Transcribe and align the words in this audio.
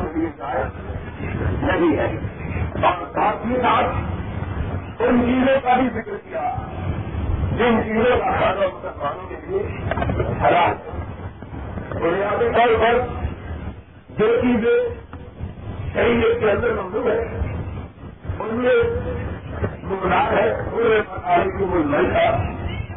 کے 0.00 0.18
لیے 0.18 0.28
جائز 0.38 0.66
نہیں 1.62 1.98
ہے۔ 1.98 2.16
اور 2.86 3.06
ساتھ 3.14 3.46
ہی 3.46 3.56
ساتھ 3.56 3.96
ان 5.02 5.22
چیزوں 5.26 5.60
کا 5.62 5.76
بھی 5.76 5.88
ذکر 5.94 6.16
کیا۔ 6.28 6.54
جن 7.56 7.82
چیزوں 7.84 8.18
کا 8.18 8.30
کھانا 8.30 8.66
مسلمانوں 8.74 9.28
کے 9.28 9.36
لیے 9.46 9.62
حرام 10.42 10.72
بنیادی 12.00 12.48
طور 12.54 12.80
پر 12.80 13.06
جو 14.18 14.40
چیزیں 14.40 14.94
شریعت 15.92 16.40
کے 16.40 16.50
اندر 16.50 16.72
ممنوع 16.72 17.10
ہے 17.10 17.22
ان 18.38 18.54
میں 18.54 18.74
گمراہ 19.82 20.32
ہے، 20.32 20.52
پورے 20.70 21.02
مکان 21.10 21.58
کی 21.58 21.64
مل 21.64 22.10
کا 22.14 22.30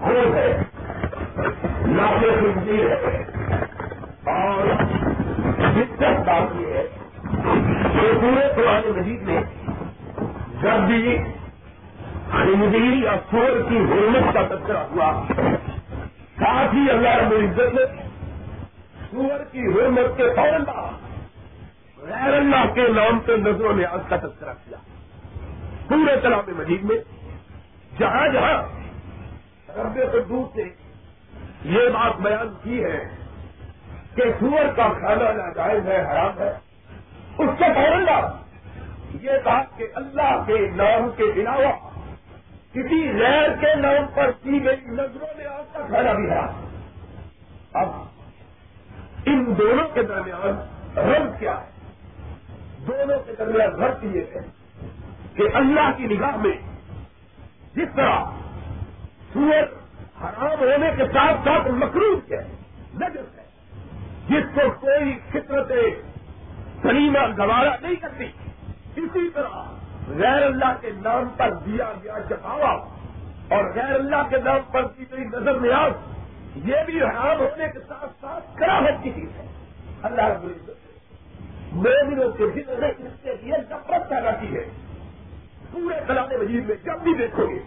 خون 0.01 0.33
ہے 0.33 0.61
ناطے 1.85 2.29
ہے۔ 2.67 3.23
اور 4.23 4.67
دقت 5.61 6.27
بات 6.27 6.55
یہ 6.59 6.73
ہے 6.73 6.87
کہ 7.93 8.11
پورے 8.21 8.47
پرانے 8.55 8.91
مجید 8.99 9.21
میں 9.21 9.41
جب 10.61 10.87
بھی 10.87 11.17
خنزیر 12.31 13.03
یا 13.03 13.15
سور 13.31 13.69
کی 13.69 13.77
حرمت 13.77 14.33
کا 14.33 14.41
تذکرہ 14.41 14.77
ہوا، 14.77 15.23
ساتھ 16.39 16.75
ہی 16.75 16.89
اللہ 16.89 17.15
رب 17.15 17.31
العزت 17.31 17.73
نے 17.73 17.85
سور 19.11 19.43
کی 19.51 19.59
حرمت 19.59 20.17
کے 20.17 20.23
فوراً 20.35 20.63
غیر 21.97 22.33
اللہ 22.33 22.73
کے 22.73 22.87
نام 22.87 23.19
سے 23.25 23.37
نظر 23.37 23.65
و 23.65 23.71
نیاز 23.71 24.09
کا 24.09 24.17
تذکرہ 24.17 24.53
کیا۔ 24.53 24.77
پورے 25.87 26.15
کلام 26.21 26.57
مجید 26.57 26.83
میں 26.83 26.97
جہاں 27.99 28.27
جہاں 28.27 28.61
رب 29.77 29.99
قدوس 30.11 30.55
نے 30.55 30.63
یہ 31.63 31.89
بات 31.89 32.21
بیان 32.21 32.47
کی 32.63 32.83
ہے 32.83 33.20
کہ 34.15 34.23
سور 34.39 34.73
کا 34.75 34.93
کھانا 34.99 35.31
ناجائز 35.31 35.87
ہے، 35.87 36.01
حرام 36.01 36.39
ہے۔ 36.39 36.49
اس 37.37 37.49
سے 37.59 37.73
فوراً 37.73 38.23
یہ 39.21 39.31
بات 39.43 39.77
کہ 39.77 39.87
اللہ 39.95 40.43
کے 40.47 40.57
نام 40.75 41.09
کے 41.17 41.23
علاوہ 41.23 41.89
کسی 42.71 43.13
غیر 43.13 43.49
کے 43.59 43.75
نام 43.75 44.05
پر 44.15 44.31
کی 44.31 44.65
گئی 44.65 44.85
نظروں 44.85 45.37
میں 45.37 45.45
آپ 45.45 45.73
کا 45.73 45.85
کھانا 45.87 46.13
بھی 46.13 46.31
حرام۔ 46.31 46.65
اب 47.73 47.89
ان 49.25 49.53
دونوں 49.57 49.87
کے 49.93 50.03
درمیان 50.03 50.49
رنگ 50.99 51.31
کیا 51.39 51.61
ہے؟ 51.61 51.69
دونوں 52.87 53.19
کے 53.19 53.33
درمیان 53.37 53.83
رنگ 53.83 54.15
یہ 54.15 54.21
ہے 54.35 54.39
کہ 55.35 55.43
اللہ 55.53 55.89
کی 55.97 56.03
نگاہ 56.03 56.35
میں 56.35 56.57
جس 57.75 57.87
طرح 57.95 58.23
سور 59.33 59.63
حرام 60.21 60.59
ہونے 60.59 60.91
کے 60.97 61.07
ساتھ 61.07 61.37
ساتھ 61.43 61.67
مقروض 61.67 62.31
ہے 62.31 62.47
نجر 62.95 63.21
ہے۔ 63.37 63.40
جس 64.31 64.45
کو 64.55 64.61
کوئی 64.79 65.19
فطرت 65.29 65.71
سلیمہ 66.81 67.19
گوارا 67.37 67.75
نہیں 67.81 67.95
کرتی، 67.95 68.25
اسی 68.95 69.29
طرح 69.29 69.55
غیر 70.07 70.43
اللہ 70.43 70.73
کے 70.81 70.89
نام 71.01 71.29
پر 71.37 71.53
دیا 71.65 71.91
گیا 72.03 72.17
چپاوا 72.29 72.71
اور 73.49 73.63
غیر 73.75 73.93
اللہ 73.93 74.29
کے 74.29 74.37
نام 74.37 74.59
پر 74.71 74.87
کی 74.87 75.05
گئی 75.11 75.23
نظر 75.23 75.59
نیاز، 75.59 75.91
یہ 76.55 76.83
بھی 76.85 77.01
حرام 77.01 77.39
ہونے 77.39 77.67
کے 77.73 77.79
ساتھ 77.79 78.11
ساتھ 78.21 78.57
کراہٹ 78.57 79.03
کی 79.03 79.11
چیز 79.15 79.29
ہے۔ 79.37 79.45
اللہ 80.03 80.21
رب 80.21 80.43
العزت، 80.43 81.73
مومنوں 81.73 82.31
کے 82.31 82.45
دل 82.55 82.79
میں 82.79 82.89
اس 82.89 83.13
کے 83.23 83.35
لیے 83.41 83.57
نفرت 83.57 84.09
پیدا 84.09 84.31
کی 84.31 84.55
ہے۔ 84.55 84.65
پورے 85.71 85.95
کلام 86.07 86.29
مجید 86.41 86.65
میں 86.65 86.75
جب 86.83 86.99
بھی 86.99 87.13
دیکھو 87.13 87.47
گے 87.49 87.59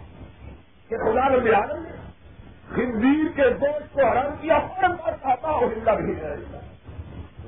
کہ 0.89 0.97
خدا 0.97 1.29
رب 1.29 1.45
العالم 1.45 1.83
نے 1.83 1.89
خنزیر 2.69 3.25
کے 3.35 3.47
گوشت 3.61 3.93
کو 3.93 4.01
حرام 4.01 4.35
کیا 4.41 4.57
فوراً 4.67 4.95
پر 5.03 5.15
کھاتا 5.21 5.49
اور 5.49 5.71
ہندا 5.71 5.93
بھی 5.95 6.13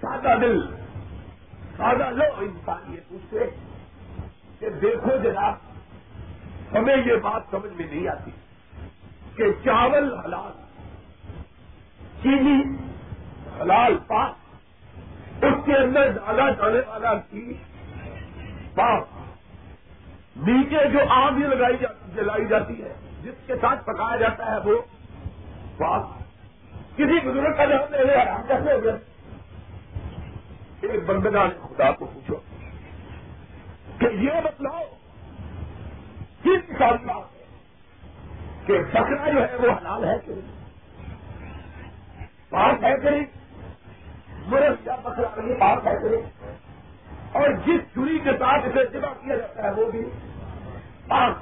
سادہ 0.00 0.34
دل، 0.40 0.60
سادہ 1.76 2.10
لو 2.10 2.24
انسان 2.38 2.94
یہ 2.94 3.00
پوچھتے 3.08 3.46
کہ 4.58 4.68
دیکھو 4.82 5.16
جناب، 5.22 5.54
ہمیں 6.74 6.96
یہ 6.96 7.16
بات 7.22 7.42
سمجھ 7.50 7.72
میں 7.72 7.86
نہیں 7.86 8.08
آتی 8.08 8.30
کہ 9.36 9.50
چاول 9.64 10.12
حلال، 10.14 10.52
چینی 12.22 12.60
حلال، 13.60 13.96
پاک، 14.06 15.44
اس 15.44 15.64
کے 15.64 15.76
اندر 15.76 16.10
ڈالا 16.10 16.50
جانے 16.50 16.80
والا 16.88 17.14
چیز 17.30 17.54
پاک 18.76 19.14
نیچے 20.46 20.88
جو 20.92 21.00
آگ 21.08 21.38
لگائی 21.38 21.76
جلائی 22.14 22.44
جاتی 22.46 22.82
ہے، 22.82 22.92
جس 23.22 23.46
کے 23.46 23.54
ساتھ 23.60 23.84
پکایا 23.84 24.16
جاتا 24.16 24.50
ہے 24.52 24.58
وہ 24.64 24.80
پاک 25.78 26.14
کسی 26.96 27.18
بزرگ 27.20 27.56
کا 27.56 27.64
جب 27.64 27.90
لے 27.90 28.04
لے 28.04 28.14
آرام 28.14 28.42
کیسے 28.48 28.72
ہو 28.72 28.82
گیا 28.84 28.96
ایک 30.82 31.04
بندگان 31.06 31.50
خدا 31.62 31.90
کو 31.90 32.06
پوچھو 32.06 32.36
کہ 33.98 34.06
یہ 34.14 34.40
بتلاؤ، 34.44 34.82
کس 36.42 36.68
کسان 36.68 36.96
بات 37.06 37.34
ہے 37.34 37.44
کہ 38.66 38.78
بکرا 38.92 39.30
جو 39.30 39.40
ہے 39.40 39.56
وہ 39.60 39.70
حلال 39.70 40.04
ہے 40.04 40.16
کہ 40.26 40.32
پاک 42.50 42.84
ہے 42.84 42.94
کہ 43.02 43.10
نہیں؟ 43.10 43.24
مرد 44.46 44.86
یا 44.86 44.96
بکرا 45.04 45.28
نہیں 45.36 45.60
پاک 45.60 45.86
ہے 45.86 45.94
کہ 46.02 46.16
اور 47.36 47.48
جس 47.66 47.94
چوری 47.94 48.18
کے 48.24 48.30
ساتھ 48.38 48.66
اسے 48.66 48.84
جمع 48.92 49.12
کیا 49.12 49.36
جاتا 49.36 49.62
ہے 49.62 49.70
وہ 49.70 49.90
بھی 49.90 50.00
پاک۔ 51.08 51.34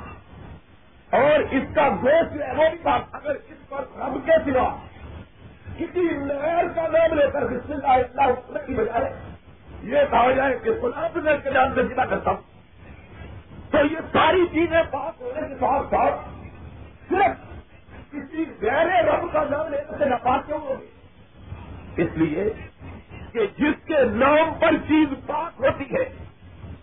اور 1.14 1.40
اس 1.50 1.74
کا 1.74 1.88
گوشت 1.88 2.34
جو 2.34 2.44
ہے 2.44 2.52
وہ 2.52 2.64
بھی 2.70 2.78
پاک۔ 2.82 3.02
اگر 3.12 3.34
اس 3.48 3.68
پر 3.68 3.84
رب 3.96 4.26
کے 4.26 4.52
سوا 4.52 4.76
کسی 5.78 6.00
نہر 6.00 6.64
کا 6.74 6.82
نام 6.82 7.18
لے 7.18 7.30
کر 7.32 7.46
بسم 7.46 7.72
اللہ 7.72 7.86
اللہ 7.86 8.22
حکم 8.22 8.56
کی 8.66 8.74
بجائے 8.74 9.12
یہ 9.82 9.98
کہا 10.10 10.30
جائے 10.30 10.58
کہ 10.62 10.70
گلاب 10.70 11.18
نے 11.18 11.30
کے 11.42 11.50
جان 11.50 11.74
سے 11.74 11.82
جنا 11.82 12.04
کرتا 12.04 12.30
ہوں، 12.30 12.42
تو 13.70 13.78
یہ 13.78 13.98
ساری 14.12 14.46
چیزیں 14.52 14.82
پاک 14.90 15.22
ہونے 15.22 15.48
کے 15.48 15.54
ساتھ 15.54 15.86
ساتھ 15.90 16.20
صرف 17.08 17.54
کسی 18.12 18.44
غیر 18.62 19.04
رب 19.04 19.32
کا 19.32 19.44
نام 19.50 19.68
لے 19.68 19.78
کر 19.98 20.06
ناپاک 20.06 20.46
کیوں 20.46 20.58
ہوگی 20.58 20.86
اس 22.02 22.08
لیے 22.14 22.44
کہ 23.34 23.46
جس 23.58 23.86
کے 23.86 24.04
نام 24.04 24.54
پر 24.60 24.76
چیز 24.88 25.08
پاک 25.26 25.60
ہوتی 25.60 25.84
ہے، 25.84 26.02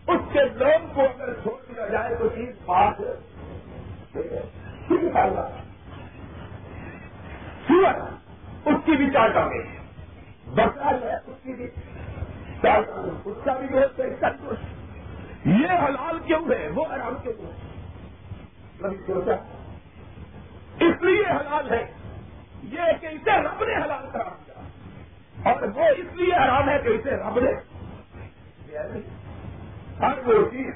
اس 0.08 0.22
کے 0.34 0.40
نام 0.44 0.92
کو 0.94 1.02
اگر 1.02 1.34
چھوڑ 1.34 1.74
دیا 1.74 1.88
جائے 1.88 2.16
تو 2.16 2.28
چیز 2.28 2.66
پاک 2.66 3.02
سورج 7.68 8.02
اس 8.66 8.76
کی 8.86 8.92
بھی 8.92 9.10
چار 9.14 9.28
ٹانگیں۔ 9.28 9.64
بکرا 10.48 10.92
ہے، 11.02 11.16
اس 11.16 11.44
کی 11.44 11.54
بھی 11.54 11.68
چار 12.62 12.82
اس 13.26 13.38
کا 13.44 13.54
بھی 13.54 13.68
گوشت 13.72 14.00
ہے، 14.00 14.06
اس 14.06 14.20
کا 14.20 14.28
یہ 15.46 15.72
حلال 15.72 16.20
کیوں 16.20 16.52
ہے؟ 16.52 16.68
وہ 16.76 16.86
حرام 16.86 17.16
کیوں 17.22 17.34
ہے؟ 17.34 17.52
کبھی 18.82 18.98
سوچا 18.98 19.34
اس 20.80 21.02
لیے 21.02 21.24
حلال 21.26 21.70
ہے۔ 21.70 21.92
یہ 22.64 22.82
کہ 23.02 23.08
اسے 23.08 23.32
رب 23.32 23.64
نے 23.64 23.76
حلال 23.76 24.06
کرا 24.14 24.24
دیا 24.24 24.51
اور 25.46 25.62
وہ 25.76 25.84
اس 25.98 26.16
لیے 26.16 26.36
حرام 26.36 26.70
ہے 26.70 26.80
کہ 26.80 26.88
اسے 26.88 27.10
رب 27.10 27.40
نے 27.40 27.52
ہر 30.00 30.28
وہ 30.28 30.50
چیز 30.52 30.74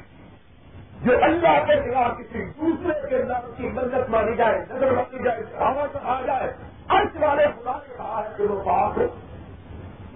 جو 1.01 1.23
اللہ 1.23 1.65
کے 1.65 1.91
خلاف 1.91 2.17
کسی 2.17 2.45
دوسرے 2.45 3.09
کے 3.09 3.23
نام 3.23 3.51
کی 3.57 3.69
مدد 3.69 4.09
مانی 4.09 4.35
جائے، 4.35 4.65
نظر 4.69 4.91
مانی 4.91 5.23
جائے 5.23 5.41
ہوا 5.59 5.87
سے 5.91 5.97
آ 6.03 6.21
جائے 6.21 6.53
ارش 6.89 7.15
والے 7.15 7.45
خدا 7.45 7.71
نے 7.71 7.93
کہا 7.97 8.21
ہے 8.25 8.33
کہ 8.37 8.43
وہ 8.43 8.63
بات 8.63 8.97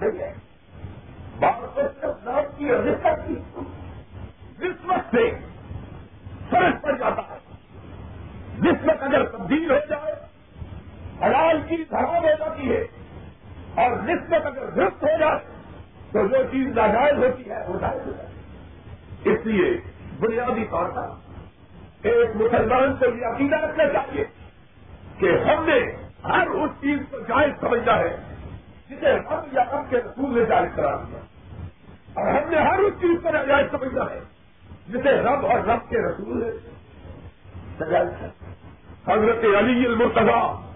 نہیں 0.01 0.19
ہے۔ 0.19 0.33
بات 1.39 1.75
کو 1.75 1.81
صرف 2.01 2.25
نام 2.25 2.43
کی 2.57 2.69
اور 2.69 2.83
رشت 2.83 3.27
کی۔ 3.27 3.33
نسبت 4.59 5.15
سے 5.15 5.31
فرق 6.49 6.83
پڑ 6.83 6.97
جاتا 6.97 7.21
ہے۔ 7.21 7.37
نسبت 8.57 9.03
اگر 9.03 9.25
تبدیل 9.25 9.71
ہو 9.71 9.77
جائے، 9.89 10.13
حلال 11.25 11.61
چیز 11.69 11.93
حرام 11.93 12.23
ہو 12.23 12.29
جاتی 12.39 12.75
ہے۔ 12.75 12.87
اور 13.75 13.91
نسبت 13.91 14.45
اگر 14.45 14.69
درست 14.69 15.03
ہو 15.03 15.07
جائے 15.19 15.39
تو 16.11 16.27
جو 16.27 16.37
چیز 16.51 16.67
ناجائز 16.67 17.17
ہوتی 17.17 17.49
ہے، 17.49 17.67
وہ 17.67 17.79
جائز 17.79 18.07
ہو 18.07 18.11
جائے۔ 18.17 18.29
اس 19.23 19.45
لیے 19.45 19.81
بنیادی 20.19 20.65
طور 20.69 20.89
پر 20.89 21.07
ایک 22.01 22.35
مسلمان 22.35 22.95
کو 22.95 23.05
یہ 23.05 23.25
عقیدہ 23.25 23.55
رکھنا 23.55 23.89
چاہیے 23.89 24.25
کہ 25.17 25.25
ہم 25.25 25.65
نے 25.65 25.95
ہر 26.23 26.47
اس 26.47 26.71
چیز 26.81 26.99
کو 27.11 27.19
جائز 27.19 27.53
سمجھنا 27.61 27.99
ہے 27.99 28.17
جسے 28.89 29.13
ہم 29.13 29.39
یا 29.51 29.63
ہم 29.71 29.83
کے 29.89 29.97
رسول 29.97 30.39
نے 30.39 30.45
جائز 30.45 30.69
کرا 30.75 30.95
دیا۔ 30.95 31.19
اور 32.13 32.27
ہم 32.27 32.49
نے 32.49 32.57
ہر 32.57 32.79
اس 32.79 32.93
چیز 33.01 33.23
کو 33.23 33.29
ناجائز 33.29 33.71
سمجھنا 33.71 34.03
ہے 34.03 34.19
جسے 34.87 35.09
رب 35.09 35.45
اور 35.45 35.59
رب 35.59 35.89
کے 35.89 35.97
رسول 35.97 36.39
نے 36.39 36.51
حضرت 39.07 39.45
علی 39.57 39.85
المرتضا 39.85 40.68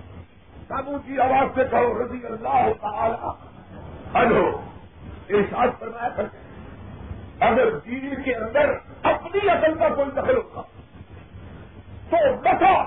سب 0.67 0.89
کی 1.05 1.19
آواز 1.19 1.55
سے 1.55 1.63
کہو، 1.71 2.03
رضی 2.03 2.25
اللہ 2.25 2.67
تعالی 2.81 3.27
عنہ۔ 4.13 4.39
ارشاد 5.29 5.67
فرمایا 5.79 6.09
کرتے 6.09 6.37
اگر 7.39 7.77
دین 7.79 8.23
کے 8.23 8.35
اندر 8.35 8.73
اپنی 9.03 9.49
عقل 9.49 9.73
کا 9.79 9.89
کوئی 9.89 10.11
دخل 10.11 10.37
ہوگا 10.37 10.61
تو 12.09 12.17
بسا 12.35 12.83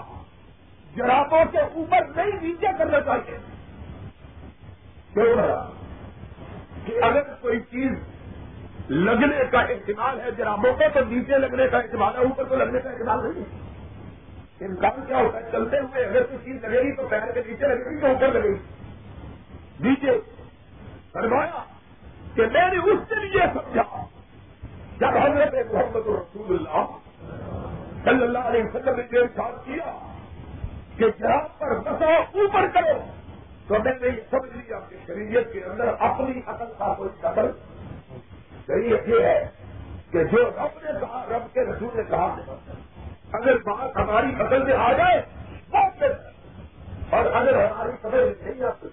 جرابوں 0.96 1.44
کے 1.52 1.58
اوپر 1.58 2.04
نہیں 2.16 2.42
نیچے 2.42 2.66
کرنا 2.78 3.00
چاہیے۔ 3.00 3.38
کیوں 5.12 5.36
کہ 6.84 7.04
اگر 7.04 7.22
کوئی 7.40 7.60
چیز 7.60 7.92
لگنے 8.90 9.44
کا 9.50 9.60
احتمال 9.60 10.20
ہے، 10.20 10.30
جرابوں 10.30 10.72
کو 10.72 10.84
تو 10.94 11.00
نیچے 11.08 11.38
لگنے 11.38 11.68
کا 11.68 11.78
احتمال 11.78 12.14
ہے، 12.14 12.18
اوپر 12.18 12.44
تو 12.44 12.56
لگنے 12.56 12.80
کا 12.80 12.90
احتمال 12.90 13.24
نہیں 13.24 13.65
انسان 14.60 15.04
کیا 15.06 15.16
ہوتا 15.16 15.38
ہے؟ 15.38 15.50
چلتے 15.52 15.78
ہوئے 15.78 16.04
اگر 16.04 16.22
کوئی 16.22 16.38
چیز 16.44 16.64
لگے 16.64 16.82
گی 16.82 16.92
تو 16.92 17.08
پیر 17.08 17.32
کے 17.32 17.40
نیچے 17.46 17.66
لگے 17.66 17.96
گی 17.96 18.00
تو 18.00 18.06
اوپر 18.06 18.28
لگے 18.28 18.48
گی۔ 18.48 18.58
نیچے۔ 19.80 20.20
فرمایا 21.12 21.64
کہ 22.34 22.42
میں 22.42 22.70
نے 22.70 22.90
اس 22.90 22.98
سے 23.08 23.14
یہ 23.26 23.40
سمجھا۔ 23.52 24.04
جب 25.00 25.16
حضرت 25.16 25.54
محمد 25.72 26.06
رسول 26.06 26.56
اللہ 26.56 26.86
صلی 28.04 28.22
اللہ 28.22 28.38
علیہ 28.38 28.64
وسلم 28.64 28.94
نے 28.96 29.20
ساتھ 29.36 29.64
کیا 29.64 30.14
کہ 30.96 31.04
جہاں 31.18 31.48
پر 31.58 31.78
بسا 31.78 32.16
اوپر 32.16 32.66
کرو، 32.74 32.98
تو 33.66 33.74
میں 33.84 33.92
نے 34.00 34.06
یہ 34.06 34.20
سمجھ 34.30 34.56
لیا 34.56 34.80
کہ 34.88 34.96
شریعت 35.06 35.52
کے 35.52 35.64
اندر 35.64 35.88
اپنی 35.98 36.40
عقل 36.46 36.72
کا 36.78 36.94
کوئی 36.94 37.10
قدر 37.20 37.50
شریعت 38.66 39.08
یہ 39.08 39.20
ہے 39.20 39.48
کہ 40.10 40.24
جو 40.24 40.38
رب 40.38 40.78
نے 40.84 40.90
کہا، 41.00 41.26
رب 41.30 41.54
کے 41.54 41.60
رسول 41.60 41.88
نے 41.94 42.02
کہا۔ 42.02 42.36
اگر 43.32 43.56
بات 43.56 43.96
ہماری 43.96 44.34
عقل 44.40 44.62
میں 44.62 44.74
آ 44.74 44.92
جائے، 44.92 45.20
بہت 45.70 46.02
اور 47.10 47.24
اگر 47.32 47.64
ہماری 47.64 47.96
قدر 48.02 48.24
میں 48.24 48.34
نہیں 48.42 48.64
آتی، 48.64 48.88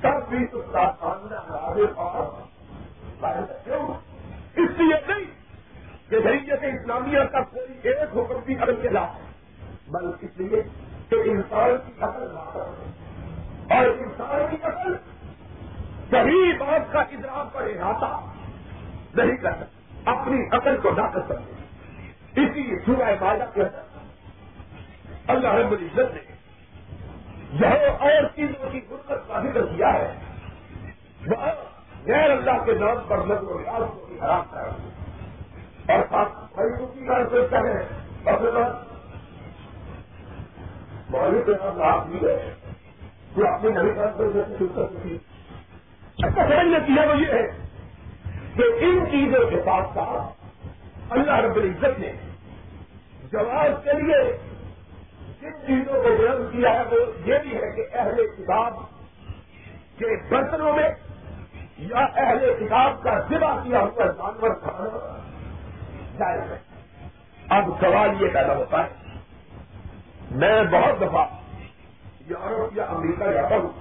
تب 0.00 0.28
بھی 0.28 0.44
اس 0.52 0.64
کا 0.72 0.90
سامنا 1.00 1.36
اور 1.36 1.76
اس 4.56 4.70
لیے 4.78 4.96
نہیں 5.08 5.24
کہ 6.08 6.20
شریعت 6.22 6.64
اسلامیہ 6.64 7.20
کا 7.32 7.40
کوئی 7.40 7.72
ایک 7.82 8.16
حکم 8.16 8.40
بھی 8.44 8.54
عدل 8.62 8.76
کے 8.82 8.88
لاکھ 8.88 9.16
بلکہ 9.90 10.26
اس 10.26 10.40
لیے 10.40 10.62
کہ 11.08 11.16
انسان 11.30 11.76
کی 11.86 11.92
عقل 12.00 12.36
اور 13.70 13.86
انسان 13.86 14.46
کی 14.50 14.56
عقل 14.62 14.94
صحیح 16.10 16.52
بات 16.58 16.92
کا 16.92 17.00
ادراک 17.00 17.52
پر 17.54 17.62
احاطہ 17.62 18.12
نہیں 19.14 19.36
کر 19.36 19.52
سکتا، 19.52 20.10
اپنی 20.10 20.46
عقل 20.52 20.76
کو 20.82 20.90
نہ 20.90 21.06
کر 21.14 21.20
سکتے 21.28 21.66
اسی 22.40 22.76
سورہ 22.86 23.14
ماجہ 23.20 23.44
کے 23.54 23.62
اللہ 25.26 25.54
رب 25.54 25.72
العزت 25.72 26.14
نے 26.14 26.36
جہاں 27.58 27.90
اور 27.98 28.22
چیزوں 28.36 28.70
کی 28.70 28.80
غربت 28.90 29.28
کا 29.28 29.40
ذکر 29.40 29.66
کیا 29.66 29.92
ہے۔ 29.92 30.14
وہ 31.26 31.36
غیر 32.06 32.30
اللہ 32.30 32.64
کے 32.64 32.72
نام 32.72 32.98
پر 33.08 33.26
لگ 33.26 33.42
و 33.42 33.58
ریاض 33.58 33.82
کو 33.90 34.06
بھی 34.08 34.20
حرام 34.20 34.42
کر 34.50 35.92
اور 35.92 36.02
ساتھ 36.10 36.32
بھائی 36.54 36.86
کی 36.86 37.04
بات 37.04 37.30
سوچتا 37.30 37.58
ہے؟ 37.58 37.88
اور 38.24 38.74
مولوی 41.10 41.42
کے 41.46 41.52
نام 41.52 41.82
آپ 41.82 42.06
بھی 42.06 42.18
ہے 42.28 42.54
جو 43.36 43.48
اپنی 43.48 43.70
نئی 43.70 43.92
طرف 43.94 44.16
سے 44.16 44.40
شروع 44.58 44.68
کر 44.74 44.94
سکتی 44.94 45.16
اچھا 46.18 46.44
سمجھنے 46.44 46.78
کیا 46.86 47.02
وہ 47.08 47.18
یہ 47.18 47.32
ہے 47.32 47.46
کہ 48.56 48.62
ان 48.84 49.06
چیزوں 49.10 49.50
کے 49.50 49.56
ساتھ 49.56 49.88
ساتھ 49.94 51.12
اللہ 51.12 51.32
رب 51.32 51.56
العزت 51.56 51.98
نے 51.98 52.12
جواب 53.32 53.84
کے 53.84 53.92
لیے 53.92 54.20
جن 55.40 55.52
چیزوں 55.66 56.02
کو 56.02 56.16
بیان 56.18 56.46
کیا 56.52 56.72
ہے 56.72 56.84
وہ 56.84 56.98
یہ 57.24 57.38
بھی 57.38 57.56
ہے 57.56 57.70
کہ 57.76 57.96
اہل 57.96 58.26
کتاب 58.38 58.72
کے 59.98 60.06
برتنوں 60.28 60.72
میں 60.72 60.88
یا 61.78 61.98
اہل 61.98 62.54
کتاب 62.60 63.02
کا 63.02 63.18
ذبح 63.30 63.62
کیا 63.64 63.80
ہوا 63.80 64.06
جانور 64.06 64.54
کھانا 64.54 65.18
جائز 66.18 66.50
ہے۔ 66.50 66.58
اب 67.48 67.68
سوال 67.80 68.22
یہ 68.22 68.28
پیدا 68.34 68.54
ہوتا 68.54 68.82
ہے، 68.84 68.88
میں 70.30 70.62
بہت 70.62 71.00
دفعہ 71.00 71.26
یورپ 72.26 72.76
یا 72.76 72.84
امریکہ 72.84 73.30
جاتا 73.32 73.56
ہوں، 73.56 73.72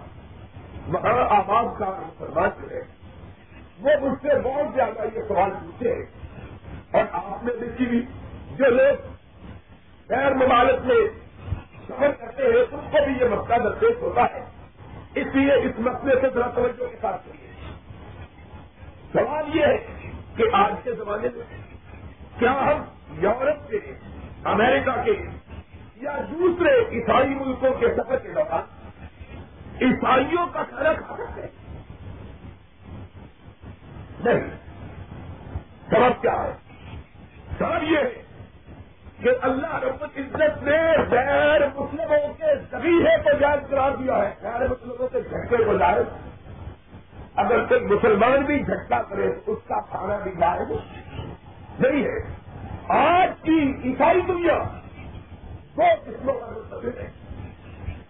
وہاں 0.87 1.25
آباد 1.29 1.79
کا 1.79 1.89
مسلمان 1.89 2.49
جو 2.61 2.69
ہے، 2.69 2.81
وہ 3.79 3.91
مجھ 4.01 4.21
سے 4.21 4.39
بہت 4.43 4.73
زیادہ 4.73 5.05
یہ 5.15 5.27
سوال 5.27 5.49
پوچھے 5.51 5.93
اور 6.91 7.03
آپ 7.11 7.43
نے 7.43 7.53
دیکھی 7.61 7.85
بھی 7.85 8.05
جو 8.57 8.69
لوگ 8.69 9.16
غیر 10.09 10.33
ممالک 10.33 10.85
میں 10.85 11.09
سفر 11.87 12.11
کرتے 12.11 12.43
ہیں 12.43 12.65
ان 12.71 12.89
کو 12.91 12.97
بھی 13.05 13.13
یہ 13.19 13.25
مسئلہ 13.25 13.63
درپیش 13.63 14.01
ہوتا 14.01 14.21
ہے۔ 14.21 14.45
اس 15.15 15.27
لیے 15.33 15.53
اس 15.53 15.79
مسئلے 15.79 16.15
سے 16.21 16.27
ذرا 16.33 16.47
توجہ 16.47 16.87
کے 16.87 16.97
ساتھ 17.01 17.21
کریے 17.25 17.47
سوال 19.13 19.57
یہ 19.57 19.65
ہے 19.65 20.09
کہ 20.35 20.43
آج 20.53 20.73
کے 20.83 20.91
زمانے 20.91 21.27
میں 21.35 21.57
کیا 22.39 22.53
ہم 22.53 22.83
یورپ 23.11 23.69
کے، 23.69 23.79
امریکہ 24.43 25.03
کے 25.05 25.27
یا 25.95 26.17
دوسرے 26.31 26.79
عیسائی 26.91 27.29
ملکوں 27.29 27.73
کے 27.79 27.87
سفر 27.97 28.17
کے 28.17 28.29
دوران 28.29 28.63
عیسائیوں 29.81 30.47
کا 30.47 30.63
کھانا 30.63 30.93
کھا 30.93 31.15
سکتے 31.17 31.41
ہیں؟ 31.41 31.83
نہیں۔ 34.19 34.49
سبب 35.89 36.21
کیا 36.21 36.43
ہے؟ 36.43 36.53
سبب 37.57 37.83
یہ 37.83 37.97
ہے 37.97 38.26
کہ 39.21 39.29
اللہ 39.41 39.75
رب 39.75 40.03
العزت 40.03 40.63
نے 40.63 40.77
غیر 41.09 41.61
مسلموں 41.75 42.33
کے 42.33 42.55
ذریعے 42.71 43.17
کو 43.17 43.37
جائز 43.39 43.69
قرار 43.69 43.91
دیا 43.91 44.17
ہے۔ 44.17 44.33
غیر 44.41 44.67
مسلموں 44.67 45.07
کے 45.07 45.21
جھٹکے 45.21 45.63
کو 45.63 45.77
جائز 45.77 46.05
اگر 47.35 47.65
کوئی 47.65 47.79
مسلمان 47.79 48.41
بھی 48.41 48.59
جھٹکا 48.59 49.01
کرے 49.01 49.31
تو 49.45 49.51
اس 49.51 49.59
کا 49.67 49.79
کھانا 49.79 50.17
بھی 50.17 50.31
جائز 50.31 50.71
نہیں 51.79 52.03
ہے۔ 52.03 52.17
آج 52.87 53.29
کی 53.41 53.73
عیسائی 53.83 54.21
دنیا 54.21 54.57
دو 55.77 55.81
قسموں 56.05 56.33
کا 56.33 56.45
مستقل 56.45 56.89
ہے۔ 56.97 57.09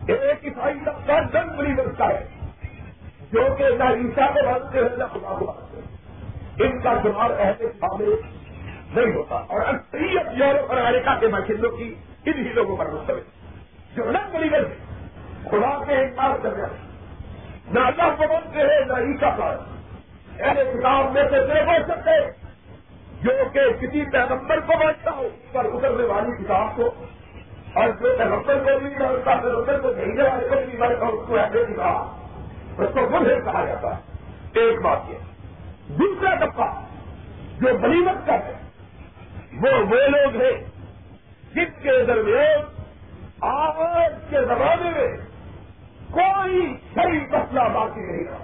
ایک 0.07 0.45
عیسائی 0.45 0.79
کا 0.85 1.19
جنگ 1.19 1.57
بڑی 1.57 1.73
بنتا 1.73 2.07
ہے، 2.07 2.27
جو 3.31 3.47
کہ 3.57 3.65
نہ 3.77 3.83
عیسا 3.83 4.27
کو 4.27 4.45
مانتے 4.45 4.79
ہیں 4.79 4.97
نہ 4.97 5.03
خدا 5.03 5.35
کو 5.39 5.45
مانتے 5.45 5.81
ہیں 5.81 5.97
ان 6.59 6.81
کا 6.81 6.93
شمار 7.03 7.29
ایسے 7.29 7.67
سامنے 7.79 8.36
نہیں 8.95 9.15
ہوتا۔ 9.15 9.35
اور 9.35 9.61
اکثریت 9.61 10.27
یورپ 10.31 10.71
اور 10.71 10.77
امریکہ 10.77 11.19
کے 11.19 11.27
باشندوں 11.27 11.71
کی 11.71 11.95
انہی 12.25 12.53
لوگوں 12.53 12.77
پر 12.77 12.85
مستقل 12.85 13.19
جو 13.95 14.11
نہ 14.11 14.17
بڑی 14.33 14.49
خدا 15.49 15.83
کے 15.83 15.93
ایک 15.93 16.15
بار 16.15 16.37
کر 16.43 16.51
رہے 16.53 16.67
نہ 17.71 17.79
اللہ 17.79 18.15
کو 18.17 18.23
مانتے 18.33 18.59
ہیں، 18.59 18.85
نہ 18.85 18.93
عیسا 18.93 19.29
پر۔ 19.29 19.57
ایسے 20.41 20.77
کتاب 20.77 21.11
میں 21.11 21.23
سے 21.23 21.53
نہیں 21.53 21.63
ہو 21.63 21.85
سکتے۔ 21.87 22.31
جو 23.21 23.31
کہ 23.53 23.59
کسی 23.79 24.11
پیغمبر 24.11 24.59
کو 24.59 24.73
مانتا 24.83 25.11
ہو 25.11 25.27
پر 25.51 25.65
اترنے 25.65 26.03
والی 26.03 26.43
کتاب 26.43 26.75
کو۔ 26.75 26.85
اور 27.73 27.87
جو 27.87 28.17
پیغمبر 28.17 28.55
کو 28.55 28.79
بھی 28.79 28.89
مانتا 28.89 29.35
پیغمبر 29.35 29.79
کو 29.79 29.93
بھیجنے 29.93 30.23
والے 30.23 30.49
کو 30.49 30.55
بھی 30.69 30.77
مانتا 30.77 31.05
اس 31.05 31.27
کو 31.27 31.35
ایسے 31.35 31.73
کہا 31.75 32.17
اس 32.77 32.89
کو 32.93 33.19
ملے 33.19 33.35
کہا 33.45 33.65
جاتا 33.65 33.95
ہے۔ 33.95 34.01
ایک 34.59 34.81
بات 34.81 34.99
یہ 35.09 35.17
دوسرا 35.93 36.35
طبقہ 36.35 36.81
جو 37.61 37.77
بلیمت 37.77 38.27
کا 38.27 38.33
ہے 38.33 38.66
وہ 39.61 39.69
وہ 39.77 40.07
لوگ 40.07 40.41
ہیں 40.41 40.63
جن 41.53 41.65
کے 41.81 42.05
درمیان 42.07 42.61
آج 43.41 44.13
کے 44.29 44.37
زمانے 44.45 44.89
میں 44.89 45.17
کوئی 46.11 46.77
صحیح 46.95 47.19
مسئلہ 47.19 47.59
باقی 47.73 48.01
نہیں 48.01 48.23
رہا۔ 48.23 48.37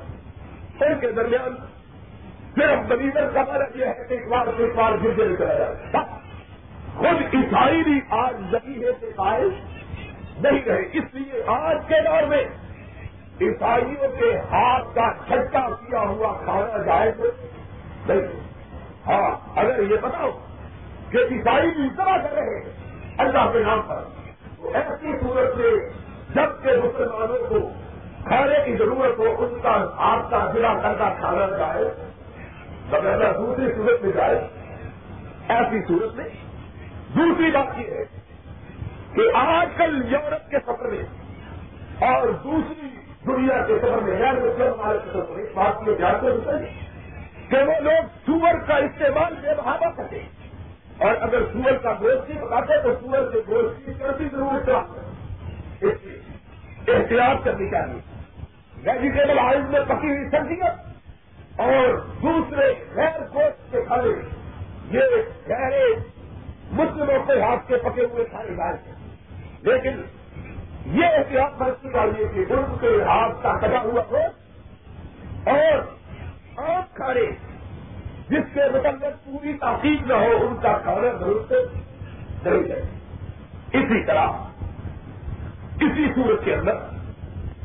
ان 0.85 0.99
کے 0.99 1.11
درمیان 1.11 1.55
صرف 2.55 2.79
بلیور 2.87 3.33
کا 3.33 3.41
مطلب 3.41 3.75
یہ 3.75 3.85
ہے 3.85 3.93
کہ 3.93 4.13
ایک 4.13 4.27
بار 4.27 4.47
ایک 4.57 4.75
بار 4.75 4.91
گر 4.91 5.13
کے 5.13 5.35
چلا 5.37 5.53
جاتا 5.53 6.01
خود 6.95 7.35
عیسائی 7.35 7.83
بھی 7.83 7.99
آج 8.09 8.35
ذریعے 8.51 8.91
سے 8.99 9.11
قائل 9.15 9.49
نہیں 10.37 10.65
رہے۔ 10.65 10.81
اس 10.93 11.03
لیے 11.13 11.43
آج 11.47 11.77
کے 11.87 12.01
دور 12.05 12.27
میں 12.27 12.43
عیسائیوں 13.41 14.07
کے 14.19 14.37
ہاتھ 14.37 14.95
کا 14.95 15.13
چھٹا 15.27 15.69
کیا 15.69 15.99
ہوا 15.99 16.37
کھانا 16.43 16.83
جائے 16.83 17.11
تو 17.11 17.23
نہیں۔ 18.07 18.39
ہاں 19.07 19.59
اگر 19.59 19.81
یہ 19.81 19.95
بتاؤ 20.01 20.29
کہ 21.13 21.17
عیسائی 21.31 21.71
بھی 21.71 21.85
اتنا 21.85 22.17
کر 22.17 22.33
رہے 22.33 22.55
ہیں، 22.55 22.69
اللہ 23.17 23.51
کے 23.53 23.59
نام 23.59 23.81
پر۔ 23.81 24.75
ایسی 24.75 25.11
صورت 25.21 25.55
میں 25.55 25.73
جبکہ 26.35 26.77
مسلمانوں 26.83 27.37
کو 27.49 27.59
کھانے 28.27 28.55
کی 28.65 28.75
ضرورت 28.77 29.19
ہو، 29.19 29.45
ان 29.45 29.59
کا 29.63 29.75
ہاتھ 29.97 30.31
کا 30.31 30.39
ضلع 30.53 30.73
کرتا 30.83 31.09
کھانا 31.19 31.47
جائے، 31.57 31.85
بغیر 32.89 33.31
دوسری 33.33 33.71
صورت 33.75 34.03
میں 34.03 34.11
جائے، 34.11 34.47
ایسی 35.47 35.81
صورت 35.87 36.15
میں 36.15 36.29
دوسری 37.15 37.51
بات 37.51 37.79
یہ 37.79 37.91
ہے 37.91 38.03
کہ 39.15 39.29
آج 39.33 39.67
کل 39.77 40.01
یورپ 40.11 40.49
کے 40.49 40.59
سفر 40.65 40.87
میں 40.87 41.03
اور 42.09 42.27
دوسری 42.43 42.87
دنیا 43.27 43.61
کے 43.67 43.79
سفر 43.79 44.01
میں، 44.01 44.19
غیر 44.19 44.33
مسلم 44.33 44.79
والے 44.79 44.99
سفر 45.09 45.39
اس 45.39 45.49
بات 45.53 45.85
کی 45.85 45.95
جانتے 45.99 46.29
ہوتے 46.29 46.65
کہ 47.49 47.63
وہ 47.63 47.79
لوگ 47.81 48.07
سور 48.25 48.59
کا 48.67 48.77
استعمال 48.77 49.33
بے 49.41 49.53
بہاوا 49.57 49.89
کرتے 49.91 50.19
اور 51.03 51.15
اگر 51.21 51.41
سور 51.53 51.77
کا 51.83 51.93
گوشت 52.01 52.29
نہیں 52.29 52.41
پکاتے 52.41 52.81
تو 52.83 52.93
سور 53.01 53.31
کے 53.31 53.39
گوشت 53.47 53.85
کی 53.85 53.93
کرتی 53.93 54.25
ضرورت 54.31 54.69
احتیاط 56.89 57.43
کرنی 57.45 57.69
چاہیے۔ 57.69 57.99
ویجیٹیبل 58.85 59.39
آئل 59.39 59.61
میں 59.61 59.79
پکی 59.87 60.07
ہوئی 60.07 60.29
سبزیاں 60.29 60.71
اور 61.57 61.93
دوسرے 62.21 62.73
غیر 62.95 63.19
گوشت 63.33 63.71
کے 63.71 63.81
کھانے، 63.87 64.13
یہ 64.91 65.15
گہرے 65.49 65.85
مسلموں 66.71 67.19
کے 67.27 67.39
ہاتھ 67.41 67.67
کے 67.67 67.77
پکے 67.77 68.05
ہوئے 68.11 68.25
کھانے 68.25 68.55
جائے 68.55 68.75
لیکن 69.61 70.01
یہ 70.99 71.05
احتیاط 71.05 71.57
برتنی 71.57 71.91
چاہیے 71.91 72.27
کہ 72.33 72.53
ملک 72.53 72.81
کے 72.81 73.01
ہاتھ 73.03 73.43
کا 73.43 73.51
کٹا 73.57 73.81
ہوا 73.81 74.03
ہو 74.11 74.23
اور 75.51 75.75
آپ 76.69 76.95
کھانے 76.95 77.25
جس 78.29 78.53
کے 78.53 78.61
متعلق 78.73 79.25
پوری 79.25 79.53
تاخیر 79.53 80.05
نہ 80.05 80.13
ہو، 80.13 80.47
ان 80.47 80.57
کا 80.61 80.77
کھانا 80.77 81.17
ضرورت 81.19 81.53
ضرور 82.43 82.65
ہے 82.65 82.81
اسی 83.73 84.05
طرح، 84.05 84.27
اسی 85.81 86.07
صورت 86.15 86.45
کے 86.45 86.53
اندر 86.53 86.75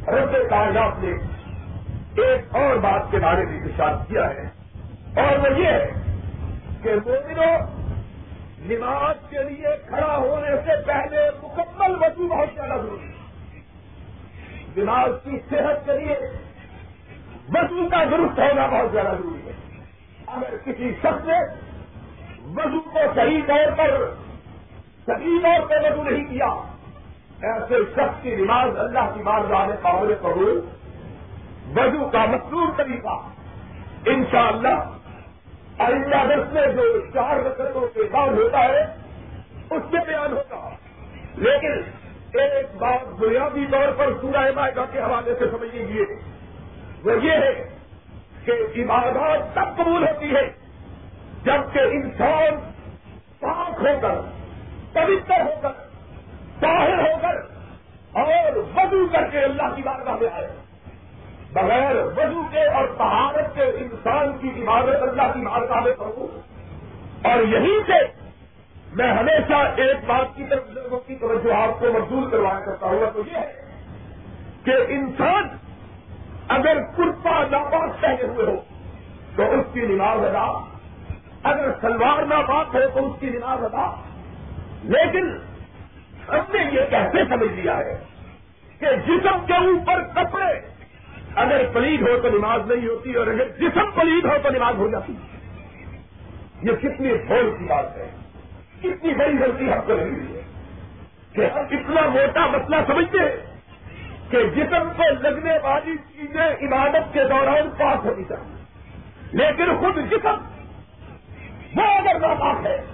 رب 0.08 0.50
کائنات 0.50 0.92
نے 1.02 1.10
ایک 2.22 2.56
اور 2.56 2.76
بات 2.76 3.02
کے 3.10 3.18
بارے 3.18 3.44
میں 3.44 3.60
اشار 3.60 3.94
کیا 4.08 4.30
ہے۔ 4.30 4.48
اور 5.22 5.38
وہ 5.38 5.58
یہ 5.58 5.66
ہے 5.66 5.92
کہ 6.82 6.90
مومنوں 6.94 7.56
نماز 8.58 9.14
کے 9.30 9.42
لیے 9.48 9.66
کھڑا 9.86 10.16
ہونے 10.16 10.50
سے 10.66 10.82
پہلے 10.86 11.30
مکمل 11.42 11.94
وضو 12.00 12.28
بہت 12.28 12.48
زیادہ 12.54 12.80
ضروری 12.80 13.08
ہے۔ 13.08 13.18
نماز 14.76 15.10
کی 15.24 15.38
صحت 15.50 15.86
کے 15.86 15.98
لیے 15.98 16.16
وضو 17.48 17.88
کا 17.88 18.04
درست 18.04 18.38
ہونا 18.38 18.66
بہت 18.66 18.92
زیادہ 18.92 19.16
ضروری 19.18 19.48
ہے۔ 19.48 19.67
اگر 20.36 20.56
کسی 20.64 20.92
شخص 21.02 21.24
نے 21.24 21.38
وضو 22.56 22.80
کو 22.80 23.00
صحیح 23.14 23.40
طور 23.46 23.70
پر، 23.76 23.94
صحیح 25.06 25.38
طور 25.42 25.66
پہ 25.68 25.78
وضو 25.84 26.02
نہیں 26.02 26.24
کیا، 26.24 26.48
ایسے 27.42 27.78
شخص 27.94 28.22
کی 28.22 28.34
نماز 28.34 28.78
اللہ 28.78 29.10
کی 29.14 29.22
بار 29.22 29.48
جانے 29.48 29.76
قابل 29.82 30.14
قبول، 30.22 30.60
وضو 31.76 32.08
کا 32.08 32.24
مصروف 32.26 32.76
طریقہ، 32.76 33.16
انشاءاللہ 34.06 34.76
آئندہ 35.78 36.24
درس 36.28 36.52
میں 36.52 36.66
جو 36.72 36.84
چار 37.14 37.36
رقطوں 37.46 37.86
کے 37.94 38.08
بعد 38.10 38.38
ہوتا 38.38 38.62
ہے، 38.64 38.84
اس 39.70 39.92
میں 39.92 40.00
بیان 40.06 40.32
ہوتا 40.32 40.68
لیکن 41.38 41.80
ایک 42.34 42.74
بات 42.78 43.08
بنیادی 43.18 43.66
طور 43.70 43.92
پر 43.98 44.12
سورہ 44.20 44.50
معاہدہ 44.54 44.84
کے 44.92 44.98
حوالے 45.00 45.34
سے 45.38 45.50
سمجھ 45.50 45.74
لیجیے 45.74 46.04
وہ 47.04 47.12
یہ 47.24 47.44
ہے 47.44 47.52
کہ 48.48 48.82
عبادات 48.82 49.54
تب 49.54 49.76
قبول 49.76 50.08
ہوتی 50.08 50.34
ہے 50.34 50.48
جبکہ 51.44 51.78
انسان 51.78 52.70
پاک 53.40 53.80
ہو 53.80 53.98
کر، 54.00 54.14
پوتر 54.92 55.40
ہو 55.40 55.60
کر 55.62 55.68
باہر 56.60 56.98
ہو 56.98 57.18
کر 57.22 57.36
اور 58.18 58.56
وضو 58.56 59.06
کر 59.12 59.26
کے 59.30 59.38
اللہ 59.38 59.74
کی 59.76 59.82
بارگاہ 59.82 60.14
میں 60.20 60.28
آئے۔ 60.32 60.48
بغیر 61.52 61.96
وضو 61.96 62.42
کے 62.50 62.64
اور 62.64 62.88
طہارت 62.98 63.54
کے 63.54 63.62
انسان 63.62 64.38
کی 64.38 64.62
عبادت 64.62 65.02
اللہ 65.02 65.32
کی 65.34 65.40
مارکا 65.40 65.80
میں 65.80 65.92
کروں۔ 65.92 66.38
اور 67.26 67.42
یہیں 67.42 67.80
سے 67.86 68.28
میں 68.92 69.12
ہمیشہ 69.12 69.54
ایک 69.76 69.96
بات 70.06 70.36
کی 70.36 70.44
طرف 70.50 70.62
لوگوں 70.68 71.00
کی 71.00 71.16
توجہ 71.16 71.52
آپ 71.52 71.80
کو 71.80 71.86
مزدور 71.86 72.30
کروایا 72.30 72.60
کرتا 72.60 72.86
ہوں۔ 72.86 73.10
تو 73.14 73.22
یہ 73.26 73.38
ہے 73.38 73.52
کہ 74.64 74.72
انسان 74.88 75.48
اگر 76.48 76.80
کرتا 76.96 77.44
ناپاک 77.50 78.00
پہنے 78.00 78.22
ہوئے 78.22 78.46
ہو 78.46 78.56
تو 79.36 79.42
اس 79.42 79.66
کی 79.72 79.80
نماز 79.80 80.18
ادا۔ 80.18 80.74
اگر 81.42 81.70
سلوار 81.80 82.22
ناپاک 82.22 82.66
ہو 82.74 82.80
تو 82.94 83.06
اس 83.06 83.20
کی 83.20 83.30
نماز 83.30 83.64
ادا۔ 83.64 83.94
لیکن 84.82 85.38
ہم 86.28 86.52
نے 86.52 86.58
یہ 86.72 86.80
کیسے 86.90 87.24
سمجھ 87.28 87.52
لیا 87.52 87.78
ہے 87.78 88.04
کہ 88.78 88.86
جسم 89.06 89.46
کے 89.46 89.52
اوپر 89.52 90.02
کپڑے 90.02 90.78
اگر 91.34 91.66
پلید 91.72 92.02
ہو 92.02 92.20
تو 92.22 92.28
نماز 92.28 92.70
نہیں 92.70 92.88
ہوتی 92.88 93.12
اور 93.12 93.26
اگر 93.26 93.48
جسم 93.48 93.90
پلید 93.90 94.24
ہو 94.24 94.34
تو 94.42 94.48
نماز 94.48 94.74
ہو 94.74 94.88
جاتی۔ 94.88 95.14
یہ 96.62 96.72
کتنی 96.72 97.14
بھول 97.26 97.56
کی 97.58 97.64
بات 97.64 97.96
ہے۔ 97.96 98.10
کتنی 98.78 99.14
بڑی 99.14 99.38
غلطی 99.38 99.72
ہم 99.72 99.78
کو 99.86 99.96
رہی 99.96 100.36
ہے 100.36 100.42
کہ 101.32 101.46
ہم 101.46 101.62
اتنا 101.70 102.08
موٹا 102.08 102.46
مسئلہ 102.46 102.76
سمجھتے 102.86 103.18
ہیں۔ 103.18 103.47
کہ 104.30 104.42
جسم 104.42 104.88
کو 104.96 105.02
لگنے 105.20 105.58
والی 105.62 105.96
چیزیں 105.96 106.46
عبادت 106.46 107.12
کے 107.12 107.24
دوران 107.24 107.70
پاس 107.78 108.04
ہونی 108.04 108.24
چاہیے۔ 108.24 108.64
لیکن 109.32 109.76
خود 109.80 109.96
جسم، 110.10 110.34
وہ 111.80 111.82
اگر 111.82 112.20
ناپاک 112.20 112.66
ہے، 112.66 112.84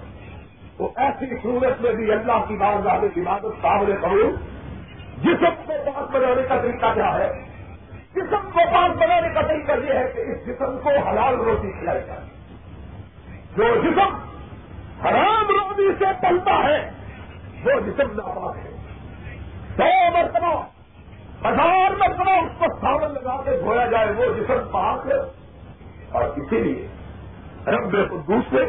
تو 0.77 0.91
ایسی 0.95 1.25
صورت 1.43 1.81
میں 1.81 1.91
بھی 1.91 2.11
اللہ 2.11 2.45
کی 2.47 2.55
بار 2.57 2.73
زیادہ 2.83 3.19
عبادت 3.19 3.61
سامنے 3.61 3.95
کروں 4.01 4.31
جسم 5.17 5.63
کو 5.65 5.73
پاس 5.85 6.09
بنانے 6.11 6.41
کا 6.47 6.61
طریقہ 6.61 6.85
کیا 6.93 7.17
ہے؟ 7.17 7.45
جسم 8.15 8.49
کو 8.53 8.59
پاک 8.73 8.97
بنانے 8.97 9.29
کا 9.33 9.41
طریقہ 9.41 9.71
یہ 9.71 9.93
ہے 9.93 10.11
کہ 10.15 10.21
اس 10.21 10.45
جسم 10.45 10.79
کو 10.83 10.89
حلال 10.89 11.35
روٹی 11.35 11.71
کھلائی 11.71 12.01
جائے۔ 12.07 12.19
جو 13.57 13.63
جسم 13.63 14.15
حرام 15.05 15.47
روٹی 15.47 15.91
سے 15.99 16.05
پلتا 16.21 16.63
ہے، 16.63 16.91
وہ 17.65 17.79
جسم 17.79 18.11
ناپاک 18.11 18.57
ہے۔ 18.57 18.71
سو 19.77 20.17
مرتبہ 20.17 20.63
ہزار 21.45 21.95
مرتبہ 21.99 22.31
اس 22.31 22.53
کو 22.59 22.65
ساون 22.81 23.13
لگا 23.13 23.41
کے 23.45 23.57
دھویا 23.61 23.85
جائے، 23.85 24.11
وہ 24.17 24.33
جسم 24.35 24.67
پاک 24.71 25.07
ہے 25.07 25.19
اور 26.11 26.23
اسی 26.23 26.59
لیے 26.59 26.87
رب 27.67 27.95
کو 28.09 28.17
دوسرے 28.27 28.63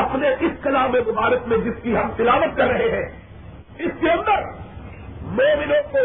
اپنے 0.00 0.28
اس 0.40 0.52
کلام 0.62 0.92
مبارک 1.08 1.48
میں 1.48 1.58
جس 1.58 1.82
کی 1.82 1.96
ہم 1.96 2.10
تلاوت 2.16 2.56
کر 2.56 2.68
رہے 2.68 2.88
ہیں، 2.90 3.08
اس 3.78 3.92
کے 4.00 4.10
اندر 4.10 4.46
مومنوں 5.38 5.82
کو 5.92 6.04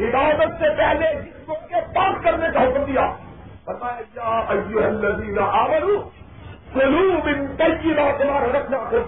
عبادت 0.00 0.58
سے 0.60 0.68
پہلے 0.78 1.12
جسموں 1.14 1.56
کے 1.68 1.80
پاس 1.94 2.22
کرنے 2.24 2.48
کا 2.54 2.62
حکم 2.62 2.84
دیا۔ 2.84 3.06
بتایا 3.66 5.44
آور 5.60 5.86
سلو 6.72 7.06
بن 7.24 7.46
تجی 7.56 7.92
بات 7.94 8.18
تمہارا 8.18 8.46
رکھنا 8.54 8.78
خود 8.90 9.06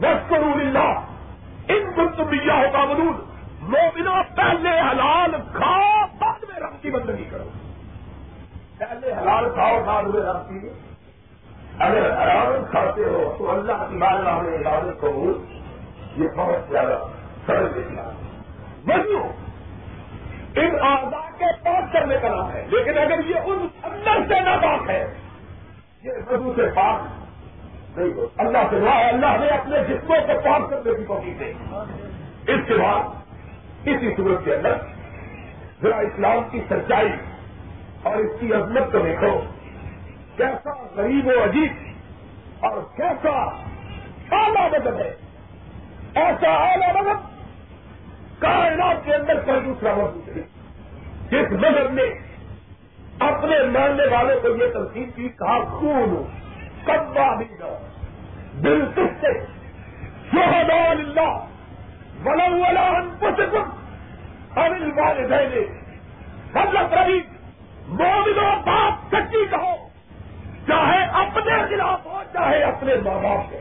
بس 0.00 0.28
کروں 0.28 0.52
ان 1.68 1.92
کو 1.96 2.02
تم 2.16 2.26
بیا 2.28 2.54
ہوتا 2.54 2.84
مرود 2.84 3.33
وہ 3.68 4.22
پہلے 4.36 4.80
حلال 4.80 5.30
کھاؤ، 5.52 6.06
بعد 6.18 6.44
میں 6.48 6.60
رب 6.60 6.82
کی 6.82 6.90
بندگی 6.90 7.24
کرو۔ 7.24 7.48
پہلے 8.78 9.12
حلال 9.12 9.44
کھاؤ، 9.54 9.82
بعد 9.86 10.02
میں 10.02 10.22
رب 10.22 10.48
کی۔ 10.48 10.68
اگر 11.78 12.10
حلال 12.12 12.64
کھاتے 12.70 13.04
ہو 13.04 13.34
تو 13.38 13.50
اللہ 13.50 13.86
کی 13.90 13.96
بار 13.96 14.42
میں 14.42 14.58
عبادت 14.58 15.00
کو 15.00 15.32
یہ 16.16 16.28
بہت 16.36 16.68
زیادہ 16.68 16.98
سرل 17.46 17.74
دیکھنا 17.74 18.02
وضو 18.86 19.22
ان 20.56 20.80
آزاد 20.80 21.38
کے 21.38 21.44
پاک 21.64 21.92
کرنے 21.92 22.16
کا 22.22 22.28
نام 22.28 22.50
ہے، 22.52 22.64
لیکن 22.68 22.98
اگر 22.98 23.24
یہ 23.26 23.34
ان 23.44 23.66
اندر 23.82 24.34
سے 24.34 24.40
نہ 24.40 24.56
پاک 24.62 24.90
ہے، 24.90 25.14
یہ 26.02 26.12
وضو 26.30 26.52
سے 26.56 26.66
پاک 26.74 27.00
نہیں 27.98 28.12
ہو۔ 28.14 28.26
اللہ 28.36 28.58
سے 28.70 28.80
دعا 28.80 29.08
اللہ 29.08 29.36
نے 29.40 29.48
اپنے 29.48 29.78
جسموں 29.88 30.20
کو 30.20 30.40
پاک 30.44 30.70
کرنے 30.70 30.94
کی 30.94 31.04
کوشش 31.04 31.40
دے۔ 31.40 31.52
اس 32.52 32.60
کے 32.68 32.74
بعد 32.74 33.23
اسی 33.86 34.10
صورت 34.16 34.44
کے 34.44 34.54
اندر 34.54 34.76
ذرا 35.82 35.96
اسلام 35.98 36.42
کی 36.50 36.60
سچائی 36.70 37.12
اور 38.02 38.16
اس 38.16 38.40
کی 38.40 38.52
عظمت 38.54 38.92
کو 38.92 38.98
دیکھو، 38.98 39.30
کیسا 40.36 40.72
غریب 40.96 41.26
و 41.26 41.44
عجیب 41.44 42.64
اور 42.64 42.78
کیسا 42.96 43.36
اعلیٰ 44.30 44.68
مدد 44.72 45.00
ہے۔ 45.00 45.14
ایسا 46.14 46.50
اعلیٰ 46.50 46.94
مدد 46.94 47.22
کائنات 48.38 49.04
کے 49.04 49.14
اندر 49.14 49.40
کوئی 49.40 49.60
دوسرا 49.60 49.94
موجود 49.94 50.28
ہے 50.28 50.42
جس 51.30 51.52
مذہب 51.52 51.92
نے 51.92 52.02
اپنے 53.20 53.56
ماننے 53.72 54.06
والے 54.12 54.34
کو 54.42 54.48
یہ 54.48 54.72
تنقید 54.72 55.14
کی، 55.16 55.28
کہا 55.28 55.58
خون 55.64 56.22
کبا 56.84 57.34
بھی 57.34 57.46
دل 58.62 58.84
سے 58.94 59.32
شہدان 60.30 60.98
اللہ 60.98 61.34
ولم 62.24 62.54
ولا 62.54 62.86
انفسکم 62.86 63.70
انل 64.60 64.92
والدین 64.96 65.84
مطلب 66.54 66.94
ربی 66.94 67.20
مومنوں 67.88 68.56
باپ 68.66 69.14
سچی 69.14 69.46
کہو، 69.50 69.88
چاہے 70.68 71.04
اپنے 71.04 71.52
خلاف 71.68 72.06
ہو، 72.06 72.22
چاہے 72.32 72.62
اپنے 72.62 72.94
ماں 72.94 73.22
باپ 73.22 73.50
کے 73.50 73.58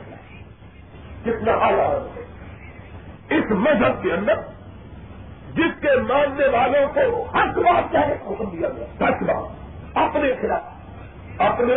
کتنا 1.23 1.51
آیا 1.51 1.97
اس 3.29 3.51
مذہب 3.51 4.03
کے 4.03 4.13
اندر، 4.13 4.35
جس 5.53 5.81
کے 5.81 6.01
ماننے 6.01 6.47
والوں 6.47 6.93
کو 6.93 7.23
حق 7.23 7.57
بات 7.57 7.91
کہنے 7.91 8.13
کا 8.21 8.29
حکم 8.29 8.49
دیا 8.49 8.69
گیا، 8.69 8.85
سچ 8.95 9.23
بات۔ 9.23 9.51
اپنے 9.97 10.33
خلاف، 10.41 10.61
اپنے 11.41 11.75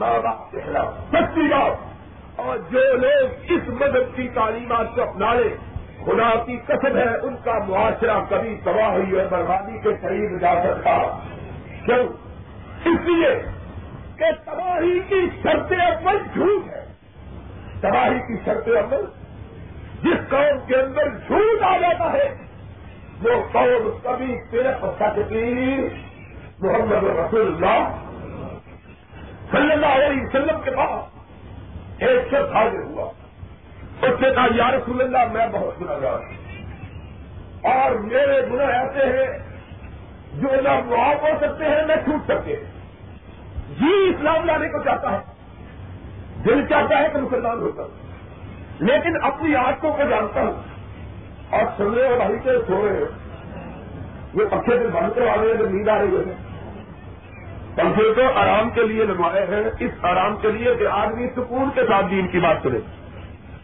ماں 0.00 0.20
باپ 0.22 0.50
کے 0.50 0.60
خلاف۔ 0.60 0.94
سچی 1.12 1.48
بات۔ 1.48 1.90
اور 2.36 2.56
جو 2.56 2.96
لوگ 2.96 3.28
اس 3.42 3.68
مدد 3.68 4.16
کی 4.16 4.28
تعلیمات 4.28 4.86
کو 4.94 5.02
اپنا 5.02 5.34
لے 5.34 5.56
خدا 6.04 6.44
کی 6.44 6.58
قسم 6.66 6.96
ہے، 6.96 7.16
ان 7.22 7.36
کا 7.44 7.58
معاشرہ 7.68 8.20
کبھی 8.28 8.56
تباہی 8.64 9.20
اور 9.20 9.26
بربادی 9.30 9.78
کے 9.78 9.88
قریب 10.00 10.40
جا 10.40 10.54
سکتا۔ 10.62 10.98
کیوں؟ 11.84 12.08
اس 12.84 13.00
لیے 13.04 13.42
کہ 14.18 14.24
تباہی 14.44 15.00
کی 15.08 15.28
شرط 15.42 15.72
عمل 15.72 16.18
جھوٹ 16.32 16.68
ہے۔ 16.68 16.84
تباہی 17.80 18.18
کی 18.18 18.36
شرط 18.44 18.68
عمل 18.68 19.04
جس 20.02 20.30
قوم 20.30 20.66
کے 20.66 20.76
اندر 20.76 21.08
جھوٹ 21.08 21.62
آ 21.62 21.76
جاتا 21.76 22.12
ہے، 22.12 22.34
وہ 23.22 23.30
قوم 23.52 23.90
کبھی 24.02 24.36
صرف 24.50 24.84
سکتی 24.84 25.76
محمد 26.60 27.04
رسول 27.04 27.54
اللہ 27.54 27.96
صلی 29.50 29.72
اللہ 29.72 29.86
علیہ 29.86 30.22
وسلم 30.22 30.60
کے 30.64 30.70
بعد 30.70 31.02
ایک 31.98 32.28
شخص 32.28 32.54
حاضر 32.54 32.82
ہوا۔ 32.84 33.10
اس 34.02 34.20
نے 34.20 34.30
کہا 34.30 34.46
یا 34.54 34.70
رسول 34.70 35.02
اللہ، 35.02 35.32
میں 35.32 35.46
بہت 35.52 35.80
گناگار 35.80 36.18
ہوں۔ 36.18 36.50
اور 37.62 37.90
میرے 37.90 38.46
گناہ 38.52 38.66
ایسے 38.66 39.04
ہیں 39.04 39.38
جو 40.32 40.48
نہ 40.62 40.68
معاف 40.68 41.22
ہو 41.22 41.28
سکتے 41.40 41.64
ہیں 41.64 41.82
نہ 41.86 41.92
چھوٹ 42.04 42.24
سکتے 42.24 42.56
ہیں۔ 42.56 42.64
جی 43.80 44.08
اسلام 44.08 44.44
لانے 44.44 44.68
کو 44.68 44.82
چاہتا 44.82 45.12
ہے 45.12 45.18
دل 46.44 46.66
چاہتا 46.66 46.98
ہے 46.98 47.08
کہ 47.12 47.18
مسلمان 47.18 47.58
ہوتا 47.58 47.82
ہوں۔ 47.82 47.90
لیکن 48.78 49.16
اپنی 49.22 49.54
آنکھوں 49.54 49.92
کو 49.92 50.02
جانتا 50.10 50.40
ہوں۔ 50.40 50.62
اور 51.50 51.62
سن 51.76 51.94
رہے 51.94 52.16
بھائی 52.16 52.38
کے 52.42 52.50
سو 52.66 52.88
رہے 52.88 53.04
یہ 54.34 54.44
پکے 54.50 54.78
دن 54.78 54.86
بند 54.86 55.12
کروا 55.14 55.36
رہے 55.36 55.46
ہیں 55.46 55.72
نیند 55.72 55.88
آ 55.88 55.98
رہی 55.98 56.16
ہے۔ 56.16 56.34
پنکھے 57.74 58.14
کو 58.14 58.38
آرام 58.38 58.70
کے 58.70 58.82
لیے 58.82 59.04
لگوائے 59.04 59.44
ہیں۔ 59.44 59.70
اس 59.80 60.04
آرام 60.04 60.36
کے 60.36 60.52
لیے 60.52 60.74
کہ 60.74 60.86
آدمی 60.86 61.26
سکون 61.36 61.68
کے 61.74 61.80
ساتھ 61.82 62.06
دین 62.10 62.28
کی 62.28 62.38
بات 62.38 62.62
کرے 62.62 62.78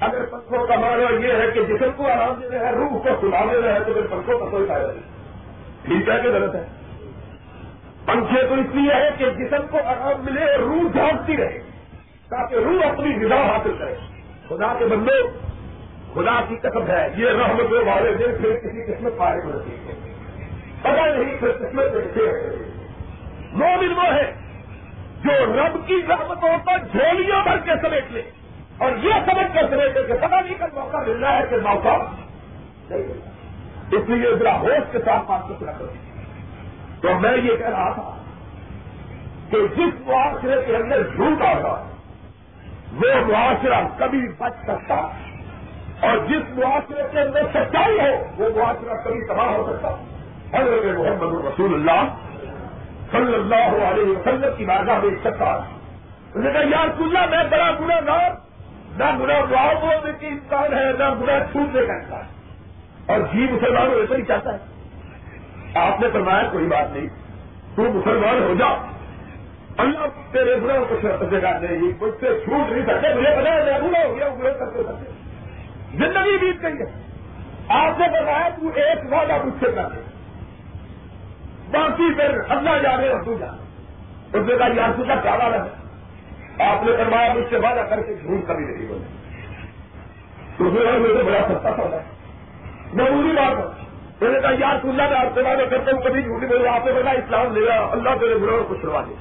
اگر 0.00 0.24
پنکھوں 0.24 0.66
کا 0.66 0.74
مانا 0.74 1.26
یہ 1.26 1.32
ہے 1.32 1.50
کہ 1.54 1.64
جسم 1.64 1.90
کو 1.96 2.06
آرام 2.06 2.40
دے 2.40 2.50
رہے 2.50 2.64
ہیں 2.64 2.72
روح 2.72 2.88
کو 2.88 3.08
سلا 3.20 3.44
دے 3.52 3.62
رہے 3.62 3.72
ہیں 3.72 3.80
تو 3.86 3.92
پھر 3.92 4.06
پنکھوں 4.06 4.38
کا 4.38 4.46
کوئی 4.46 4.66
فائدہ 4.66 4.86
نہیں۔ 4.86 5.16
ٹھیک 5.84 6.08
ہے 6.08 6.22
کہ 6.22 6.28
غلط 6.28 6.54
ہے؟ 6.54 6.64
پنکھے 8.04 8.42
تو 8.48 8.54
اس 8.54 8.74
لیے 8.74 8.94
ہے 8.94 9.10
کہ 9.18 9.30
جسم 9.30 9.66
کو 9.70 9.78
آرام 9.84 10.24
ملے، 10.24 10.56
روح 10.58 10.92
جھانکتی 10.92 11.36
رہے، 11.36 11.58
تاکہ 12.28 12.54
روح 12.54 12.92
اپنی 12.92 13.26
غذا 13.26 13.36
حاصل 13.36 13.76
کرے۔ 13.78 13.94
خدا 14.48 14.74
کے 14.78 14.84
بندے 14.84 15.22
خدا 16.14 16.40
کی 16.48 16.56
قسم 16.56 16.86
ہے، 16.86 17.08
یہ 17.16 17.28
رحمت 17.28 17.72
والے 17.72 18.14
دن 18.14 18.32
پھر 18.42 18.56
کسی 18.56 18.92
قسمت 18.92 19.12
پائے 19.16 19.40
ہوتی 19.44 19.70
ہے 19.70 19.94
پتا 20.82 21.06
نہیں 21.06 21.38
پھر 21.40 21.52
قسمت 21.52 22.18
مومن 23.52 23.92
وہ 23.96 24.14
ہے 24.14 24.32
جو 25.24 25.30
رب 25.46 25.86
کی 25.86 26.02
رحمتوں 26.08 26.58
پر 26.66 26.78
جھولیاں 26.92 27.42
بھر 27.42 27.56
کے 27.56 27.70
سمیٹ 27.82 28.04
لے۔ 28.10 28.22
اور 28.78 28.92
یہ 29.02 29.12
سمجھ 29.26 29.54
کر 29.54 29.66
سمیٹے 29.71 30.02
کہ 30.02 30.14
پتا 30.14 30.40
نہیں 30.40 30.54
کل 30.54 30.66
موقع 30.75 30.97
مل 30.97 31.25
رہا 31.25 31.38
ہے 31.38 31.42
کہ 31.50 31.56
موقع 31.56 31.97
نہیں 32.90 33.02
مل 33.02 33.21
رہا 33.25 33.30
اس 33.92 34.09
لیے 34.09 34.35
ذرا 34.37 34.61
ہوش 34.61 34.92
کے 34.92 34.99
ساتھ 35.04 35.23
بات 35.26 35.40
کو 35.49 35.54
کرو۔ 35.59 35.87
تو 37.00 37.21
میں 37.21 37.37
یہ 37.37 37.56
کہہ 37.56 37.68
رہا 37.68 37.92
تھا 37.92 38.16
کہ 39.50 39.59
جس 39.76 40.06
معاشرے 40.06 40.62
کے 40.66 40.76
اندر 40.76 41.02
جھوٹ 41.02 41.42
آگا 41.42 41.83
وہ 42.92 43.33
معاشرہ 43.33 43.80
کبھی 43.99 44.28
بچ 44.38 44.52
سکتا 44.62 44.95
اور 46.00 46.16
جس 46.28 46.59
معاشرے 46.59 47.02
کے 47.12 47.21
اندر 47.21 47.42
سچائی 47.54 47.99
ہو، 48.00 48.25
وہ 48.38 48.49
معاشرہ 48.56 48.95
کبھی 49.04 49.26
تباہ 49.26 49.47
ہو 49.47 49.73
سکتا۔ 49.73 49.88
حضرت 50.59 50.85
محمد 50.85 51.47
رسول 51.47 51.75
اللہ 51.75 52.02
صلی 53.12 53.35
اللہ 53.35 53.85
علیہ 53.85 54.05
وسلم 54.05 54.57
کی 54.57 54.64
بازا 54.64 54.98
میں 54.98 55.11
سکتا 55.24 55.44
انہوں 55.44 56.42
نے 56.42 56.53
کہا، 56.53 56.61
یار 56.61 56.88
سننا 56.96 57.27
میں 57.27 57.44
بڑا 57.50 57.70
گنا 57.81 58.00
نہ 58.00 58.45
نہ 58.98 59.04
گنا 59.04 59.35
واؤ 59.35 59.80
بولنے 59.80 60.12
کی 60.18 60.26
انسان 60.26 60.78
ہے، 60.78 60.92
نہ 60.98 61.14
گنا 61.20 61.38
چھوٹنے 61.52 61.87
کا 61.87 61.92
انسان۔ 61.92 62.20
ہے 62.20 62.46
اور 63.06 63.20
جی 63.20 63.46
مسلمان 63.52 63.88
ویسے 63.88 64.14
ہی 64.16 64.22
چاہتا 64.22 64.54
ہے۔ 64.54 64.59
آپ 65.78 66.00
نے 66.00 66.09
فرمایا، 66.12 66.48
کوئی 66.52 66.66
بات 66.66 66.96
نہیں۔ 66.96 67.06
تو 67.76 67.82
مسلمان 67.82 68.42
ہو 68.42 68.54
جا۔ 68.59 68.66
اللہ 69.76 70.32
تیرے 70.32 70.56
گناہ 70.56 70.76
کو 70.88 71.24
جگہ 71.24 71.59
دے 71.61 71.68
گی 71.68 71.92
مجھ 72.00 72.20
سے 72.20 72.40
چھوٹ 72.44 72.72
نہیں 72.72 72.82
سکتے۔ 72.82 73.14
مجھے 73.14 73.30
پتا 73.40 73.54
ہے 73.54 73.80
میں 73.82 74.04
ہو 74.04 74.16
گیا 74.16 74.28
گرے 74.28 74.54
کرتے 74.59 74.82
سکتے۔ 74.82 75.11
زندگی 75.96 76.38
بیت 76.38 76.62
گئی 76.62 76.72
ہے۔ 76.72 77.02
آپ 77.68 78.00
نے 78.00 78.06
فرمایا، 78.09 78.48
تو 78.48 78.68
ایک 78.74 79.12
وعدہ 79.12 79.44
مجھ 79.44 79.54
سے 79.61 79.66
کر 79.66 79.88
دے۔ 79.96 80.00
باقی 81.70 82.14
پھر 82.14 82.38
اللہ 82.48 82.70
جانے 82.82 83.09
اور 83.09 83.22
تو 83.22 83.35
جانے۔ 83.38 83.62
اس 84.38 84.46
نے 84.46 84.56
کہا، 84.59 84.68
یار 84.76 84.90
کا 85.06 85.14
کیا 85.14 85.35
وعدہ 85.35 85.64
ہے 85.64 85.86
آپ 86.59 86.85
نے 86.85 86.92
فرمایا 86.97 87.33
مجھ 87.35 87.45
سے 87.51 87.57
وعدہ 87.57 87.81
کر 87.90 88.03
کے 88.03 88.14
جھوٹ 88.14 88.49
کبھی 88.49 88.64
نہیں 88.64 88.88
بولے 88.88 89.05
تو 90.59 90.64
مجھے 90.64 91.23
بڑا 91.23 91.38
سستا 91.49 91.71
پڑا 91.71 91.97
ہے 91.97 92.03
ضروری 92.95 93.33
بات 93.33 93.59
ہے 93.59 93.87
میں 94.21 94.31
نے 94.33 94.40
کہا، 94.40 94.51
یار 94.59 94.87
اللہ 94.87 95.11
میں 95.11 95.19
آپ 95.19 95.35
سے 95.35 95.42
وعدہ 95.42 95.62
کرتا 95.71 95.92
ہوں، 95.92 96.01
کبھی 96.01 96.23
جھوٹی 96.23 96.47
میرے 96.47 96.69
آپ 96.69 96.87
نے 96.87 96.92
بنا 96.92 97.11
اسلام 97.11 97.57
لے 97.57 97.66
گا 97.66 97.88
اللہ 97.92 98.11
تیرے 98.21 98.35
گروہ 98.35 98.64
کو 98.69 98.75
چھڑوا 98.75 99.03
دے۔ 99.09 99.14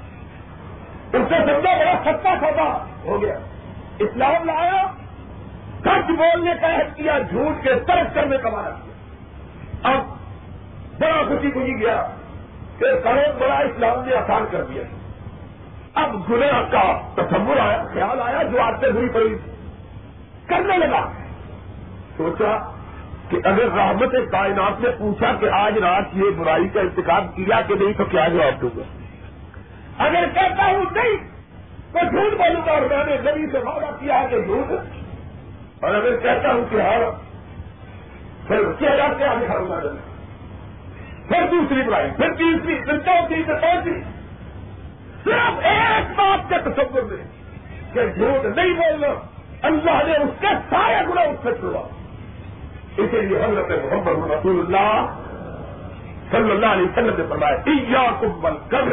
اس 1.18 1.24
سے 1.30 1.36
سمجھا 1.36 1.78
بڑا 1.78 1.94
سچا 2.06 2.36
سودا 2.40 2.86
ہو 3.06 3.22
گیا۔ 3.22 3.40
اسلام 4.00 4.46
لایا 4.46 4.84
سچ 5.82 6.12
بولنے 6.12 6.52
کا 6.62 6.76
حد 6.76 6.96
کیا، 6.96 7.20
جھوٹ 7.20 7.64
کے 7.64 7.76
ترک 7.76 8.16
کرنے 8.16 8.38
کا 8.38 8.50
مانا 8.50 8.70
کیا۔ 8.70 8.94
اب 9.92 10.04
بڑا 11.00 11.24
خوشی 11.28 11.52
خوشی 11.52 11.80
گیا 11.80 12.08
کہ 12.80 12.86
سڑک 13.04 13.42
بڑا 13.42 13.56
اسلام 13.56 14.06
نے 14.06 14.16
آسان 14.16 14.46
کر 14.52 14.64
دیا۔ 14.64 14.84
اب 15.96 16.30
گناہ 16.30 16.62
کا 16.72 17.00
تصور 17.16 17.58
آیا، 17.58 17.84
خیال 17.94 18.22
آیا 18.22 18.44
جو 18.44 18.62
آج 18.62 18.74
سے 18.80 18.92
بری 18.92 19.10
پڑی۔ 19.10 19.38
کرنے 20.48 20.78
لگا۔ 20.78 21.12
سوچا 22.18 22.72
کہ 23.30 23.38
اگر 23.44 23.72
رحمت 23.76 24.32
کائنات 24.32 24.82
نے 24.82 24.90
پوچھا 24.98 25.34
کہ 25.40 25.50
آج 25.50 25.78
رات 25.78 26.04
یہ 26.14 26.30
برائی 26.38 26.68
کا 26.68 26.80
انتخاب 26.80 27.36
کیا 27.36 27.62
کہ 27.62 27.76
نہیں 27.76 27.94
تو 27.94 28.06
کیا 28.06 28.28
جواب 28.28 28.62
دوں 28.62 28.70
گا؟ 28.78 28.84
اگر 30.04 30.26
کہتا 30.34 30.66
ہوں 30.66 30.86
نہیں، 30.92 31.18
تو 31.94 32.00
جھوٹ 32.00 32.38
بولوں 32.38 32.62
گا 32.66 32.72
اور 32.72 32.82
میں 32.82 33.06
نے 33.06 33.32
نبی 33.32 33.52
سے 33.52 33.58
وعدہ 33.58 33.96
کیا 34.00 34.26
کہ 34.30 34.42
جھوٹ۔ 34.42 34.72
اور 35.84 35.96
اگر 35.96 36.18
کہتا 36.18 36.54
ہوں 36.54 36.66
کہ 36.70 36.82
ہاں 36.82 37.12
پھر 38.48 38.62
چہرہ 38.80 39.14
کیا 39.18 39.34
دکھاؤں 39.42 39.70
گا 39.70 39.80
پھر 41.28 41.48
دوسری 41.52 41.84
برائی، 41.84 42.12
پھر 42.18 42.34
تیسری، 42.34 42.76
پھر 42.76 42.98
چوتھی، 42.98 43.44
پھر 43.44 43.54
پانچویں۔ 43.54 44.15
صرف 45.26 45.66
ایک 45.66 46.16
بات 46.16 46.50
کے 46.50 46.56
تصور 46.66 47.02
میں 47.02 47.24
کہ 47.94 48.06
جھوٹ 48.08 48.58
نہیں 48.58 48.74
بولنا، 48.74 49.08
اللہ 49.62 50.02
نے 50.06 50.16
اس 50.18 50.34
کے 50.40 50.48
سارے 50.70 51.06
گنا 51.08 51.22
اس 51.22 51.38
سے 51.44 51.54
چھوڑا۔ 51.60 51.80
اسی 52.98 53.22
لیے 53.22 53.38
حضرت 53.44 53.72
محمد 53.86 54.32
رسول 54.32 54.60
اللہ 54.60 55.22
صلی 56.32 56.52
اللہ 56.52 56.66
علیہ 56.66 56.86
وسلم 56.86 57.16
نے 57.18 57.24
فرمایا 57.30 58.06
کمبل 58.20 58.58
کر 58.70 58.88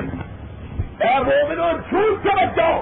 اے 1.01 1.12
مومنو 1.27 1.71
جھوٹ 1.88 2.23
سے 2.23 2.29
بچاؤ 2.29 2.81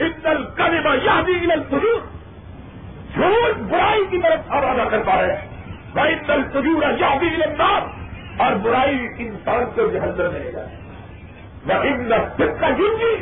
اتل 0.00 0.44
کرما 0.54 0.94
یادی 1.02 1.46
تجور 1.68 2.00
جھوٹ 3.14 3.58
برائی 3.70 4.04
کی 4.10 4.18
طرف 4.18 4.52
آوازہ 4.52 4.88
کرتا 4.88 5.14
ہے۔ 5.14 5.34
وہ 5.94 6.00
اتل 6.00 6.42
تجور 6.52 6.82
یادی 7.00 7.28
نام 7.58 8.40
اور 8.40 8.52
برائی 8.52 9.06
انسان 9.18 9.64
کو 9.74 9.86
جہنم 9.86 10.32
میں 10.32 10.40
لے 10.40 10.52
جائے 10.52 10.83
وہ 11.66 11.74
ان 11.74 12.08
کا 12.60 12.70
جنگی 12.70 13.14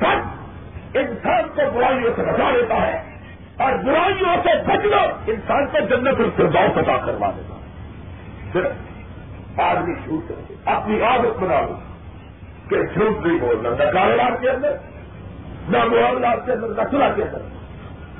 سچ 0.00 0.96
انسان 0.96 1.48
کو 1.54 1.70
برائیوں 1.74 2.12
سے 2.16 2.22
بچا 2.22 2.50
لیتا 2.50 2.86
ہے 2.86 3.18
اور 3.56 3.72
برائیوں 3.72 4.36
سے 4.42 4.50
بچ 4.66 4.84
لو 4.84 5.00
انسان 5.26 5.66
کو 5.66 5.78
جنت 5.80 6.20
الفرداؤ 6.20 6.68
پتا 6.74 6.96
کروا 6.96 7.30
دیتا 7.36 7.54
ہے۔ 7.54 8.52
صرف 8.52 9.60
آدمی 9.60 9.94
جھوٹ 9.94 10.32
اپنی 10.64 11.02
عادت 11.02 11.38
بنا 11.38 11.60
لو 11.60 11.74
کہ 12.68 12.82
جھوٹ 12.82 13.26
نہیں 13.26 13.38
بولنا، 13.38 13.84
نہ 13.84 13.90
کاروبار 13.90 14.36
کے 14.40 14.50
اندر، 14.50 14.72
نہ 15.68 15.84
معاملات 15.84 16.46
کے 16.46 16.52
اندر، 16.52 16.68
نہ 16.68 16.88
سلا 16.90 17.08
کے 17.08 17.22
اندر، 17.22 17.38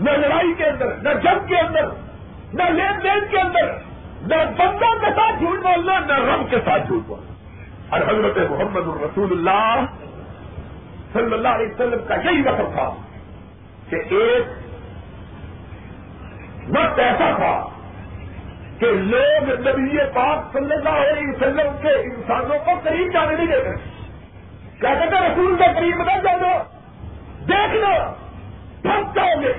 نہ 0.01 0.11
لڑائی 0.11 0.55
کے 0.55 0.65
اندر، 0.65 0.95
نہ 1.03 1.09
جنگ 1.23 1.47
کے 1.47 1.59
اندر، 1.59 1.87
نہ 2.53 2.63
لین 2.63 3.03
دین 3.03 3.29
کے 3.31 3.41
اندر، 3.41 3.73
نہ 4.23 4.35
بندوں 4.59 4.99
کے 5.01 5.11
ساتھ 5.17 5.39
جھوٹ 5.39 5.59
بولنا، 5.63 5.99
نہ 6.01 6.13
رم 6.13 6.47
کے 6.51 6.57
ساتھ 6.65 6.87
جھوٹ 6.87 7.03
بولنا۔ 7.07 7.30
اور 7.91 8.01
حضرت 8.01 8.51
محمد 8.51 8.89
الرسول 8.89 9.33
اللہ 9.33 9.87
صلی 11.13 11.33
اللہ 11.33 11.49
علیہ 11.49 11.67
وسلم 11.67 11.99
کا 12.09 12.15
یہی 12.15 12.43
وقت 12.43 12.73
تھا 12.75 12.91
کہ 13.91 13.97
ایک 13.97 14.45
وقت 16.69 16.99
ایسا 16.99 17.37
تھا 17.37 17.69
کہ 18.79 18.87
لوگ 18.87 19.51
نبی 19.69 19.99
پاک 20.15 20.53
صلی 20.53 20.73
اللہ 20.73 20.89
علیہ 20.89 21.29
وسلم 21.29 21.77
کے 21.83 21.89
انسانوں 21.89 22.59
کو 22.65 22.71
قریب 22.83 23.13
جانے 23.13 23.37
نہیں 23.37 23.47
دیتے۔ 23.47 24.01
کیا 24.81 24.95
کہتے 24.95 25.17
رسول 25.17 25.57
کے 25.59 25.65
قریب 25.77 25.97
بدل 25.97 26.23
جاؤ 26.23 26.39
گے؟ 26.41 26.59
دیکھ 27.47 27.75
لو۔ 27.75 28.15
پھنس 28.83 29.15
جاؤ 29.15 29.41
گے۔ 29.41 29.53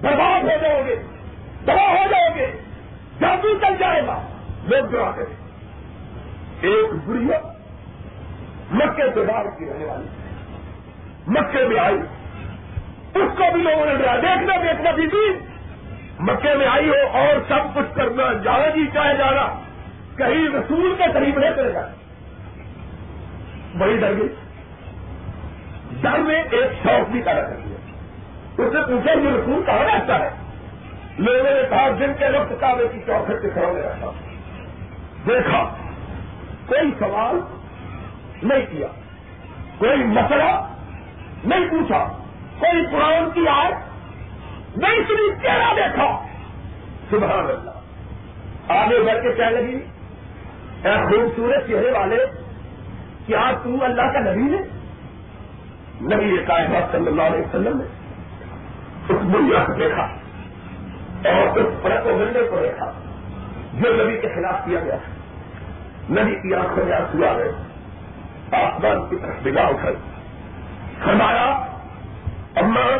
برباد 0.00 0.42
ہو 0.42 0.56
جاؤ 0.62 0.82
گے۔ 0.86 0.96
دبا 1.62 1.90
ہو 1.90 2.04
جاؤ 2.10 2.34
گے۔ 2.36 2.52
جادو 3.20 3.58
چل 3.58 3.76
جائے 3.78 4.06
گا۔ 4.06 4.22
لوگ 4.64 4.86
جو 4.86 5.04
آتے 5.04 5.22
ایک 6.60 7.08
بڑھیا 7.08 7.51
مکے 8.72 9.02
سے 9.14 9.20
باہر 9.20 9.44
کی 9.58 9.66
رہنے 9.66 9.84
والی۔ 9.84 10.06
مکے 11.26 11.68
میں 11.68 11.80
آئی۔ 11.80 11.98
اس 13.14 13.38
کو 13.38 13.44
بھی 13.54 13.62
لوگوں 13.62 13.86
نے 13.86 13.94
ڈرا۔ 13.94 14.16
دیکھنا 14.16 14.56
دیکھنا 14.62 14.90
بھی 14.90 15.06
مکے 16.20 16.54
میں 16.54 16.66
آئی 16.66 16.88
ہو 16.88 17.18
اور 17.18 17.40
سب 17.48 17.74
کچھ 17.74 17.94
کرنا۔ 17.94 18.32
جانا 18.32 18.68
جی 18.68 18.86
چاہے 18.94 19.16
جانا 19.16 19.60
کہیں 20.16 20.48
رسول 20.48 20.94
کے 20.98 21.04
قریب 21.14 21.38
نہیں 21.38 21.50
کرے 21.56 21.74
گا 21.74 21.88
بڑی 23.78 23.96
ڈر 23.96 24.12
گئی۔ 24.16 24.28
ڈر 26.00 26.18
میں 26.18 26.42
ایک 26.50 26.72
شوق 26.82 27.10
بھی 27.10 27.22
پیدا 27.22 27.42
کر 27.42 27.56
دیا۔ 27.64 27.76
اس 28.58 28.72
نے 28.72 28.80
پوچھا، 28.80 29.12
یہ 29.12 29.28
رسول 29.28 29.62
کہاں 29.66 29.78
رہتا 29.78 30.18
ہے؟ 30.18 30.30
لوگوں 31.18 31.50
نے 31.50 31.62
کہا، 31.70 31.88
جن 31.88 32.12
کے 32.18 32.24
وقت 32.38 32.60
کعبے 32.60 32.88
کی 32.92 32.98
چوکھٹ 33.06 33.42
کے 33.42 33.50
کھڑے 33.50 33.82
رہتا 33.82 34.10
دیکھا، 35.26 35.74
کوئی 36.66 36.90
سوال 36.98 37.61
نہیں 38.42 38.66
کیا۔ 38.70 38.86
کوئی 39.78 40.04
مسئلہ 40.04 40.68
نہیں 41.44 41.68
پوچھا۔ 41.70 42.04
کوئی 42.58 42.86
قرآن 42.86 43.30
کی 43.30 43.48
آئے 43.48 43.74
نہیں 44.76 45.00
سنی 45.08 45.30
چہرہ 45.42 45.74
دیکھا۔ 45.76 46.26
سبحان 47.10 47.44
اللہ۔ 47.44 47.70
آگے 48.68 49.00
بڑھ 49.00 49.22
کے 49.22 49.32
کہنے 49.32 49.50
لگی، 49.50 49.80
اے 50.84 50.92
خوبصورت 50.92 51.66
چہرے 51.66 51.90
والے، 51.90 52.16
کیا 53.26 53.52
تو 53.62 53.84
اللہ 53.84 54.02
کا 54.02 54.20
نبی 54.20 54.54
ہے؟ 54.54 54.60
نبی 56.14 56.24
یہ 56.24 56.46
کائنات 56.46 56.92
صلی 56.92 57.06
اللہ 57.06 57.22
علیہ 57.22 57.40
وسلم 57.40 57.78
نے۔ 57.78 57.84
اس 59.08 59.22
بنیا 59.22 59.64
کو 59.64 59.72
دیکھا۔ 59.74 60.02
اور 61.28 61.58
اس 61.58 61.82
پرت 61.82 62.06
و 62.06 62.18
گنڈے 62.18 62.42
کو 62.42 62.56
دیکھا۔ 62.62 62.92
جو 63.72 64.04
نبی 64.04 64.20
کے 64.20 64.28
خلاف 64.28 64.64
کیا 64.64 64.80
گیا۔ 64.80 64.96
نبی 66.10 66.34
کی 66.34 66.54
آنکھوں 66.54 66.84
میں 66.84 66.96
آنسو 66.96 67.28
آ 67.28 67.38
گئے۔ 67.38 67.71
آسمان 68.54 69.08
کی 69.10 69.16
طرف 69.16 69.34
بگا 69.42 69.62
اٹھائی 69.62 69.96
فرمایا 71.04 71.66
اما 72.56 72.96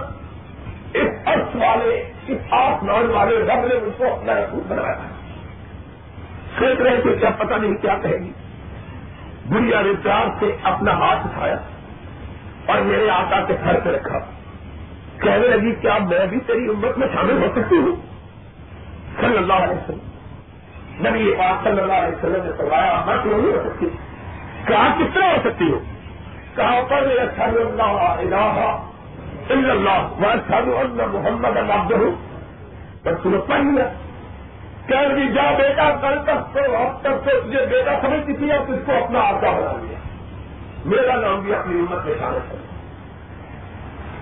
اس 0.94 1.08
عرص 1.26 1.56
والے، 1.56 2.12
اس 2.26 2.38
آسمان 2.50 3.10
والے 3.10 3.38
رب 3.38 3.66
نے 3.66 3.74
ان 3.74 3.90
کو 3.96 4.04
اپنا 4.12 4.32
رسول 4.32 4.62
بنایا 4.68 4.94
سوچ 6.58 6.80
رہے 6.80 7.00
تھے 7.02 7.16
کیا 7.16 7.30
پتہ 7.30 7.54
نہیں 7.54 7.74
کیا 7.74 7.94
کہے 8.02 8.18
گی۔ 8.18 8.32
بڑھیا 9.48 9.80
نے 9.80 9.92
پیار 10.02 10.26
سے 10.40 10.56
اپنا 10.62 10.92
ہاتھ 10.92 11.26
اٹھایا 11.26 11.56
اور 12.66 12.78
میرے 12.78 13.10
آقا 13.10 13.40
کے 13.40 13.54
گھر 13.64 13.80
پہ 13.80 13.90
رکھا۔ 13.90 14.18
کہنے 15.18 15.48
لگی، 15.48 15.74
کیا 15.74 15.98
میں 15.98 16.26
بھی 16.26 16.40
تیری 16.40 16.68
امت 16.68 16.98
میں 16.98 17.08
شامل 17.14 17.42
ہو 17.42 17.48
سکتی 17.54 17.76
ہوں؟ 17.76 17.96
صلی 19.20 19.36
اللہ 19.36 19.52
علیہ 19.52 19.74
وسلم۔ 19.74 19.98
نبی 21.08 21.18
یہ 21.18 21.36
صلی 21.62 21.80
اللہ 21.80 21.92
علیہ 21.92 22.16
وسلم 22.16 22.44
نے 22.44 22.50
کروایا 22.58 23.02
میں 23.06 23.16
کیوں 23.22 23.38
نہیں 23.38 23.52
ہو 23.52 23.62
سکتی۔ 23.64 23.86
کہا 24.66 24.88
کس 24.98 25.14
طرح 25.14 25.24
ہو 25.24 25.36
سکتی 25.44 25.72
ہو؟ 25.72 25.78
کہا 26.56 26.80
پر 26.88 27.02
اللہ 28.18 28.78
اللہ 29.50 30.08
میں 30.18 30.34
سالو 30.48 30.78
اللہ 30.78 31.06
محمد 31.12 31.56
اللہ 31.56 31.72
ہوں 31.72 32.10
بس 33.04 33.22
تمہیں 33.22 33.40
پڑھ 33.40 33.60
لیا، 33.60 33.88
کہہ 34.86 35.12
رہی، 35.12 35.28
جا 35.28 35.42
بیٹا، 35.58 35.90
کل 35.90 36.18
تک 36.24 36.54
تو 36.54 36.76
اب 36.76 37.00
تک 37.00 37.24
تو 37.24 37.40
تجھے 37.40 37.66
بیٹا 37.66 38.00
سمجھتی 38.02 38.32
تھی 38.32 38.52
اور 38.52 38.72
اس 38.72 38.80
کو 38.86 38.92
اپنا 39.04 39.20
آتا 39.20 39.50
بنا 39.50 39.72
لیا۔ 39.82 39.98
میرا 40.84 41.16
نام 41.16 41.40
بھی 41.40 41.54
اپنی 41.54 41.78
امت 41.80 42.06
میں 42.06 42.14
شامل 42.18 42.38
کر 42.50 42.56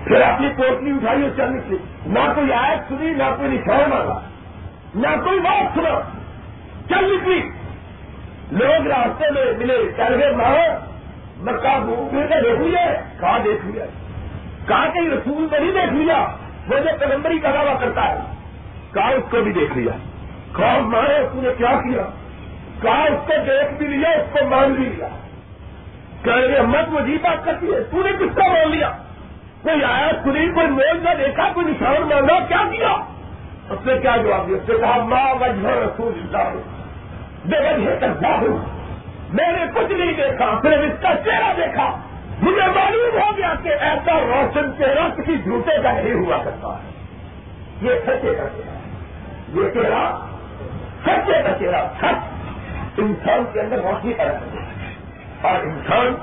پھر 0.04 0.20
اپنی 0.20 0.48
کوٹلی 0.56 0.90
اٹھائی 0.90 1.22
اور 1.22 1.30
چل 1.36 1.52
نکلی 1.52 1.76
نہ 2.06 2.32
کوئی 2.34 2.52
آیت 2.52 2.88
سنی، 2.88 3.10
نہ 3.10 3.22
کوئی 3.36 3.48
نشان 3.48 3.90
مانگا 3.90 4.20
نہ 4.94 5.24
کوئی 5.24 5.40
بات 5.40 5.74
سنا۔ 5.74 6.00
چل 6.88 7.16
نکلی 7.16 7.50
لوگ 8.52 8.86
راستے 8.86 9.30
میں 9.30 9.52
ملے، 9.58 9.92
چل 9.96 10.22
گئے 10.22 10.32
ماں 10.32 10.54
مکہ 11.36 11.78
گھوم 11.86 12.08
کے 12.10 12.42
دیکھ 12.42 12.60
لیا 12.60 12.92
کہاں 13.20 13.38
دیکھ 13.38 13.66
لیا۔ 13.66 13.84
کہاں 14.68 14.86
کہیں 14.94 15.10
رسول 15.10 15.46
میں 15.50 15.60
نہیں 15.60 15.72
دیکھ 15.72 15.92
لیا، 15.92 16.26
وہ 16.68 16.78
جو 16.78 16.90
پیغمبری 17.00 17.38
کا 17.38 17.50
دعویٰ 17.50 17.80
کرتا 17.80 18.08
ہے، 18.08 18.16
کہا 18.94 19.08
اس 19.08 19.30
کو 19.30 19.40
بھی 19.40 19.52
دیکھ 19.52 19.78
لیا۔ 19.78 19.92
کہا 20.56 20.78
مارے 20.78 21.16
اس 21.16 21.30
نے 21.34 21.48
کیا 21.58 21.70
کیا؟ 21.70 22.02
کہا، 22.82 23.02
اس 23.02 23.26
کو 23.26 23.32
دیکھ 23.46 23.74
بھی 23.74 23.86
لیا، 23.86 24.10
اس 24.10 24.32
کو 24.32 24.46
مان 24.46 24.72
بھی 24.72 24.84
لیا۔ 24.84 25.08
کہ 26.22 26.30
امت، 26.58 26.88
وہ 26.92 27.00
جی 27.00 27.18
بات 27.22 27.44
کرتی 27.44 27.74
ہے، 27.74 27.82
تو 27.82 28.02
نے 28.02 28.12
کس 28.12 28.36
کا 28.36 28.48
مان 28.48 28.70
لیا؟ 28.70 28.90
کوئی 29.62 29.84
آیا، 29.84 30.08
سنی، 30.22 30.48
کوئی 30.48 30.66
مول 30.66 31.04
نہ 31.04 31.10
دیکھا، 31.18 31.52
کوئی 31.54 31.66
نشان 31.66 32.08
مانگا، 32.08 32.44
کیا 32.44 32.70
کیا؟ 32.70 32.92
اس 33.70 33.86
نے 33.86 33.98
کیا 33.98 34.16
جواب 34.16 34.48
دیا؟ 34.48 34.56
اس 34.56 34.68
نے 34.68 34.74
کہا 34.78 35.04
ماں 35.04 35.34
وجہ 35.34 35.66
رسول 35.66 36.12
اللہ۔ 36.18 36.79
بے 37.44 37.56
وجہ 37.58 37.98
کرتا 38.00 38.28
ہوں 38.28 38.80
میں 39.32 39.52
نے 39.52 39.64
کچھ 39.74 39.92
نہیں 39.92 40.12
دیکھا، 40.12 40.60
صرف 40.62 40.78
اس 40.78 41.02
کا 41.02 41.08
چہرہ 41.24 41.52
دیکھا۔ 41.56 41.96
مجھے 42.42 42.66
معلوم 42.66 43.22
ہو 43.22 43.36
گیا 43.36 43.54
کہ 43.62 43.68
ایسا 43.68 44.20
روشن 44.20 44.70
چہرہ 44.78 45.08
کسی 45.16 45.38
جھوٹے 45.38 45.82
کا 45.82 45.92
نہیں 45.92 46.14
ہوا 46.14 46.36
کرتا۔ 46.44 46.68
ہے 46.68 46.90
یہ 47.82 47.90
سچے 48.06 48.34
کا 48.34 48.48
چہرہ۔ 48.56 49.60
یہ 49.60 49.70
چہرہ 49.74 50.26
سچے 51.02 51.42
کا 51.42 51.58
چہرہ۔ 51.60 51.88
سچ 52.00 52.14
انسان 52.98 53.44
کے 53.52 53.60
اندر 53.60 53.76
روشنی 53.76 54.14
پیدا 54.14 54.32
کرتا 54.32 55.48
اور 55.48 55.60
انسان 55.60 56.14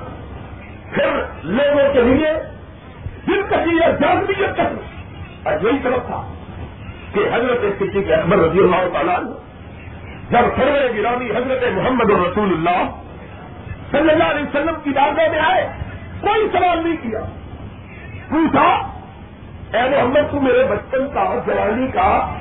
پھر 0.94 1.06
لوگوں 1.42 1.92
کے 1.92 2.02
لیے 2.02 2.32
دل 3.26 3.42
کسی 3.42 3.78
جانویت 4.00 4.56
کر 4.56 4.66
اور 5.42 5.66
یہی 5.66 5.78
طرف 5.82 6.06
تھا 6.06 6.32
کہ 7.14 7.20
حضرت 7.32 7.80
کسی 7.80 8.02
کے 8.02 8.14
اکبر 8.14 8.36
رضی 8.36 8.58
اللہ 8.58 8.88
تعالیٰ 8.92 9.18
جب 10.30 10.38
سرور 10.38 10.98
گرانی 10.98 11.30
حضرت 11.30 11.72
محمد 11.72 12.10
رسول 12.10 12.52
اللہ 12.52 12.90
صلی 13.90 14.10
اللہ 14.10 14.24
علیہ 14.24 14.44
وسلم 14.44 14.74
کی 14.84 14.90
داغوں 14.90 15.30
میں 15.30 15.38
آئے، 15.38 15.68
کوئی 16.20 16.48
سوال 16.52 16.78
نہیں 16.84 16.96
کیا۔ 17.02 17.20
پوچھا، 18.28 18.92
اے 19.74 19.90
محمد، 19.90 20.30
تو 20.30 20.40
میرے 20.40 20.64
بچپن 20.64 21.06
کا، 21.14 21.34
جوانی 21.46 21.88
کا، 21.88 22.32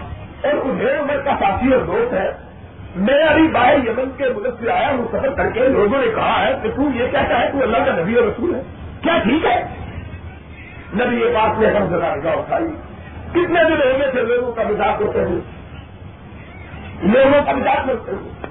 اور 0.43 0.53
انہیں 0.63 0.99
عمر 0.99 1.17
کا 1.17 1.31
ساتھی 1.39 1.73
اور 1.73 1.81
دوست 1.81 2.13
ہے۔ 2.13 2.31
میں 2.95 3.23
ابھی 3.23 3.47
باہر 3.47 3.73
یمن 3.73 4.09
کے 4.17 4.23
ملک 4.35 4.53
سے 4.59 4.71
آیا 4.71 4.91
ہوں، 4.91 5.07
سفر 5.07 5.29
کر 5.29 5.51
کے 5.51 5.59
لوگوں 5.59 5.99
نے 6.01 6.07
کہا 6.15 6.47
ہے 6.47 6.59
کہ 6.63 6.69
تو 6.71 6.81
یہ 6.95 7.07
کہتا 7.07 7.41
ہے، 7.41 7.51
تو 7.51 7.61
اللہ 7.61 7.77
کا 7.77 8.01
نبی 8.01 8.15
اور 8.15 8.27
رسول 8.27 8.55
ہے۔ 8.55 8.61
کیا 9.01 9.17
ٹھیک 9.23 9.45
ہے؟ 9.45 9.63
نبی 10.93 11.15
یہ 11.15 11.33
بات 11.33 11.59
میں 11.59 11.69
ہم 11.69 11.87
ذرا 11.87 12.15
گا 12.23 12.31
اٹھائی۔ 12.31 12.65
کتنے 13.31 13.63
دن 13.63 13.73
ہو 13.73 13.99
گئے 13.99 14.11
تھے 14.11 14.21
لوگوں 14.21 14.51
کا 14.51 14.63
مزاق 14.63 15.01
ہوتے 15.01 15.19
ہوئے؟ 15.19 15.56
لوگوں 17.03 17.45
کا 17.45 17.51
مزاق 17.51 17.89
ہوتے 17.89 18.11
ہوئے 18.11 18.47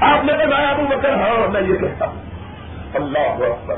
آپ 0.00 0.24
نے 0.24 0.32
کہا 0.32 0.70
ابو 0.70 0.82
بکر 0.88 1.14
ہاں 1.14 1.52
میں 1.52 1.60
یہ 1.60 1.76
کہتا 1.76 2.06
ہوں۔ 2.06 2.14
اللہ 2.94 3.18
اکبر۔ 3.18 3.74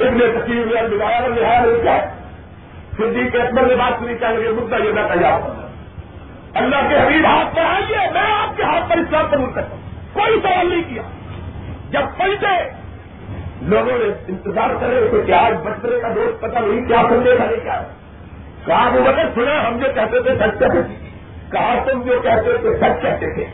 ابن 0.00 0.18
تقریب 0.18 0.66
میں 0.66 0.82
بگایا 0.82 1.20
لحاظ 1.20 1.66
ہو 1.66 1.78
کیا 1.82 2.00
صدیق 2.96 3.34
اکبر 3.34 3.62
نے 3.62 3.74
بات 3.74 3.98
سنی 3.98 4.14
چاہیے 4.20 4.48
مدعا 4.48 4.78
یہ 4.78 4.92
نہ 4.92 5.00
کہا 5.00 5.68
اللہ 6.54 6.76
کے 6.88 6.96
حبیب 6.96 7.26
ہاتھ 7.26 7.56
پر 7.56 7.62
آئیے، 7.64 8.10
میں 8.12 8.32
آپ 8.32 8.56
کے 8.56 8.62
ہاتھ 8.62 8.90
پر 8.90 8.96
اسلام 8.96 9.26
قبول 9.30 9.52
کرتا 9.52 9.70
ہوں۔ 9.70 9.82
کوئی 10.12 10.40
سوال 10.40 10.68
نہیں 10.68 10.82
کیا۔ 10.88 11.02
جب 11.90 12.00
پہنچے 12.16 12.70
لوگوں 13.62 13.98
نے 13.98 14.04
انتظار 14.28 14.70
کر 14.80 14.86
رہے 14.86 15.08
تھے 15.10 15.22
کہ 15.26 15.32
آج 15.32 15.54
بچپنے 15.54 16.00
کا 16.02 16.08
دوست 16.14 16.40
پتہ 16.40 16.58
نہیں 16.58 16.86
کیا 16.86 17.02
سندے 17.08 17.36
کا 17.38 17.44
نہیں 17.44 17.60
کیا۔ 17.60 17.82
کہا 18.66 18.90
وہ 18.94 19.00
وقت 19.00 19.34
سنا، 19.34 19.68
ہم 19.68 19.76
جو 19.76 19.86
کہتے 19.94 20.22
تھے، 20.22 20.34
سچ 20.34 20.58
کہتے 20.58 21.11
کہا 21.52 21.84
تم 21.90 22.02
جو 22.02 22.20
کہتے 22.22 22.58
تھے 22.58 22.76
سچ 22.76 23.02
کہتے 23.02 23.34
تھے 23.34 23.44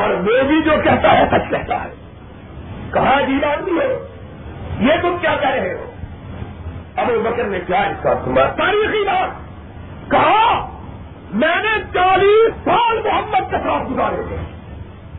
اور 0.00 0.10
وہ 0.10 0.42
بھی 0.42 0.62
جو 0.62 0.72
کہتا 0.84 1.18
ہے 1.18 1.24
سچ 1.26 1.50
کہتا 1.50 1.84
ہے۔ 1.84 1.90
کہاں 2.92 3.22
جی 3.22 3.44
آدمی 3.44 3.78
ہو؟ 3.78 4.06
یہ 4.80 4.92
تم 5.02 5.16
کیا 5.20 5.36
کہہ 5.40 5.50
رہے 5.50 5.74
ہو؟ 5.74 5.90
ابو 6.96 7.20
بکر 7.22 7.44
نے 7.44 7.60
کیا 7.66 7.82
اس 7.82 8.02
کا 8.02 8.14
سنا 8.24 8.44
تاریخی 8.44 9.04
بات۔ 9.04 9.28
کہا، 10.10 10.68
میں 11.34 11.62
نے 11.62 11.82
چالیس 11.94 12.64
سال 12.64 13.00
محمد 13.04 13.50
کے 13.50 13.56
ساتھ 13.64 13.92
گزارے 13.92 14.22
تھے۔ 14.28 14.36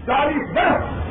چالیس 0.06 0.54
برس۔ 0.54 1.04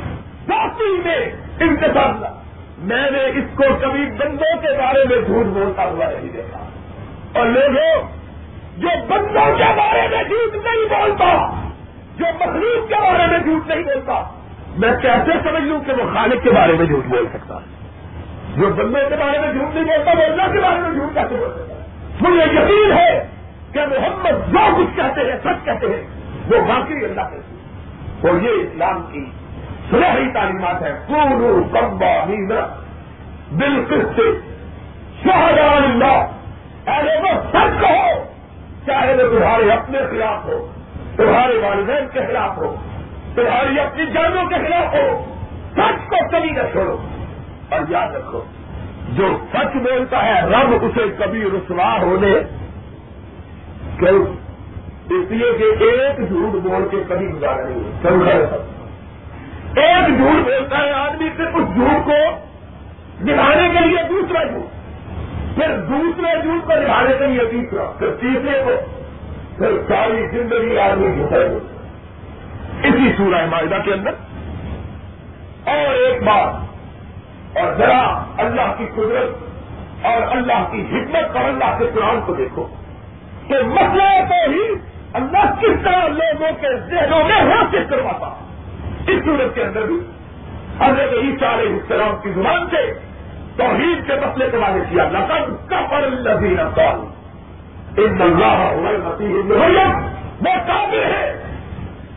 دوستی 0.48 0.98
میں 1.04 1.30
انتظار 1.60 2.42
میں 2.78 3.10
نے 3.10 3.24
اس 3.24 3.44
کو 3.56 3.64
کبھی 3.80 4.06
بندوں 4.06 4.60
کے 4.60 4.68
بارے 4.78 5.04
میں 5.08 5.26
جھوٹ 5.26 5.46
بولتا 5.46 5.84
ہوا 5.84 6.04
نہیں 6.04 6.32
دیکھا۔ 6.32 6.58
اور 7.38 7.46
لوگوں 7.46 8.21
جو 8.76 8.88
بندوں 9.08 9.58
کے 9.58 9.64
بارے 9.76 10.08
میں 10.08 10.22
جھوٹ 10.24 10.54
نہیں 10.54 10.88
بولتا، 10.88 11.50
جو 12.16 12.26
مخلوق 12.40 12.88
کے 12.88 12.94
بارے 12.94 13.26
میں 13.30 13.38
جھوٹ 13.38 13.66
نہیں 13.68 13.82
بولتا، 13.82 14.22
میں 14.76 14.90
کیسے 15.02 15.32
سمجھ 15.48 15.62
لوں 15.62 15.80
کہ 15.80 15.92
وہ 15.92 16.14
خالق 16.14 16.44
کے 16.44 16.50
بارے 16.50 16.72
میں 16.72 16.86
جھوٹ 16.86 17.04
بول 17.04 17.26
سکتا 17.32 17.58
جو 18.56 18.68
بندوں 18.68 19.08
کے 19.08 19.16
بارے 19.16 19.38
میں 19.38 19.52
جھوٹ 19.52 19.74
نہیں 19.74 19.84
بولتا، 19.84 20.10
وہ 20.18 20.24
اللہ 20.24 20.52
کے 20.52 20.60
بارے 20.60 20.80
میں 20.80 20.90
جھوٹ 20.90 21.14
کیسے 21.14 21.36
بول 21.36 21.52
سکتا 21.52 21.74
مجھے 22.20 22.44
یقین 22.44 22.92
ہے 22.92 23.26
کہ 23.72 23.80
محمد 23.86 24.52
جو 24.52 24.66
کچھ 24.78 24.96
کہتے 24.96 25.20
ہیں، 25.20 25.38
سچ 25.44 25.64
کہتے 25.64 25.86
ہیں، 25.86 26.02
وہ 26.50 26.56
واقعی 26.68 27.04
اللہ 27.04 27.20
کہتے 27.20 27.36
ہیں 27.36 28.30
اور 28.30 28.40
یہ 28.40 28.50
اسلام 28.50 29.02
کی 29.12 29.24
سنہری 29.90 30.32
تعلیمات 30.32 30.82
ہے 30.82 30.92
پورو 31.06 31.64
کمبا 31.72 32.24
نیند 32.24 32.52
بالکل 33.52 34.40
شاہجہان 35.24 35.84
اللہ 35.84 36.90
ایسے 36.90 37.18
وہ 37.22 37.40
سچ 37.50 37.80
کہو۔ 37.80 38.31
چاہے 38.86 39.24
وہ 39.24 39.38
تمہارے 39.38 39.70
اپنے 39.70 39.98
خلاف 40.10 40.44
ہو، 40.44 40.72
تمہارے 41.16 41.58
والدین 41.58 42.06
کے 42.12 42.20
خلاف 42.20 42.58
ہو، 42.58 42.76
تمہاری 43.34 43.80
اپنی 43.80 44.06
جانوں 44.06 44.48
کے 44.48 44.54
خلاف 44.54 44.94
ہو، 44.94 45.24
سچ 45.72 46.10
کو 46.10 46.16
کبھی 46.30 46.50
نہ 46.50 46.62
چھوڑو۔ 46.72 46.96
اور 47.70 47.80
یاد 47.88 48.14
رکھو، 48.14 48.40
جو 49.08 49.26
سچ 49.52 49.76
بولتا 49.76 50.24
ہے، 50.26 50.46
رب 50.46 50.84
اسے 50.84 51.04
کبھی 51.18 51.42
رسوا 51.42 51.98
ہونے 52.00 52.34
اس 55.10 55.30
لیے 55.30 55.52
کہ 55.58 55.84
ایک 55.84 56.28
جھوٹ 56.28 56.62
بول 56.62 56.88
کے 56.90 56.96
کبھی 57.08 57.26
گزارا 57.26 57.68
نہیں 57.68 57.92
سمجھا 58.02 58.32
ایک 59.82 60.06
جھوٹ 60.16 60.44
بولتا 60.44 60.78
ہے 60.78 60.90
آدمی 60.90 61.28
پھر 61.36 61.44
اس 61.44 61.74
جھوٹ 61.74 62.04
کو 62.04 62.30
نبھانے 63.22 63.68
کے 63.72 63.84
لیے 63.84 64.02
دوسرا 64.08 64.44
جھوٹ۔ 64.44 64.71
پھر 65.54 65.78
دوسرے 65.78 66.42
جھوٹ 66.42 66.66
کو 66.66 66.72
نبھانے 66.80 67.14
کے 67.18 67.26
لیے 67.26 67.44
تیسرا 67.50 67.92
پھر 67.98 68.10
تیسرے 68.20 68.62
کو، 68.64 68.70
پھر 69.58 69.70
ساری 69.88 70.26
زندگی 70.26 70.78
آدمی 70.78 71.14
جھوٹا 71.14 71.36
اسی 72.82 73.12
سورہ 73.16 73.46
معاہدہ 73.46 73.76
کے 73.84 73.92
اندر۔ 73.92 74.10
اور 75.66 75.94
ایک 75.94 76.22
بات 76.22 76.72
اور 77.58 77.74
ذرا 77.74 78.24
اللہ 78.38 78.74
کی 78.78 78.86
قدرت 78.94 79.52
اور 80.06 80.36
اللہ 80.36 80.68
کی 80.72 80.80
حکمت 80.80 81.36
اور 81.36 81.44
اللہ 81.44 81.78
کے 81.78 81.86
قرآن 81.94 82.20
کو 82.26 82.34
دیکھو 82.34 82.66
کہ 83.48 83.54
مسئلہ 83.62 84.24
تو 84.28 84.50
ہی 84.50 84.74
اللہ 85.12 85.54
کس 85.60 85.84
طرح 85.84 86.08
لوگوں 86.08 86.48
کے 86.60 86.78
ذہنوں 86.78 87.24
میں 87.24 87.54
حاصل 87.54 87.84
کرواتا۔ 87.90 88.46
اس 89.06 89.24
صورت 89.24 89.54
کے 89.54 89.62
اندر 89.62 89.82
بھی 89.82 89.96
حضرت 90.78 91.12
عیسیٰ 91.12 91.58
علیہ 91.58 91.72
السلام 91.72 92.16
کی 92.22 92.30
زبان 92.30 92.66
سے 92.70 93.11
توحید 93.56 94.06
کے 94.06 94.14
مسئلے 94.14 94.50
کو 94.50 94.60
واضح 94.60 94.90
کیا؟ 94.90 95.08
لقد 95.12 95.68
کفر 95.68 96.02
الذین 96.02 96.68
قالوا. 96.74 97.08
ان 97.96 98.22
اللہ 98.22 98.74
هو 98.74 98.86
المسیح 98.86 99.28
ابن 99.28 99.48
مریم. 99.48 100.06
وہ 100.40 100.66
کافر 100.66 101.04
ہے 101.04 101.42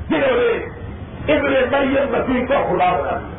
جنہوں 0.10 0.38
نے 0.38 0.66
ابن 1.34 1.54
مریم 1.54 2.12
مسیح 2.12 2.46
کو 2.46 2.54
خدا 2.54 2.92
بنا 2.92 3.20
دیا۔ 3.20 3.36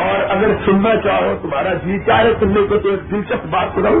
اور 0.00 0.30
اگر 0.30 0.48
سننا 0.64 0.96
چاہو 1.04 1.38
تمہارا 1.42 1.74
جی 1.74 1.98
چاہے 2.06 2.34
تم 2.40 2.50
نے 2.50 2.60
کو 2.68 2.78
تو 2.78 2.88
ایک 2.88 3.10
دلچسپ 3.10 3.46
بات 3.50 3.68
سناؤں۔ 3.74 4.00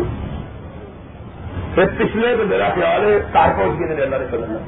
پھر 1.74 1.84
پچھلے 1.98 2.36
تو 2.36 2.44
میرا 2.46 2.68
خیال 2.74 3.04
ہے 3.04 3.18
کار 3.32 3.48
پہنچ 3.56 3.80
گئے 3.80 3.88
میرے 3.88 4.02
اللہ 4.02 4.16
نے 4.16 4.26
چلنا 4.30 4.58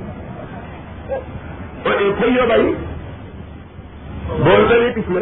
تو 1.83 1.91
ایک 1.91 2.23
ہی 2.23 2.41
ہو 2.41 2.47
بھائی، 2.47 2.75
بولتے 4.29 4.81
نہیں 4.81 4.93
پچھلے۔ 4.95 5.21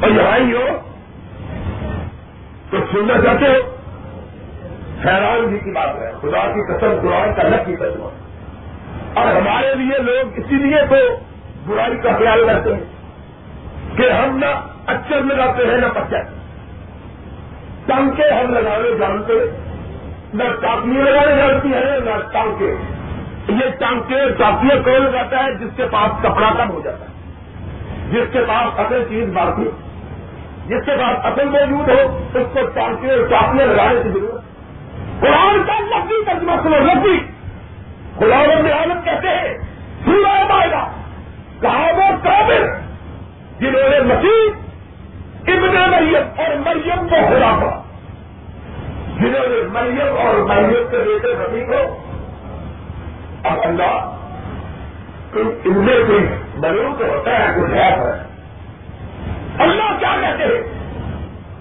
اور 0.00 0.10
یہاں 0.10 0.38
ہی 0.38 0.52
ہو 0.52 0.89
تو 2.70 2.78
سننا 2.92 3.14
چاہتے 3.24 3.46
ہو؟ 3.46 3.76
حیران 5.04 5.50
جی 5.50 5.58
کی 5.58 5.72
بات 5.72 5.96
ہے۔ 5.96 6.12
خدا 6.20 6.52
کی 6.52 6.66
قسم، 6.66 7.08
قرآن 7.08 7.34
کا 7.34 7.42
لگ 7.42 7.56
کی 7.66 7.76
قسم 7.76 8.08
اور 9.14 9.26
ہمارے 9.26 9.74
لیے 9.74 10.02
لوگ 10.02 10.32
اسی 10.36 10.54
لیے 10.54 10.78
تو 10.90 10.96
برائی 11.66 11.96
کا 11.96 12.12
خیال 12.18 12.48
رکھتے 12.48 12.74
ہیں 12.74 12.84
کہ 13.96 14.10
ہم 14.10 14.38
نہ 14.38 14.46
اچر 14.86 15.20
لگاتے 15.20 15.66
ہیں، 15.66 15.76
نہ 15.76 15.86
پچر 15.86 16.22
ٹنکے 17.86 18.30
ہم 18.32 18.54
لگانے 18.54 18.98
جانتے 18.98 19.34
نہ 20.34 20.42
ٹاپیاں 20.60 21.04
لگانے 21.04 21.36
جانتی 21.36 21.68
ہیں، 21.68 22.00
نہ 22.04 22.32
ٹانکے۔ 22.32 22.74
یہ 23.48 23.70
ٹانکے 23.78 24.14
ٹاپیاں 24.38 24.82
کون 24.84 25.02
لگاتا 25.02 25.44
ہے؟ 25.44 25.54
جس 25.54 25.76
کے 25.76 25.86
پاس 25.90 26.22
کپڑا 26.22 26.50
کم 26.58 26.70
ہو 26.70 26.80
جاتا 26.84 27.04
ہے۔ 27.04 27.10
جس 28.10 28.32
کے 28.32 28.38
پاس 28.48 28.80
اصل 28.80 29.04
چیز 29.08 29.28
باقی۔ 29.32 29.70
جس 30.70 30.86
کے 30.86 30.92
پاس 30.96 31.26
اصل 31.26 31.48
موجود 31.48 31.88
ہو، 31.88 32.18
اس 32.34 32.46
کو 32.52 32.66
ٹانکے 32.74 33.10
اور 33.10 33.26
ٹاپیاں 33.26 33.66
لگانے 33.66 34.02
کی 34.02 34.08
ضرورت 34.08 35.20
قرآن 35.20 35.62
کا 35.66 35.78
لفظی 35.80 36.24
ترجمہ 36.26 36.52
سنو، 36.62 36.76
لفظی۔ 36.76 37.18
خدا 38.18 38.38
عالم 38.78 39.00
کہتے 39.04 39.28
ہیں، 39.28 39.58
سورہ 40.04 40.44
مائدہ 40.48 40.84
کہا 41.60 41.90
وہ 41.96 42.16
قابل 42.22 42.64
جنہوں 43.60 43.88
نے 43.88 44.00
مسیح، 44.00 44.50
ابن 45.46 45.74
مریم 45.90 46.40
اور 46.40 46.56
مریم 46.56 47.08
کو 47.08 47.16
ہوا 47.16 47.58
پڑا 47.60 47.82
جنہوں 49.16 49.46
نے 49.48 49.62
مریم 49.72 50.16
اور 50.18 50.34
مریم 50.34 50.88
کے 50.90 50.98
بیٹے 50.98 51.34
ربی 51.34 51.64
کو 51.64 51.82
اب 53.44 53.58
اللہ 53.62 54.16
ان 55.64 55.84
میں 55.84 55.94
کوئی 56.06 56.26
مریم 56.54 56.94
تو 56.98 57.04
ہوتا 57.04 57.38
ہے 57.38 57.46
کچھ 57.56 57.70
ہے۔ 57.70 58.29
اللہ 59.60 59.98
کیا 59.98 60.16
کہتے 60.20 60.44
ہیں؟ 60.44 60.62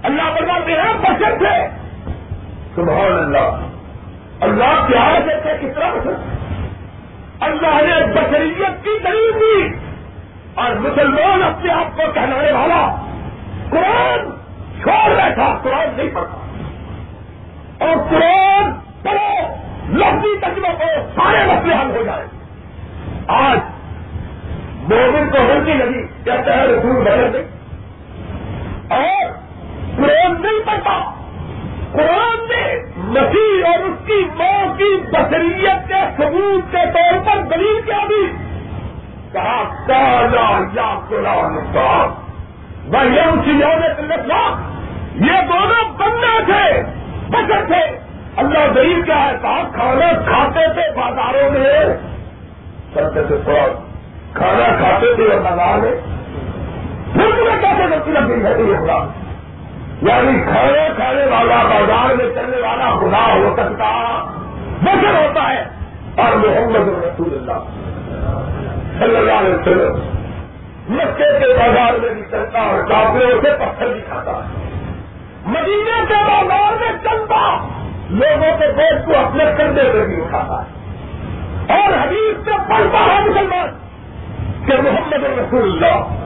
اللہ 0.03 0.21
بتاتے 0.21 0.71
ہیں 0.71 0.93
بچت 0.93 1.39
تھے۔ 1.39 1.67
سبحان 2.75 3.11
اللہ۔ 3.11 3.67
اللہ 4.41 4.87
پیار 4.87 5.27
کہتے 5.27 5.67
کس 5.67 5.75
طرح 5.75 5.89
بچت 5.89 6.39
اللہ 7.39 7.81
نے 7.81 8.13
بشریت 8.13 8.83
کی 8.83 8.99
دلیل 9.03 9.39
دی۔ 9.39 9.75
اور 10.55 10.71
مسلمان 10.71 11.43
اپنے 11.43 11.71
آپ 11.71 11.97
کو 11.97 12.03
کہلانے 12.13 12.51
والا 12.51 12.95
قرآن 13.69 14.29
چھوڑ 14.81 15.15
بیٹھا، 15.15 15.59
قرآن 15.63 15.87
نہیں 15.97 16.09
پڑتا 16.13 16.39
اور 17.85 17.95
قرآن 18.09 18.71
پڑھو، 19.03 19.55
لفظی 19.89 20.39
تجربہ 20.39 20.73
کو 20.79 21.09
سارے 21.15 21.45
مسئلے 21.45 21.75
حل 21.75 21.97
ہو 21.97 22.03
جائے 22.05 22.25
آج 23.27 23.59
مومن 24.89 25.29
کو 25.29 25.37
ہلکی 25.37 25.73
لگی، 25.73 26.07
کہتے 26.23 26.51
ہیں 26.51 26.67
رسول 26.67 27.03
بدل 27.03 27.33
دے 27.33 27.58
اور 28.89 29.31
قرآن 29.97 30.41
نہیں 30.41 30.65
پڑھتا۔ 30.65 31.11
قرآن 31.91 32.37
نے 32.49 32.79
مسیح 32.97 33.67
اور 33.67 33.79
اس 33.79 34.07
کی 34.07 34.25
ماں 34.35 34.75
کی 34.77 34.97
بصریت 35.11 35.87
کے 35.87 36.17
ثبوت 36.17 36.71
کے 36.71 36.91
طور 36.93 37.17
پر 37.25 37.41
دلیل 37.41 37.81
کیا 37.85 38.05
دی۔ 38.09 38.25
کہا 39.31 39.63
کالا 39.87 40.59
یا 40.73 40.99
قرآن 41.09 41.73
صاحب 41.73 42.11
میں 42.87 43.05
یہ 45.15 45.41
دونوں 45.41 45.97
بندے 45.97 46.45
تھے 46.45 46.83
بچت 47.29 47.67
تھے۔ 47.67 47.99
اللہ 48.37 48.73
دلیل 48.75 49.01
کیا 49.01 49.25
ہے؟ 49.25 49.31
کہا، 49.41 49.63
کھانا 49.73 50.21
کھاتے 50.21 50.73
تھے 50.73 50.81
بازاروں 50.95 51.51
میں۔ 51.51 51.79
تھوڑا 52.93 53.67
کھانا 54.33 54.75
کھاتے 54.77 55.15
تھے 55.15 55.23
اور 55.23 55.41
بازار 55.41 55.77
میں 55.77 55.91
پھر 57.13 57.31
تمہیں 57.35 57.61
کیسے 57.61 57.83
غلطی 57.83 58.11
لگ 58.11 58.27
گئی 58.27 58.43
ہے 58.43 58.61
یہ 58.61 58.77
خدا 58.77 59.07
یعنی 60.01 60.39
کھانا 60.39 60.93
کھانے 60.95 61.25
والا، 61.25 61.63
بازار 61.63 62.15
میں 62.15 62.25
چلنے 62.35 62.57
والا 62.57 62.89
خدا 62.99 63.33
ہو 63.33 63.55
سکتا 63.57 64.23
بچر 64.83 65.13
ہوتا 65.13 65.53
ہے۔ 65.53 65.65
اور 66.15 66.35
محمد 66.35 66.87
رسول 66.87 67.33
اللہ 67.33 67.63
صلی 68.99 69.15
اللہ 69.15 69.31
علیہ 69.31 69.53
وسلم 69.53 70.19
مکے 70.89 71.39
کے 71.39 71.53
بازار 71.53 71.99
میں 71.99 72.13
بھی 72.13 72.21
چلتا 72.31 72.59
اور 72.59 72.89
کافروں 72.89 73.41
سے 73.41 73.49
پتھر 73.59 73.87
بھی 73.87 74.01
کھاتا۔ 74.01 74.31
ہے 74.31 74.63
مدینے 75.45 76.05
کے 76.07 76.13
بازار 76.13 76.73
میں 76.79 76.91
چلتا، 77.03 77.67
لوگوں 78.09 78.57
کے 78.57 78.67
دیش 78.77 79.05
کو 79.05 79.25
اپنے 79.25 79.45
کندھے 79.57 79.83
پہ 79.93 80.05
بھی 80.05 80.21
اٹھاتا۔ 80.21 80.63
ہے 80.63 80.79
اور 81.73 82.07
حدیث 82.07 82.45
سے 82.45 82.51
پڑھتا 82.51 82.99
ہے 82.99 83.29
مسلمان 83.29 83.69
کہ 84.65 84.81
محمد 84.81 85.39
رسول 85.39 85.71
اللہ 85.71 86.18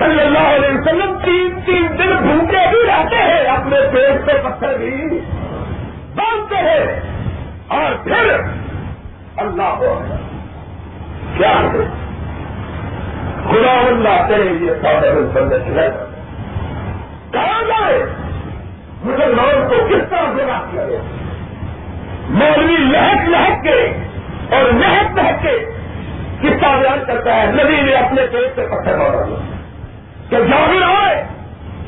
صلی 0.00 0.20
اللہ 0.20 0.38
علیہ 0.38 0.68
وسلم 0.68 1.18
تین 1.24 1.60
تین 1.66 1.86
دن 1.98 2.16
بھوکے 2.16 2.68
بھی 2.70 2.86
رہتے 2.86 3.16
ہیں، 3.16 3.44
اپنے 3.44 3.76
پیٹ 3.92 4.24
سے 4.24 4.32
پتھر 4.44 4.78
بھی 4.78 5.20
باندھتے 6.16 6.56
ہیں۔ 6.56 7.00
اور 7.68 8.04
پھر 8.04 8.38
اللہ 9.36 9.62
ہو 9.62 10.04
کیا 11.36 11.52
خدا 13.44 13.72
اللہ 13.86 14.28
تیرے 14.28 14.64
یہ 14.64 14.70
سارے 14.82 15.12
بندے 15.32 15.88
کہاں 17.32 17.62
جائے، 17.68 18.02
مسلمان 19.02 19.68
کو 19.68 19.88
کس 19.88 20.10
طرح 20.10 20.36
جگہ 20.36 20.64
کیا 20.70 20.84
گیا؟ 20.84 20.98
مولوی 22.28 22.76
لہک 22.76 23.28
لہک 23.28 23.62
کے 23.64 23.92
اور 24.56 24.72
لہک 24.72 25.18
لہک 25.18 25.42
کے 25.42 25.64
کس 26.40 26.60
کا 26.60 26.76
بیان 26.80 26.98
کرتا 27.06 27.36
ہے؟ 27.36 27.46
نبی 27.46 27.80
نے 27.80 27.92
اپنے 27.92 28.22
پیٹ 28.32 28.54
سے 28.54 28.66
پتھر 28.66 28.96
مارا۔ 28.96 29.59
کہ 30.30 30.36
جاگر 30.36 30.82
آئے۔ 30.82 31.24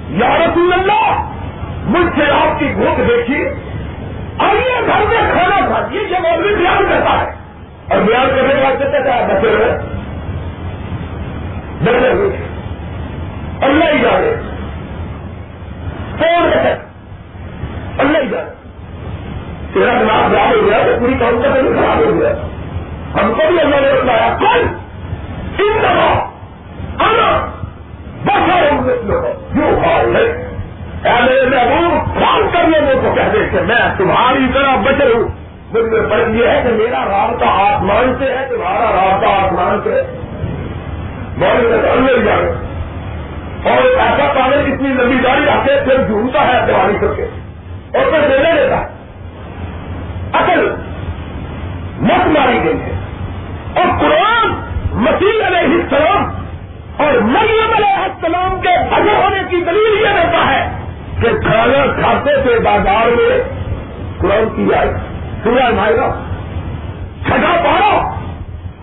یا 0.09 0.39
رسول 0.39 0.73
اللہ، 0.73 1.31
مجھ 1.85 2.19
سے 2.19 2.31
آپ 2.31 2.59
کی 2.59 2.65
بھوک 2.65 2.99
دیکھی 2.99 3.45
آئیے 4.39 4.87
گھر 4.87 5.07
میں 5.09 5.33
کھانا 5.33 5.67
کھائیے 5.67 6.01
یہ 6.01 6.19
مولوی 6.19 6.55
بیان 6.55 6.85
کرتا 6.89 7.21
ہے۔ 7.21 7.31
اور 7.91 7.99
بیان 7.99 8.27
کرنے 8.37 8.55
کے 8.55 8.61
بعد 8.63 8.79
کہتے 8.79 9.03
کیا 9.03 9.27
بچے 9.27 9.49
ہوئے 9.49 9.79
بچے 11.83 12.13
ہوئے 12.13 12.37
اللہ 13.63 13.85
ہی 13.85 13.99
جانے۔ 13.99 14.35
کون 16.19 16.53
ہے؟ 16.53 16.77
اللہ 17.99 18.19
ہی 18.19 18.29
جانے۔ 18.29 18.51
تیرا 19.73 19.93
دماغ 20.01 20.33
خراب 20.33 20.55
ہو 20.55 20.67
گیا 20.67 20.79
تو 20.79 21.01
پوری 21.01 21.15
قوم 21.19 21.43
کا 21.43 21.49
دل 21.55 21.77
خراب 21.77 21.99
ہو 21.99 22.21
گیا 22.21 22.33
ہم 23.15 23.33
کو 23.33 23.43
بھی 23.49 23.61
اللہ 23.61 23.77
نے 23.77 23.93
بتایا، 24.05 24.37
کل 24.41 24.67
ان 25.59 25.83
دفعہ 25.83 26.27
محبوب 31.47 32.21
کام 32.21 32.49
کرنے 32.53 32.81
میں 32.81 32.95
تو 32.95 33.15
کہہ 33.15 33.29
دے 33.33 33.39
کہ 33.53 33.61
میں 33.61 33.99
تمہاری 33.99 34.47
طرح 34.55 34.77
بچ 34.77 35.03
ہوں۔ 35.03 35.29
مجھ 35.73 35.85
میں 35.85 36.39
یہ 36.39 36.49
ہے 36.49 36.63
کہ 36.65 36.73
میرا 36.75 37.05
رابطہ 37.05 37.45
آسمان 37.45 38.15
سے 38.19 38.25
ہے، 38.25 38.47
تمہارا 38.49 38.85
رابطہ 38.85 39.27
آسمان 39.27 39.81
سے 39.85 40.03
بہت 41.39 41.89
اللہ 41.91 42.25
جانے۔ 42.25 42.51
اور 43.71 43.99
ایسا 43.99 44.33
پانے 44.41 44.57
اتنی 44.57 44.89
لمبی 44.89 45.19
داری 45.25 45.45
رکھتے 45.45 45.81
پھر 45.85 46.07
جھومتا 46.07 46.47
ہے 46.47 46.67
دیوالی 46.67 46.99
کر 46.99 47.15
کے۔ 47.17 47.23
اور 47.99 48.11
پھر 48.11 48.21
دینے 48.21 48.63
دیتا 48.63 48.81
ہے۔ 48.81 48.87
اصل 50.33 50.75
مت 51.99 52.27
ماری 52.27 52.65
گئی 52.65 52.81
ہے۔ 52.81 53.01
اور 53.75 53.99
قرآن 54.01 54.49
مسیح 54.93 55.47
علیہ 55.47 55.83
السلام 55.83 56.42
اور 56.99 57.15
مریم 57.21 57.73
علیہ 57.77 58.03
السلام 58.05 58.61
کے 58.61 58.77
بڑے 58.91 59.15
ہونے 59.15 59.43
کی 59.51 59.61
دلیل 59.65 59.95
یہ 60.03 60.09
رہتا 60.09 60.51
ہے 60.51 60.63
کہ 61.21 61.29
کھانا 61.43 61.85
کھاتے 62.01 62.43
تھے 62.43 62.59
بازار 62.59 63.07
میں 63.17 63.39
قرآن 64.21 64.49
کی 64.57 64.75
آئے 64.75 64.91
سورہ 65.45 65.71
مائے 65.75 65.97
گا 65.97 66.09
چھٹا 67.27 67.55
پاڑو 67.65 67.99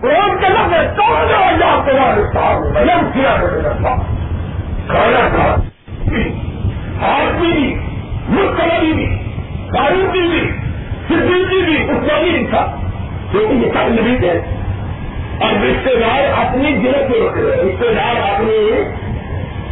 قرآن 0.00 0.36
کے 0.40 0.48
لفظ 0.48 0.96
تمہارے 0.96 2.22
سامنے 2.32 2.94
کیا 3.14 3.36
کھانا 4.86 5.28
کھا، 5.28 5.54
آدمی 7.06 7.52
بھی 7.52 7.74
مستقبی 8.28 8.92
بھی 8.92 9.06
فاروقی 9.72 10.20
بھی، 10.20 10.40
صدیقی 11.08 11.60
بھی 11.64 11.76
اسلامی 11.82 12.30
بھی 12.30 12.46
تھا 12.50 12.64
کیونکہ 13.32 13.54
یہ 13.54 13.72
سب 13.74 13.88
نبی 13.88 14.16
تھے 14.20 14.40
اور 15.40 15.52
رشتے 15.52 15.96
دار 15.96 16.46
اپنی 16.46 16.72
دل 16.72 16.92
سے 16.92 16.98
ہوتے 16.98 17.40
ہیں۔ 17.40 17.46
رشتے 17.46 17.94
دار 17.94 18.34
اپنی 18.34 18.70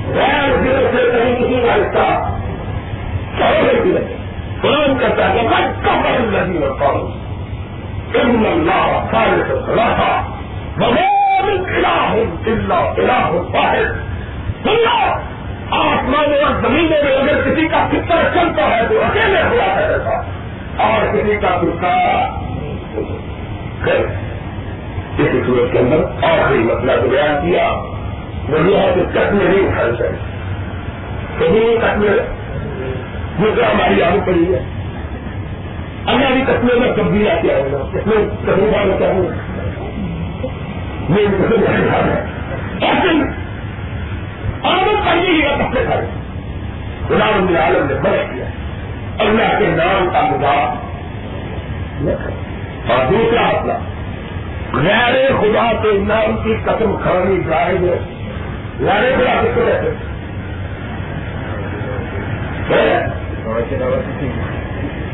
غیر 0.09 0.57
دل 0.57 0.87
سے 0.93 0.97
کہیں 0.97 1.37
کسی 1.37 1.67
کا 1.67 1.75
حصہ 1.75 2.31
سہولت 3.39 3.85
کی 3.85 3.93
رہتے 3.93 4.15
قرآن 4.61 4.99
کرتا 4.99 5.29
ہے 5.29 5.43
میں 5.43 5.85
کمر 5.85 6.19
نہیں 6.19 6.63
ہوتا 6.63 6.87
ہوں 6.87 7.29
ان 8.15 8.47
اللہ 8.47 9.09
خالص 9.11 9.69
رہا 9.69 10.37
بغیر 10.77 11.77
الہ 11.77 12.25
الا 12.47 12.77
الہ 12.77 13.31
واحد۔ 13.31 13.85
سنو 14.65 15.19
آسمان 15.71 16.15
اور 16.15 16.63
زمینوں 16.63 17.05
میں 17.05 17.07
اگر 17.17 17.43
کسی 17.43 17.69
کا 17.69 17.89
فکر 17.89 18.35
چلتا 18.35 18.77
ہے 18.77 18.83
تو 18.89 19.03
اکیلے 19.03 19.43
ہوا 19.43 19.81
کرتا 19.81 20.23
اور 20.83 21.13
کسی 21.13 21.37
کا 21.37 21.61
فکر 21.61 21.89
کسی 25.19 25.43
صورت 25.47 25.73
کے 25.73 25.79
اندر 25.79 25.97
آخری 26.23 26.59
مسئلہ 26.59 26.93
جو 27.03 27.09
بیان 27.09 27.43
کیا، 27.43 27.73
وہ 28.49 28.71
یہ 28.71 28.77
ہے 28.77 28.93
کہ 28.95 29.03
کٹ 29.13 29.33
میں 29.33 29.49
نہیں 29.49 29.69
اٹھائی 29.69 29.93
چاہیے 29.99 30.17
کہیں 31.39 31.77
کٹ 31.77 31.99
میں 31.99 32.11
دوسرا 33.39 33.73
ہماری 33.73 34.03
آگے 34.03 34.21
پڑی 34.27 34.55
ہے۔ 34.55 34.61
اللہ 36.07 36.33
بھی 36.33 36.43
کٹنے 36.43 36.81
میں 36.81 36.97
تبدیل 36.97 37.31
آتی 37.31 37.51
آئے 37.51 37.73
گا 37.73 37.79
اس 37.79 38.07
میں 38.07 38.17
کبھی 38.47 38.63
بات 38.63 39.01
چاہوں 39.01 39.27
گا 39.27 39.33
لیکن 41.09 41.35
آمد 44.63 45.07
پڑھنے 45.07 45.29
ہی 45.29 45.43
کا 45.43 45.57
کپڑے 45.59 45.87
کھائے 45.87 46.07
غلام 47.11 47.35
اللہ 47.35 47.59
عالم 47.59 47.87
نے 47.87 47.95
بڑا 47.95 48.33
کیا۔ 48.33 48.45
اللہ 49.19 49.59
کے 49.59 49.67
نام 49.67 50.09
کا 50.13 50.21
مزاح 50.21 50.75
اور 52.93 53.13
دوسرا 53.13 53.49
اپنا 53.49 53.75
غیر 54.75 55.37
خدا 55.41 55.73
کے 55.83 55.99
نام 55.99 56.37
کی 56.45 56.55
قسم 56.65 56.97
کھانی 57.03 57.41
جائز 57.49 57.83
یعنی 58.81 59.07
ہے 59.07 59.15
غیر 59.15 59.15
خدا 59.15 59.43
کس 59.43 59.55
کو 59.55 59.61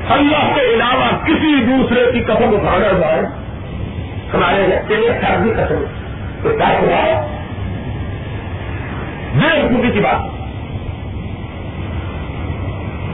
اللہ 0.09 0.55
کے 0.55 0.75
علاوہ 0.75 1.25
کسی 1.25 1.65
دوسرے 1.65 2.13
کی 2.13 2.21
قسم 2.21 2.55
اٹھانا 2.55 2.99
جائے. 2.99 3.23
ہمارے 4.35 4.79
تیرے 4.89 5.09
سردی 5.21 5.51
قسم 5.51 5.85
تو 6.43 6.49
کیا 6.49 6.69
خدا 6.81 7.27
یہ 9.35 9.63
حکومتی 9.63 9.91
کی 9.91 10.01
بات. 10.01 10.21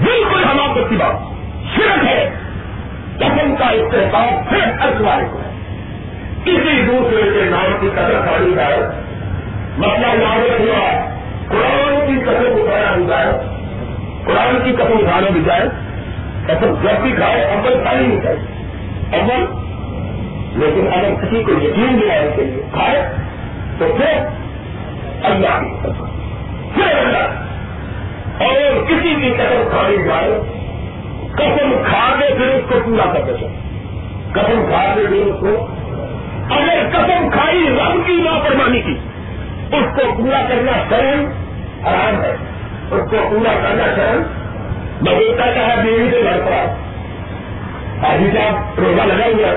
بالکل 0.02 0.44
ہمارے 0.44 0.84
کی 0.88 0.96
بات. 0.96 1.14
صرف 1.76 2.04
ہے. 2.04 2.30
قسم 3.18 3.54
کا 3.58 3.66
استحکام 3.66 4.50
صرف 4.50 4.82
ارسوائے 4.82 5.24
کو 5.32 5.38
ہے. 5.38 5.59
کسی 6.44 6.82
دوسرے 6.82 7.22
کے 7.32 7.44
نام 7.50 7.72
کی 7.80 7.88
قدر 7.94 8.20
کھائی 8.24 8.52
جائے، 8.56 8.80
مسئلہ 9.78 10.12
یاد 10.20 10.60
ہوا 10.60 10.84
قرآن 11.48 12.06
کی 12.06 12.18
قسم 12.24 12.60
اٹھانا 12.60 12.94
بھی 12.94 13.04
جائے، 13.08 13.32
قرآن 14.26 14.58
کی 14.64 14.72
قسم 14.72 14.92
اٹھانا 14.98 15.30
بھی 15.32 15.42
جائے 15.46 15.68
قسم 16.46 16.74
جب 16.82 17.02
بھی 17.02 17.12
کھائے 17.12 17.44
اول 17.44 17.74
پانی 17.84 18.06
نہیں 18.06 18.20
چاہیے 18.20 19.18
اول، 19.18 19.44
لیکن 20.60 20.88
اگر 20.92 21.14
کسی 21.22 21.42
کو 21.42 21.52
یقین 21.52 22.00
دلانے 22.00 22.30
کے 22.36 22.44
لیے 22.44 22.62
کھائے، 22.72 23.02
تو 23.78 23.92
پھر 23.96 25.26
اللہ 25.30 25.60
کی 25.60 25.74
قسم 25.82 26.08
اور 28.40 28.84
کسی 28.88 29.14
کی 29.14 29.30
قسم 29.38 29.68
کھائی 29.70 29.96
جائے، 30.04 30.40
قسم 31.34 31.72
کھا 31.86 32.04
کے 32.20 32.34
پھر 32.34 32.46
اس 32.46 32.64
کو 32.68 32.78
پورا 32.84 33.12
کر 33.12 33.22
دے۔ 33.26 33.46
قسم 34.32 34.64
کھا 34.68 34.82
کے 34.94 35.06
پھر 35.06 35.26
اس 35.26 35.40
کو 35.40 35.66
اگر 36.50 36.88
قسم 36.92 37.30
کھائی 37.30 37.68
رب 37.68 38.06
کی 38.06 38.12
لاپرمانی 38.12 38.80
کی۔ 38.80 38.98
اس 39.72 39.96
کو 39.96 40.14
پورا 40.16 40.42
کرنا 40.48 40.72
سہن 40.90 41.24
آرام 41.86 42.22
ہے۔ 42.22 42.36
اس 42.90 43.10
کو 43.10 43.16
پورا 43.30 43.52
کرنا 43.52 43.84
سہن 43.96 44.22
بگیتا 45.00 45.46
کا 45.46 45.66
ہے 45.66 45.82
بیوی 45.82 46.10
سے 46.10 46.22
گھر 46.22 46.40
پر 46.46 46.90
ابھی 48.06 48.30
صاحب 48.34 48.80
روزہ 48.80 49.02
لگا 49.02 49.26
ہوا 49.26 49.54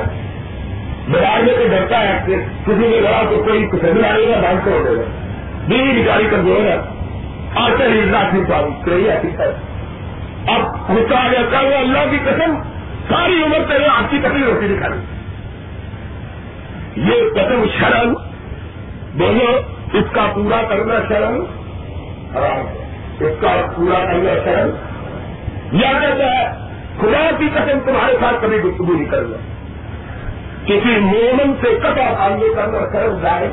بازار 1.10 1.42
میں 1.44 1.54
کوئی 1.56 1.68
ڈرتا 1.68 2.00
ہے 2.00 2.24
کہ 2.26 2.36
کسی 2.66 2.88
نے 2.88 3.02
لڑا 3.02 3.22
تو 3.30 3.44
کوئی 3.44 3.68
کچھ 3.72 3.86
نہیں 3.86 4.10
آئے 4.12 4.28
گا 4.28 4.42
بانٹ 4.42 4.68
ہو 4.68 4.82
جائے 4.86 4.98
گا۔ 4.98 5.02
بیوی 5.68 5.92
بیچاری 5.92 6.28
کمزور 6.32 6.62
ہے۔ 6.62 6.78
آتے 7.56 7.84
ہی 7.84 8.02
لاکھ 8.02 8.36
نہیں 8.36 8.46
پاؤں 8.50 8.86
تو 8.86 9.00
یہ 9.00 9.12
حقیقت 9.12 9.74
اب 10.50 10.62
غصہ 10.90 11.16
آ 11.16 11.28
جاتا 11.32 11.60
ہے 11.60 11.76
اللہ 11.76 12.12
کی 12.12 12.18
قسم، 12.26 12.56
ساری 13.10 13.44
عمر 13.44 13.58
تیرے 13.68 13.86
آپ 13.86 14.12
کی 14.12 14.20
تکلیف 14.24 14.46
روٹی 14.46 14.68
دکھانی 14.68 14.98
یہ 16.96 17.14
قسم 17.36 17.66
شرم، 17.80 18.14
بولو، 19.14 19.58
اس 19.94 20.06
کا 20.12 20.32
پورا 20.36 20.62
کرنا 20.70 20.94
شرم؟ 21.10 21.44
حرام 22.38 22.68
ہے۔ 22.68 22.88
اس 23.20 23.42
کا 23.42 23.66
پورا 23.76 24.00
کرنا 24.06 24.34
شرم؟ 24.44 24.70
یا 25.76 25.92
کہتا 25.92 26.26
ہے، 26.26 26.48
خدا 27.00 27.32
کی 27.38 27.50
قسم 27.54 27.80
تمہارے 27.86 28.14
ساتھ 28.20 28.36
کبھی 28.42 28.58
گفتگو 28.58 28.94
نہیں 28.94 29.10
کروں 29.10 29.32
گا۔ 29.32 29.38
کسی 30.66 31.00
مومن 31.00 31.54
سے 31.62 31.80
کٹا 31.80 32.14
تعلق 32.18 32.56
کرنا 32.56 32.80
شرم 32.94 33.18
جائے 33.22 33.48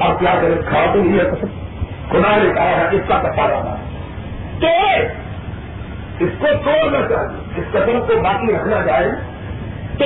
آپ 0.00 0.20
کیا 0.20 0.34
کریں 0.42 0.62
کھا 0.68 0.86
تو 0.92 1.02
نہیں 1.02 1.18
ہے 1.18 1.24
قسم۔ 1.24 1.46
خدا 2.08 2.36
نے 2.36 2.54
کہا 2.54 2.64
ہے، 2.64 2.88
اس 2.92 3.02
کا 3.08 3.18
کپا 3.18 3.48
رہا 3.48 3.78
ہے 3.78 3.94
تو 4.60 4.66
اس 6.24 6.30
کو 6.38 6.46
توڑنا 6.64 7.08
چاہیے۔ 7.08 7.60
اس 7.60 7.64
قسم 7.72 8.00
کو 8.06 8.22
باقی 8.22 8.56
رکھنا 8.56 8.80
جائے 8.86 9.08
تو 9.98 10.04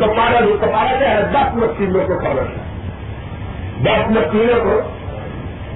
کپارا 0.00 0.40
جو 0.40 0.56
کپارا 0.60 0.98
کیا 0.98 1.10
ہے 1.10 1.22
دس 1.22 1.56
مچھلیوں 1.56 2.06
کو 2.06 2.18
کھانا 2.18 2.42
چاہیے 2.42 2.70
دس 3.82 4.10
مچھلیوں 4.10 4.64
کو۔ 4.64 4.80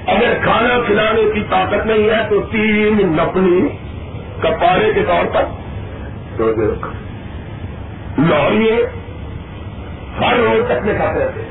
اگر 0.06 0.34
کھانا 0.42 0.78
کھلانے 0.86 1.22
کی 1.34 1.40
طاقت 1.50 1.86
نہیں 1.86 2.10
ہے 2.10 2.28
تو 2.28 2.40
تین 2.40 3.16
نپنی 3.16 3.68
کپارے 4.40 4.92
کے 4.92 5.02
طور 5.08 5.34
پر 5.34 5.44
تو 6.36 6.52
لاہوریے 8.18 8.86
ہر 10.20 10.34
روز 10.36 10.64
تک 10.68 10.86
میں 10.86 10.94
کھاتے 10.96 11.24
رہتے 11.24 11.40
ہیں۔ 11.40 11.48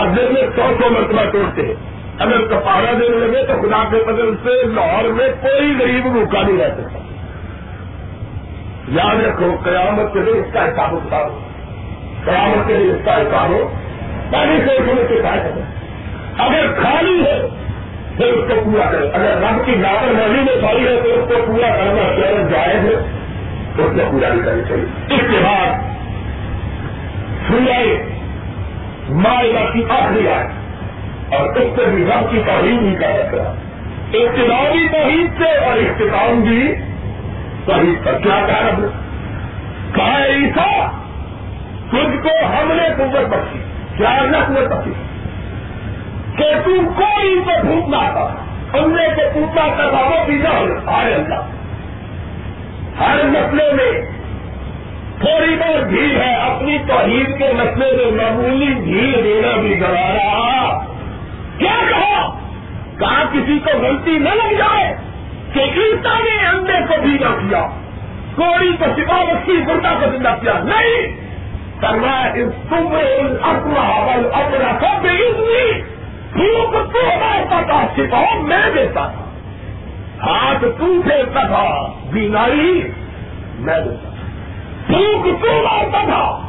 اور 0.00 0.08
دن 0.08 0.34
میں 0.34 0.42
سو 0.56 0.62
سو 0.80 0.90
مرتبہ 0.90 1.30
توڑتے 1.32 1.66
ہیں۔ 1.66 1.74
اگر 2.18 2.46
کپارا 2.46 2.92
دینے 2.92 3.26
لگے 3.26 3.46
تو 3.46 3.52
خدا 3.62 3.84
کے 3.90 4.04
بدل 4.06 4.34
سے 4.42 4.62
لاہور 4.62 5.04
میں 5.04 5.28
کوئی 5.40 5.74
غریب 5.80 6.12
بھوکا 6.12 6.42
نہیں 6.42 6.58
رہ 6.58 6.74
سکتا۔ 6.78 6.98
یاد 8.88 9.16
رکھو، 9.16 9.56
قیامت 9.64 10.12
کے 10.12 10.20
لیے 10.20 10.34
اس 10.34 10.46
کا 10.52 10.64
حساب 10.64 10.94
اٹھا 10.94 11.28
قیامت 12.24 12.68
کے 12.68 12.74
لیے 12.74 12.92
اس 12.92 13.00
کا 13.04 13.16
حساب 13.16 13.50
ہو 13.50 13.74
پہلے 14.30 14.64
سے 14.66 14.78
ہونے 14.78 15.02
کے 15.08 15.22
ساتھ 15.22 15.58
اگر 16.40 16.82
خالی 16.82 17.22
ہے 17.24 17.48
پھر 18.16 18.26
اس 18.26 18.44
کو 18.48 18.60
پورا 18.64 18.90
کرے 18.90 19.08
اگر 19.08 19.42
رب 19.42 19.66
کی 19.66 19.72
لاپر 19.72 20.12
مولی 20.12 20.40
میں 20.40 20.62
خالی 20.62 20.88
ہے 20.88 21.00
تو 21.02 21.08
اس 21.08 21.28
کو 21.28 21.34
پورا 21.46 21.66
کرنا 21.66 22.22
چاہیے 22.22 22.48
جائز 22.50 22.84
ہے۔ 22.84 23.16
تو 23.76 23.84
اس 23.84 23.92
کو 23.96 24.08
پورا 24.10 24.28
نہیں 24.28 24.44
کرنی 24.44 24.62
چاہیے۔ 24.68 25.14
اس 25.14 25.20
کے 25.30 25.38
بعد 25.44 25.72
سنائے 27.48 28.04
مائلہ 29.08 29.72
کی 29.72 29.84
آخری 29.90 30.28
آئے 30.28 30.48
اور 31.36 31.48
اس 31.48 31.76
سے 31.76 31.84
بھی 31.84 32.04
رب 32.04 32.30
کی 32.30 32.42
توحید 32.46 32.82
ہی 32.82 32.94
کا 32.94 33.08
رکھا 33.08 33.54
ابتدائی 34.12 34.88
توحید 34.88 35.42
سے 35.42 35.58
اور 35.58 35.76
اختتام 35.76 36.40
بھی 36.40 36.74
توحید 37.64 38.04
پر۔ 38.04 38.12
کیا 38.22 38.46
کہا 38.46 38.68
رب 38.68 38.80
کہا 39.94 40.26
عیسا 40.26 40.99
تجھ 41.90 42.22
کو 42.22 42.28
ہم 42.28 42.72
نے 42.72 42.88
قوت 42.96 43.28
بخشی 43.28 43.58
کیا 43.96 44.18
نقل 44.22 44.68
بخشی۔ 44.68 44.92
کہ 46.36 46.44
تم 46.64 46.88
کوئی 46.96 47.40
تو 47.44 47.60
پھوٹنا 47.60 47.98
تھا 47.98 48.34
ہم 48.74 48.90
نے 48.92 49.08
تو 49.08 49.22
پوچھا 49.34 49.88
تھا 49.90 50.00
وہ 50.00 50.24
بھی 50.26 50.34
نہ 50.34 50.48
ہو۔ 50.48 50.90
آئے 50.90 51.14
اللہ۔ 51.14 51.40
ہر 53.02 53.16
مسئلے 53.24 53.72
میں 53.72 54.02
تھوڑی 55.20 55.56
بہت 55.56 55.84
بھیڑ 55.84 56.20
ہے۔ 56.20 56.34
اپنی 56.34 56.78
توحید 56.78 57.38
کے 57.38 57.52
مسئلے 57.52 57.92
میں 57.96 58.24
معمولی 58.24 58.74
بھیڑ 58.74 59.22
دینا 59.22 59.60
بھی 59.60 59.80
رہا 59.80 60.84
کیا 61.58 61.80
کہا؟ 61.88 62.38
کہا 62.98 63.24
کسی 63.32 63.58
کو 63.58 63.78
غلطی 63.78 64.18
نہ 64.18 64.28
لگ 64.28 64.54
جائے 64.54 64.96
کہ 65.52 65.60
عیسا 65.60 66.18
نے 66.18 66.46
اندے 66.46 66.86
کو 66.88 67.02
بھی 67.02 67.12
نہ 67.12 67.48
کیا، 67.48 67.66
کوڑی 68.34 68.72
کو 68.78 68.84
سپا 68.96 69.24
بخشی 69.24 69.52
گردہ 69.68 69.88
کو 70.00 70.16
زندہ 70.16 70.34
کیا۔ 70.40 70.52
نہیں! 70.64 71.29
کرنا 71.80 72.34
تم 72.70 72.94
اپنا 73.42 73.82
اپنا 74.32 74.78
سب 74.80 75.06
پھوک 76.32 76.72
تو 76.72 77.06
مارتا 77.20 77.60
تھا 77.66 77.86
سپاؤ 77.96 78.40
میں 78.42 78.70
دیتا 78.74 79.06
تھا 79.06 79.24
ہاتھ 80.22 80.64
تو 80.78 81.02
پھیرتا 81.02 81.46
تھا 81.46 81.86
بیماری 82.12 82.92
میں 83.58 83.80
دیتا 83.80 84.08
تھا 84.10 84.28
پھوک 84.86 85.24
تو 85.24 85.52
مارتا 85.52 86.04
تھا 86.04 86.46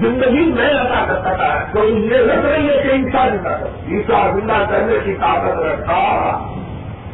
زندگی 0.00 0.52
میں 0.52 0.72
لگا 0.72 1.04
کرتا 1.08 1.32
تھا، 1.32 1.64
کوئی 1.72 1.92
یہ 1.94 2.18
لگ 2.18 2.46
رہی 2.46 2.68
ہے 2.68 2.82
کہ 2.82 2.88
انسان 2.88 3.36
زندہ 3.36 3.48
عیسا 3.88 4.30
زندہ 4.34 4.64
کرنے 4.68 4.98
کی 5.04 5.14
طاقت 5.20 5.58
رکھتا۔ 5.58 6.00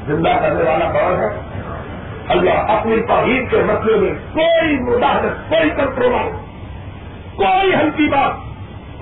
زندہ 0.06 0.28
کرنے 0.28 0.62
والا 0.62 0.92
کون 0.92 1.20
ہے؟ 1.20 1.28
اللہ 2.28 2.50
اپنی 2.50 2.96
توحید 3.08 3.50
کے 3.50 3.56
مسئلے 3.56 3.96
میں 3.96 4.10
کوئی 4.32 4.78
مداحت 4.80 5.48
کوئی 5.48 5.70
کنٹرول 5.70 6.51
کوئی 7.42 7.74
ہلکی 7.74 8.08
بات 8.08 8.52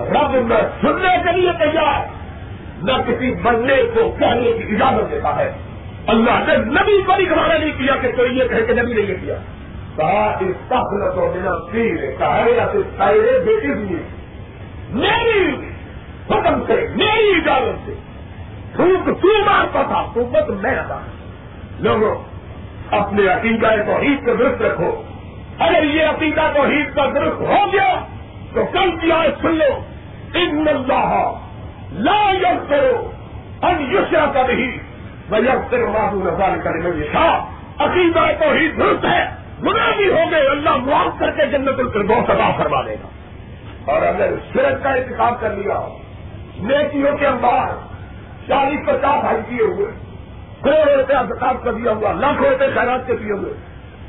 رب 0.01 0.31
میں 0.31 0.61
سننے 0.81 1.17
کے 1.23 1.41
لیے 1.41 1.51
تیار، 1.51 2.01
نہ 2.83 2.91
کسی 3.07 3.31
بننے 3.31 3.75
کو 3.93 4.15
کہنے 4.19 4.51
کی 4.51 4.75
اجازت 4.75 5.11
دیتا 5.11 5.37
ہے۔ 5.37 5.53
اللہ 6.07 6.43
نے 6.47 6.57
نبی 6.57 7.01
کو 7.01 7.13
بھی 7.17 7.29
گوارا 7.29 7.57
نہیں 7.57 7.71
کیا 7.71 7.95
کہ 8.01 8.11
کوئی 8.11 8.37
یہ 8.37 8.47
کہے 8.47 8.61
کہ 8.61 8.73
نبی 8.73 8.93
نے 8.93 9.01
یہ 9.01 9.15
کیا۔ 9.21 9.35
کہا، 9.95 10.37
اس 10.39 10.55
تخل 10.67 11.11
تو 11.15 11.33
میرا 11.35 11.71
پیر 11.71 11.95
بیٹی 13.45 13.67
ہوئی 13.67 14.03
میری 14.89 15.55
حکم 16.29 16.65
سے، 16.67 16.87
میری 16.95 17.33
اجازت 17.35 17.85
سے۔ 17.85 17.93
تھوک 18.75 19.21
تو 19.21 19.43
مارتا 19.45 19.81
تھا؟ 19.81 20.05
تو 20.13 20.25
بت 20.25 20.49
میں 20.49 20.75
رہا 20.75 21.01
لوگوں، 21.79 22.15
اپنے 22.91 23.27
عقیدہ 23.27 23.67
توحید 23.85 24.25
کو 24.25 24.35
درست 24.35 24.61
رکھو۔ 24.61 25.03
اگر 25.59 25.83
یہ 25.83 26.05
عقیدہ 26.05 26.41
توحید 26.55 26.95
کا 26.95 27.05
درست 27.05 27.41
ہو 27.41 27.73
گیا 27.73 28.05
تو 28.53 28.65
کل 28.65 28.97
کی 28.97 29.11
آئے 29.11 29.29
سن 29.41 29.55
لو۔ 29.55 29.79
ان 30.33 30.67
اللہ 30.67 31.31
لا 31.91 32.31
یس 32.31 32.69
کرو 32.69 33.11
ان 33.61 33.91
یوشیا 33.91 34.25
کا 34.33 34.41
نہیں 34.47 34.77
میں 35.29 35.39
یس 35.39 35.71
کرو 35.71 35.91
بابو 35.91 36.19
نظار 36.23 36.57
کرنے 36.63 36.89
میں 36.91 37.07
شاہ 37.13 37.45
عقیدہ 37.77 38.19
توحید 38.39 38.79
درست 38.79 39.05
ہے۔ 39.05 39.25
گنا 39.63 39.91
بھی 39.97 40.09
ہو 40.09 40.31
گئے 40.31 40.47
اللہ 40.47 40.75
معاف 40.75 41.19
کر 41.19 41.31
کے 41.31 41.45
جنت 41.45 41.79
الفردوس 41.79 42.29
ادا 42.29 42.49
کروا 42.57 42.85
دے 42.85 42.95
گا۔ 43.03 43.07
اور 43.91 44.01
اگر 44.01 44.33
سرت 44.53 44.83
کا 44.83 44.89
انتخاب 44.89 45.39
کر 45.39 45.49
لیا، 45.49 45.79
نیکیوں 46.59 47.17
کے 47.17 47.27
اندار 47.27 47.67
چالیس 48.47 48.79
پچاس 48.85 49.23
ہائی 49.23 49.41
کیے 49.49 49.61
ہوئے 49.61 49.91
کروڑ 50.61 50.97
روپیہ 50.97 51.15
انتخاب 51.15 51.63
کر 51.63 51.73
دیا 51.73 51.91
ہوا، 51.91 52.13
لاکھوں 52.13 52.49
روپے 52.49 52.65
خیرات 52.73 53.07
کے 53.07 53.15
دیے 53.15 53.31
ہوئے، 53.31 53.53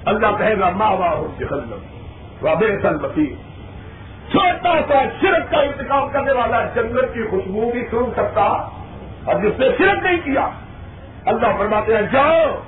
اللہ 0.04 0.26
کہے 0.38 0.58
گا 0.60 0.70
ماں 0.70 0.90
واہ 0.90 1.10
ہو 1.10 1.34
جہنم 1.38 2.46
و 2.46 2.56
بے 2.56 2.66
سل 2.82 2.98
چھوٹا 4.32 4.78
سا 4.88 5.02
شرک 5.20 5.50
کا 5.50 5.60
انتخاب 5.60 6.12
کرنے 6.12 6.32
والا 6.32 6.64
جنت 6.74 7.14
کی 7.14 7.28
خوشبو 7.30 7.70
بھی 7.72 7.82
سن 7.90 8.10
سکتا 8.12 8.42
اور 9.24 9.34
جس 9.34 9.58
نے 9.58 9.66
شرک 9.78 10.02
نہیں 10.02 10.16
کیا، 10.24 10.48
اللہ 11.26 11.46
فرماتے 11.58 11.94
ہیں، 11.94 12.02
جاؤ، 12.02 12.58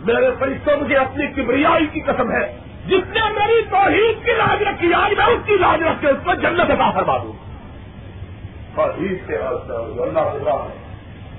میرے 0.00 0.30
فرشتوں، 0.38 0.80
مجھے 0.80 0.96
اپنی 0.96 1.26
کبریائی 1.26 1.86
کی 1.86 2.00
قسم 2.00 2.32
ہے۔ 2.32 2.56
جس 2.86 3.14
نے 3.14 3.20
میری 3.32 3.62
توحید 3.70 4.24
کی 4.24 4.32
لاج 4.32 4.62
رکھی، 4.62 4.94
آج 4.94 5.12
میں 5.18 5.26
اس 5.26 5.46
کی 5.46 5.56
لاج 5.56 5.82
رکھ 5.82 6.00
کے 6.00 6.08
اس 6.08 6.24
پر 6.24 6.34
جنت 6.34 6.70
ادا 6.70 6.90
کروا 6.90 7.18
دوں۔ 7.22 7.32
توحید 8.74 9.26
سے 9.26 9.36
اللہ 9.36 10.50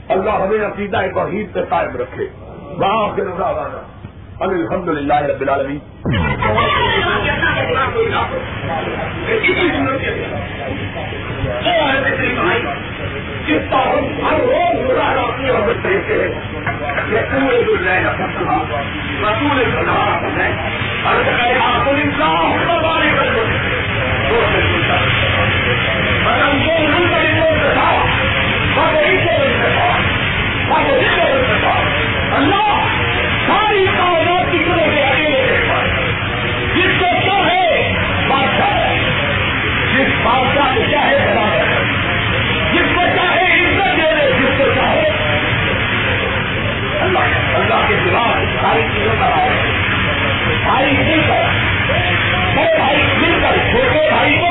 اللہ 0.09 0.29
ہمیں 0.29 0.67
عقیدہ 0.67 1.01
توحید 1.13 1.53
سے 1.53 1.59
قائم 1.69 1.97
رکھے۔ 1.97 2.27
وہاں 2.77 3.15
کے 3.15 3.21
نظر 3.21 3.77
الحمد 4.41 4.87
للہ 4.89 5.13
رب 5.13 5.41
العالمین۔ 5.41 5.79
جس 13.47 13.61
کا 13.71 13.77
ہم 13.77 14.25
ہر 14.25 14.39
روز 14.39 14.91
اللہ 32.33 32.85
ساری 33.47 33.85
کائنات 33.85 34.10
بادشاہ 40.23 40.75
کو 40.75 40.81
کیا 40.89 41.01
ہے 41.01 41.17
جس 42.73 42.89
کو 42.95 43.01
چاہے 43.15 43.45
عزت 43.53 43.97
دے 43.97 44.09
دے، 44.15 44.27
جس 44.39 44.57
کو 44.57 44.65
چاہے 44.75 45.07
اللہ 47.01 47.55
اللہ 47.59 47.87
کے 47.87 47.95
خلاف 48.03 48.61
ساری 48.61 48.83
چیزوں 48.93 49.15
کا 49.19 49.29
آئے 49.39 49.55
بھائی 50.63 50.91
مل 50.91 51.21
کر 51.27 51.45
بڑے 52.55 52.75
بھائی 52.77 52.97
مل 53.17 53.39
کر، 53.41 53.57
چھوٹے 53.71 54.09
بھائی 54.09 54.37
کو 54.37 54.50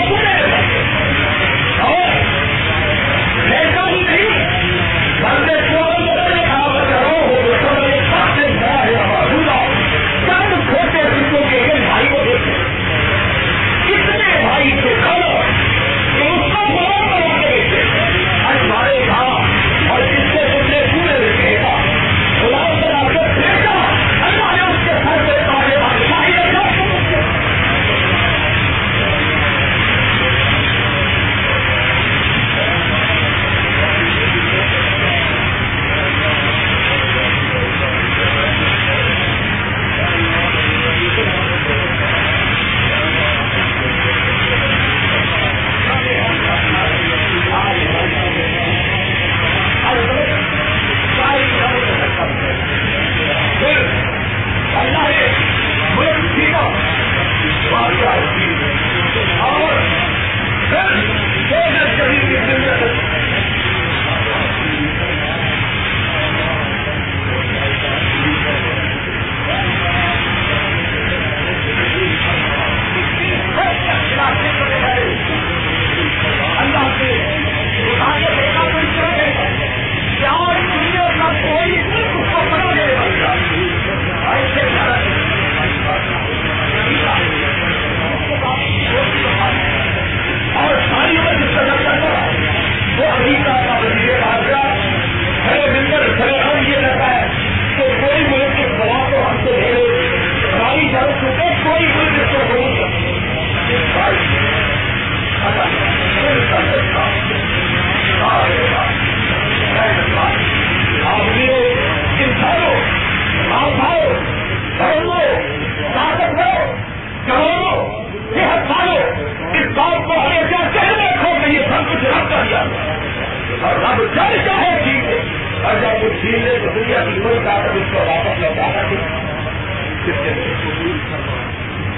سب 122.41 122.73
کچھ 122.73 122.87
رب 122.87 123.57
دیا 123.57 123.69
اور 123.69 123.77
رب 123.77 123.99
جل 124.15 124.37
چاہے 124.47 124.71
ٹھیک 124.85 125.65
اور 125.65 125.75
جب 125.75 126.05
وہ 126.05 126.09
چھین 126.21 126.43
لے 126.45 126.59
تو 126.59 126.71
دنیا 126.75 127.05
کی 127.05 127.19
کوئی 127.23 127.39
طاقت 127.45 127.77
اس 127.77 127.93
کو 127.93 128.05
واپس 128.07 128.39
لوٹا 128.39 128.69
سکے 128.77 128.97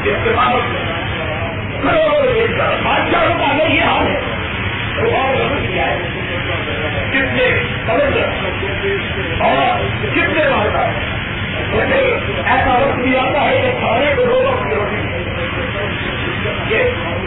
اس 0.05 0.25
کے 0.25 0.33
بعد 0.33 0.55
کا 3.13 3.47
اگر 3.47 3.71
یہ 3.71 3.85
حال 3.85 4.07
ہے 4.07 4.21
تو 4.97 5.15
اور 5.17 5.37
کیا 5.67 5.87
ہے 5.87 5.97
کتنے 7.13 7.47
اور 9.41 9.85
کتنے 10.15 10.49
مارتا 10.51 10.87
ہے 10.87 11.11
ایسا 11.73 12.73
وقت 12.73 12.99
بھی 12.99 13.17
آتا 13.17 13.45
ہے 13.45 13.61
کہ 13.63 13.71
کھانے 13.81 14.15
کو 14.17 14.25
دو 14.25 14.43
وقت 14.45 14.73
روٹی 14.75 15.01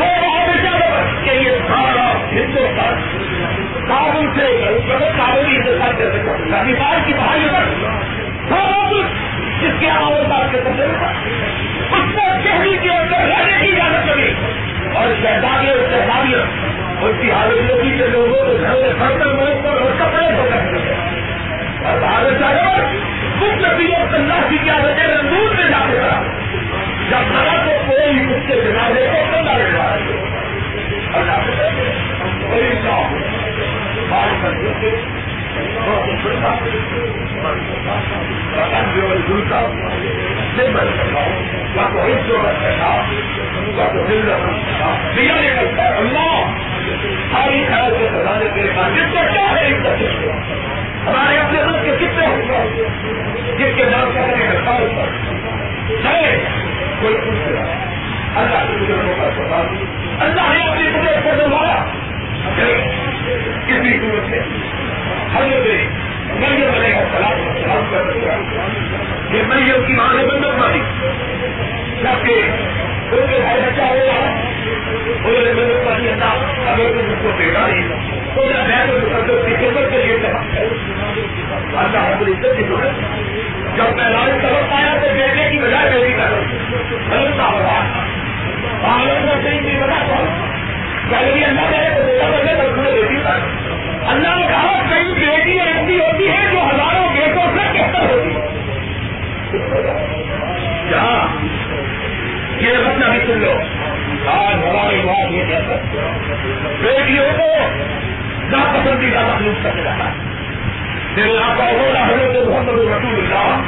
وہ 0.00 0.06
کہ 1.24 1.30
یہ 1.30 1.50
سارا 1.68 2.12
ہندوستان 2.32 2.94
کابل 3.88 4.26
سے 4.36 4.46
کابل 5.16 5.46
ہندوستان 5.46 5.96
کر 5.98 6.10
سکتا 6.10 6.62
مثال 6.62 6.96
کی 7.06 7.12
بہائی 7.12 7.48
پر۔ 7.52 7.64
سب 8.48 8.90
جس 9.62 9.80
کے 9.80 9.90
آواز 9.90 10.26
بات 10.26 10.52
کر 10.52 10.60
سکتے 10.64 10.84
اس 11.90 12.14
کو 12.14 12.20
شہری 12.44 12.76
کے 12.82 12.90
اندر 12.90 13.18
رہنے 13.18 13.58
کی 13.60 13.72
اجازت 13.72 14.06
ملی 14.06 14.34
اور 14.94 15.08
شہزادی 15.22 15.70
اور 15.70 15.78
شہزادیاں 15.90 16.44
اس 17.00 17.16
کی 17.22 17.30
حالت 17.30 17.70
کے 17.98 18.06
لوگوں 18.06 18.44
کو 18.46 18.52
گھر 18.60 18.74
میں 18.74 18.92
برتن 18.98 19.36
موت 19.36 19.64
پر 19.64 19.80
اور 19.80 19.90
کپڑے 19.98 20.26
ہو 20.34 20.48
سکتے 20.50 20.94
ہیں۔ 20.94 21.21
اور 21.84 21.98
بھارت 21.98 22.40
چاہے 22.40 22.96
کچھ 23.40 23.62
نتیجوں 23.62 24.06
تناشی 24.12 24.58
کی 24.58 24.70
عادت 24.70 24.98
ہے 25.00 25.06
رنگور 25.06 25.54
میں 25.54 25.70
جا 25.70 25.78
کے 25.90 25.96
کرا 25.96 26.22
جب 27.10 27.32
بھارا 27.32 27.64
تو 27.64 27.72
کوئی 27.86 28.34
اس 28.34 28.42
کے 28.46 28.54
بنا 28.54 28.88
دے 28.94 29.06
تو 29.06 29.22
کلا 29.30 29.56
لے 29.56 29.70
رہا 29.72 29.94
ہے۔ 29.94 30.10
کوئی 32.50 32.76
بات 32.82 33.22
کر 45.76 45.92
اللہ 45.96 46.54
ساری 47.32 47.64
خیال 47.68 47.94
سے 47.98 48.08
بتانے 48.12 48.48
کے 48.54 48.70
بعد 48.76 48.90
جس 48.90 49.12
کو 49.12 49.18
کیا 49.32 49.50
ہے؟ 49.50 49.70
ہمارے 51.06 51.38
اپنے 51.38 51.64
ملک 51.64 51.84
کے 51.84 52.06
کتنے 52.06 52.26
ہوئے 52.26 52.88
جس 53.58 53.76
کے 53.76 53.84
نام 53.84 54.10
کا 54.14 54.20
کرنے 54.20 54.46
کا 54.46 54.64
سال 54.64 54.86
پر۔ 54.96 55.08
کوئی 57.00 57.14
پوچھ 57.14 57.52
رہا۔ 57.52 57.92
اللہ 58.36 58.58
کے 58.58 58.76
بزرگوں 58.80 59.14
کا 59.16 59.30
سوال 59.36 59.84
اللہ 60.20 60.52
نے 60.52 60.64
اپنی 60.64 60.88
قدرت 60.92 61.24
کو 61.24 61.30
دلوایا۔ 61.36 61.84
کسی 63.66 63.98
صورت 64.00 64.30
سے 64.30 64.38
حضرت 65.34 65.66
مریم 66.40 66.72
بنے 66.72 66.94
گا 66.94 67.04
سلام 67.12 67.54
سلام 67.62 67.84
کر 67.90 69.34
یہ 69.34 69.42
مریم 69.42 69.86
کی 69.86 69.92
ماں 69.92 70.14
نے 70.14 70.26
بندت 70.26 70.58
ماری۔ 70.58 70.80
جبکہ 72.02 72.42
ان 73.12 73.26
کے 73.30 73.40
بھائی 73.40 73.60
بچہ 73.60 73.82
ہو 73.82 73.96
رہا 73.96 74.28
انہوں 75.24 75.44
نے 75.44 75.52
مدد 75.52 75.86
پانی 75.86 76.08
اللہ، 76.08 76.70
اگر 76.70 76.91
اللہ 82.44 82.54
حضر 82.54 82.56
عزت 82.56 82.56
کی 82.56 82.64
ضرورت 82.64 83.76
جب 83.76 83.96
میں 83.96 84.10
لال 84.10 84.30
طرف 84.42 84.72
آیا 84.72 84.96
تو 85.02 85.08
بیٹے 85.14 85.50
کی 85.50 85.58
بجائے 85.58 85.90
بیٹی 85.90 86.12
کا 86.12 86.28
غلط 87.10 87.40
ہو 87.40 87.58
رہا 87.58 88.04
پالن 88.82 89.26
کا 89.26 89.34
صحیح 89.44 89.60
نہیں 89.60 89.80
بتا 89.80 89.98
تھا 90.06 90.24
کبھی 91.10 91.44
اللہ 91.44 91.70
کرے 91.70 91.94
تو 91.94 92.02
بیٹا 92.06 92.30
بنے 92.30 92.54
تو 92.54 92.74
تمہیں 92.76 92.92
بیٹی 92.92 93.16
کا 93.24 93.36
اللہ 94.10 94.36
نے 94.36 94.46
کہا، 94.48 94.82
کئی 94.90 95.14
بیٹی 95.14 95.60
ایسی 95.60 96.00
ہوتی 96.00 96.28
ہے 96.28 96.50
جو 96.52 96.58
ہزاروں 96.58 97.08
بیٹوں 97.14 97.42
سے 97.56 97.78
بہتر 97.78 98.10
ہوتی 98.10 98.34
ہے 98.34 98.50
جہاں 100.90 101.36
یہ 102.60 102.78
مسئلہ 102.78 103.10
بھی 103.10 103.18
سن 103.26 103.40
لو۔ 103.40 103.52
آج 104.30 104.54
ہمارے 104.54 105.00
بات 105.04 105.32
یہ 105.32 105.44
کہتا 105.44 105.76
بیٹیوں 106.80 107.26
کو 107.38 107.46
ناپسندیدہ 108.50 109.20
مخلوق 109.20 109.64
کرنے 109.64 109.82
لگا 109.82 109.94
میرے 109.94 110.21
محمد 111.16 112.68
رسول 112.68 113.14
اللہ 113.14 113.62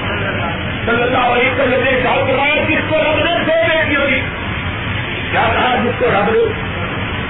صلی 0.86 1.03
اللہ 1.03 1.18
علیہ 1.18 1.51
وسلم 1.51 1.82
نے 1.84 1.90
کہا 2.03 2.24
کرایا 2.26 2.64
جس 2.68 2.78
کو 2.88 2.97
رب 2.97 3.18
نے 3.24 3.34
دو 3.47 3.53
بیٹیوں 3.68 4.07
کی 4.07 4.20
کیا 5.30 5.42
کہا 5.53 5.74
جس 5.84 5.99
کو 5.99 6.07
رب 6.07 6.30
نے؟ 6.30 6.38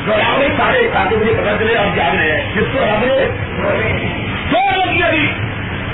دوڑاوے 0.07 0.49
سارے 0.57 0.89
تاکہ 0.93 1.17
مجھے 1.17 1.33
پتا 1.33 1.57
چلے 1.59 1.77
اور 1.77 1.97
جان 1.97 2.17
رہے 2.19 2.31
ہیں 2.31 2.55
جس 2.55 2.65
کو 2.73 2.79
رب 2.79 3.05
نے 3.05 3.27
دو 4.53 4.59
بیٹیاں 4.77 5.11
دی، 5.13 5.27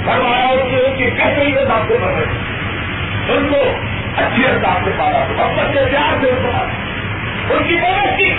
فرمایا 0.04 0.48
اس 0.48 0.94
کے 0.98 1.10
کیسے 1.10 1.44
ہی 1.44 1.52
بات 1.52 1.88
کو 1.88 1.94
پڑھ 2.00 2.14
رہے 2.14 3.36
ان 3.36 3.48
کو 3.50 3.62
اچھی 4.16 4.46
انداز 4.46 4.84
سے 4.84 4.90
پالا 4.98 5.18
اور 5.18 5.54
بچے 5.58 5.84
پیار 5.90 6.22
سے 6.22 6.30
پڑھا 6.42 6.64
ان 7.50 7.68
کی 7.68 7.74
محنت 7.74 8.18
کی 8.18 8.30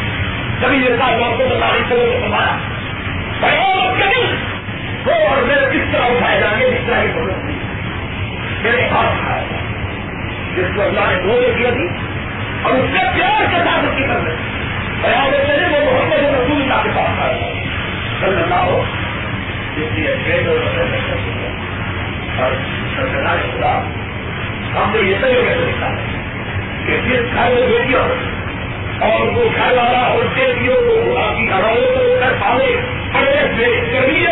کبھی 0.61 0.77
یہ 0.77 0.95
سال 0.99 1.23
آپ 1.23 1.38
کو 1.38 1.43
بتا 1.49 1.67
رہی 1.73 1.84
چلو 1.89 2.19
سنبھالا 2.21 2.57
کبھی 3.99 4.50
وہ 5.05 5.13
اور 5.27 5.41
میرے 5.43 5.65
کس 5.71 5.85
طرح 5.93 6.05
اٹھائے 6.05 6.39
جائیں 6.39 6.59
گے 6.59 6.69
جس 6.71 6.87
طرح 6.87 7.01
کی 7.01 7.11
ضرورت 7.15 7.39
میرے 8.63 8.87
ہاتھ 8.87 9.07
اٹھایا 9.07 9.43
جائے 9.51 9.69
جس 10.55 10.75
کو 10.75 10.81
اللہ 10.81 11.05
نے 11.09 11.15
دو 11.23 11.39
کیا 11.57 11.69
تھی، 11.69 11.87
اور 12.63 12.73
اس 12.73 12.89
سے 12.91 13.05
پیار 13.15 13.45
کے 13.51 13.59
ساتھ 13.65 13.85
اس 13.85 13.95
کی 13.97 14.03
کر 14.07 14.19
دیں 14.25 14.35
بیان 15.01 15.31
چلے، 15.47 15.65
وہ 15.67 15.79
محمد 15.85 16.23
رسول 16.23 16.61
اللہ 16.61 16.83
کے 16.83 16.89
پاس 16.95 17.21
آئے۔ 17.21 17.53
کل 18.19 18.37
اللہ 18.43 18.61
ہو 18.63 18.83
جس 19.77 19.89
لیے 19.93 20.09
اور 20.09 20.59
اور 22.37 22.51
سرکار 22.95 23.37
ہم 24.75 24.91
نے 24.93 24.99
یہ 25.01 25.15
صحیح 25.21 25.35
ہو 25.35 25.41
گیا 25.45 25.89
کہ 26.85 26.97
جس 27.05 27.33
گھر 27.33 27.49
میں 27.53 27.65
بیٹیاں 27.67 28.03
اور 29.07 29.27
وہ 29.27 29.43
گھر 29.55 29.71
والا 29.77 29.99
اور 29.99 30.23
بیٹیوں 30.35 30.75
کو 30.75 31.17
آپ 31.17 31.37
کی 31.37 31.49
گھروں 31.49 31.75
کو 31.75 32.15
کر 32.19 32.33
پانے 32.41 32.69
بڑے 33.13 33.41
سے 33.57 33.69
کبھی 33.91 34.25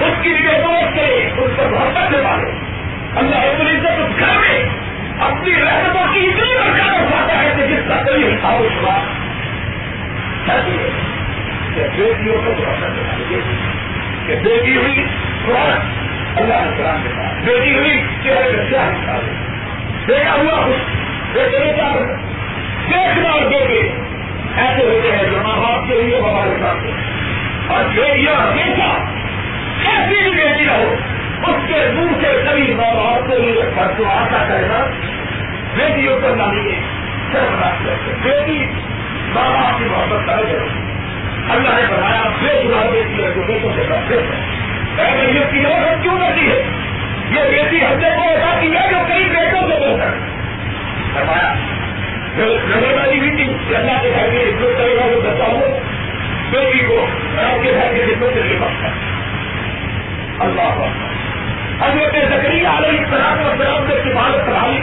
اس 0.00 0.22
کی 0.22 0.28
بھی 0.28 0.42
دوست 0.42 0.96
کرے 0.96 1.30
اس 1.36 1.50
کو 1.56 1.68
محبت 1.70 2.14
سے 2.14 2.22
پالے 2.24 2.50
اللہ 3.16 3.36
رب 3.36 3.60
العزت 3.60 4.00
اس 4.00 4.18
گھر 4.18 4.38
میں 4.38 4.62
اپنی 5.20 5.52
رحمتوں 5.52 6.14
کی 6.14 6.20
اتنی 6.20 6.54
برکار 6.54 7.02
اٹھاتا 7.02 7.42
ہے 7.42 7.54
کہ 7.56 7.66
جس 7.66 7.88
کا 7.88 8.02
کبھی 8.02 8.26
حساب 8.26 8.62
اس 8.62 8.82
بات 8.82 9.24
بیٹیوں 11.74 12.34
کو 12.34 12.52
کہ 14.26 14.34
بیٹی 14.34 14.76
ہوئی 14.76 15.04
قرآن 15.46 15.70
اللہ 16.36 16.54
نے 16.54 16.70
قرآن 16.78 17.02
کے 17.02 17.08
پاس 17.08 17.44
بیٹی 17.44 17.74
ہوئی 17.74 18.00
چہرے 18.24 18.52
کا 18.52 18.64
کیا 18.68 18.82
حساب 18.82 19.20
بیٹا 20.06 20.32
ہوا 20.32 20.64
خوش۔ 20.64 20.80
بیٹے 21.32 21.58
نے 21.58 21.72
کیا 21.72 21.92
دیکھنا 22.90 23.28
اور 23.30 23.42
دیکھے 23.42 23.90
ایسے 24.56 24.86
ہوتے 24.86 25.16
ہیں 25.16 25.30
جو 25.30 25.36
ماں 25.42 25.56
باپ 25.56 25.88
کے 25.88 26.02
لیے 26.02 26.18
ہمارے 26.18 26.56
ساتھ 26.60 27.72
اور 27.72 27.84
بیٹیاں 27.94 28.34
ہمیشہ 28.34 29.13
ایسی 29.94 30.30
بھی 30.30 30.30
بیٹی 30.30 30.64
رہو۔ 30.66 30.94
اس 31.46 31.68
کے 31.68 31.88
منہ 31.94 32.12
سے 32.22 32.42
کبھی 32.46 32.74
ماں 32.74 32.94
باپ 32.94 33.28
کے 33.28 33.38
لیے 33.38 33.62
خرچ 33.76 34.00
آتا 34.10 34.44
کرنا 34.48 34.84
بیٹیوں 35.74 36.20
کو 36.20 36.34
نہ 36.34 36.52
لیے 36.54 36.78
بیٹی 38.22 38.66
ماں 39.34 39.50
باپ 39.50 39.78
کی 39.78 39.84
محبت 39.84 40.26
کرے 40.26 40.58
اللہ 41.50 41.68
نے 41.68 41.82
بتایا 41.90 42.22
بے 42.42 42.62
چنا 42.62 42.90
بیٹی 42.90 43.24
ہے 43.24 43.30
جو 43.34 43.42
بیٹوں 43.46 43.70
سے 43.76 43.82
کرتے 43.88 44.14
ہیں 44.18 45.32
یہ 45.32 45.44
کیوں 46.02 46.18
کرتی 46.18 46.50
ہے؟ 46.50 46.62
یہ 47.30 47.50
بیٹی 47.50 47.84
ہم 47.84 47.98
نے 47.98 48.08
کو 48.16 48.28
ایسا 48.28 48.60
کیا 48.60 48.80
جو 48.90 48.96
کئی 49.08 49.24
بیٹوں 49.24 49.60
سے 49.60 49.74
بہتر 49.80 50.10
فرمایا 51.14 51.54
نظر 52.36 52.92
والی 52.92 53.20
بیٹی 53.20 53.74
اللہ 53.74 54.02
کے 54.02 54.10
گھر 54.10 54.30
میں 54.30 54.42
عزت 54.42 54.78
کرے 54.78 54.96
گا 54.96 55.04
وہ 55.04 55.20
بتاؤ، 55.20 55.60
بیٹی 56.50 56.78
کو 56.78 57.06
آپ 57.38 57.62
کے 57.62 57.72
گھر 57.72 57.94
کے 57.94 58.02
خدمت 58.06 58.34
سے 58.34 58.40
لے 58.42 58.56
سکتا 58.56 58.88
اللہ 60.40 60.62
حضرت 61.80 62.14
زکری 62.14 62.60
علیہ 62.60 62.98
السلام 62.98 63.44
اور 63.44 63.56
سلام 63.58 63.86
سے 63.88 64.10
حفاظت 64.10 64.46
کرائی 64.46 64.78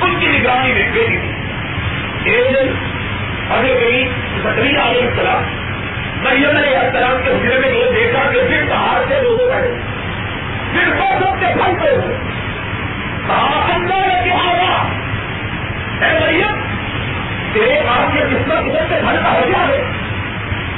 ان 0.00 0.18
کی 0.20 0.26
نگرانی 0.26 0.72
میں 0.72 0.90
بیٹی 0.92 1.18
تھی۔ 1.18 2.32
ایک 2.32 2.56
حضرت 3.50 3.82
زکری 4.42 4.70
علیہ 4.70 5.06
السلام 5.06 5.42
مریم 6.22 6.56
علیہ 6.56 6.76
السلام 6.76 7.22
کے 7.24 7.30
حجرے 7.30 7.58
میں 7.58 7.70
یہ 7.70 7.90
دیکھا 7.94 8.22
کہ 8.32 8.40
پھر 8.48 8.64
باہر 8.68 9.02
سے 9.08 9.20
لوگ 9.22 9.48
بیٹھے 9.48 9.74
پھر 10.72 10.96
سو 10.98 11.08
سب 11.20 11.40
کے 11.40 11.46
پھل 11.46 11.74
پہ 11.80 11.90
ہوئے 11.90 12.16
کہا، 13.26 13.74
اللہ 13.74 14.06
نے 14.06 14.22
کیا 14.24 14.42
ہوا 14.44 14.82
اے 16.00 16.12
مریم، 16.20 16.60
تیرے 17.52 17.80
پاس 17.86 18.16
یہ 18.16 18.20
قسمت 18.20 18.52
ادھر 18.52 18.84
سے 18.88 19.00
پھل 19.00 19.16
کا 19.22 19.32
ہو 19.32 19.50
جائے 19.52 19.82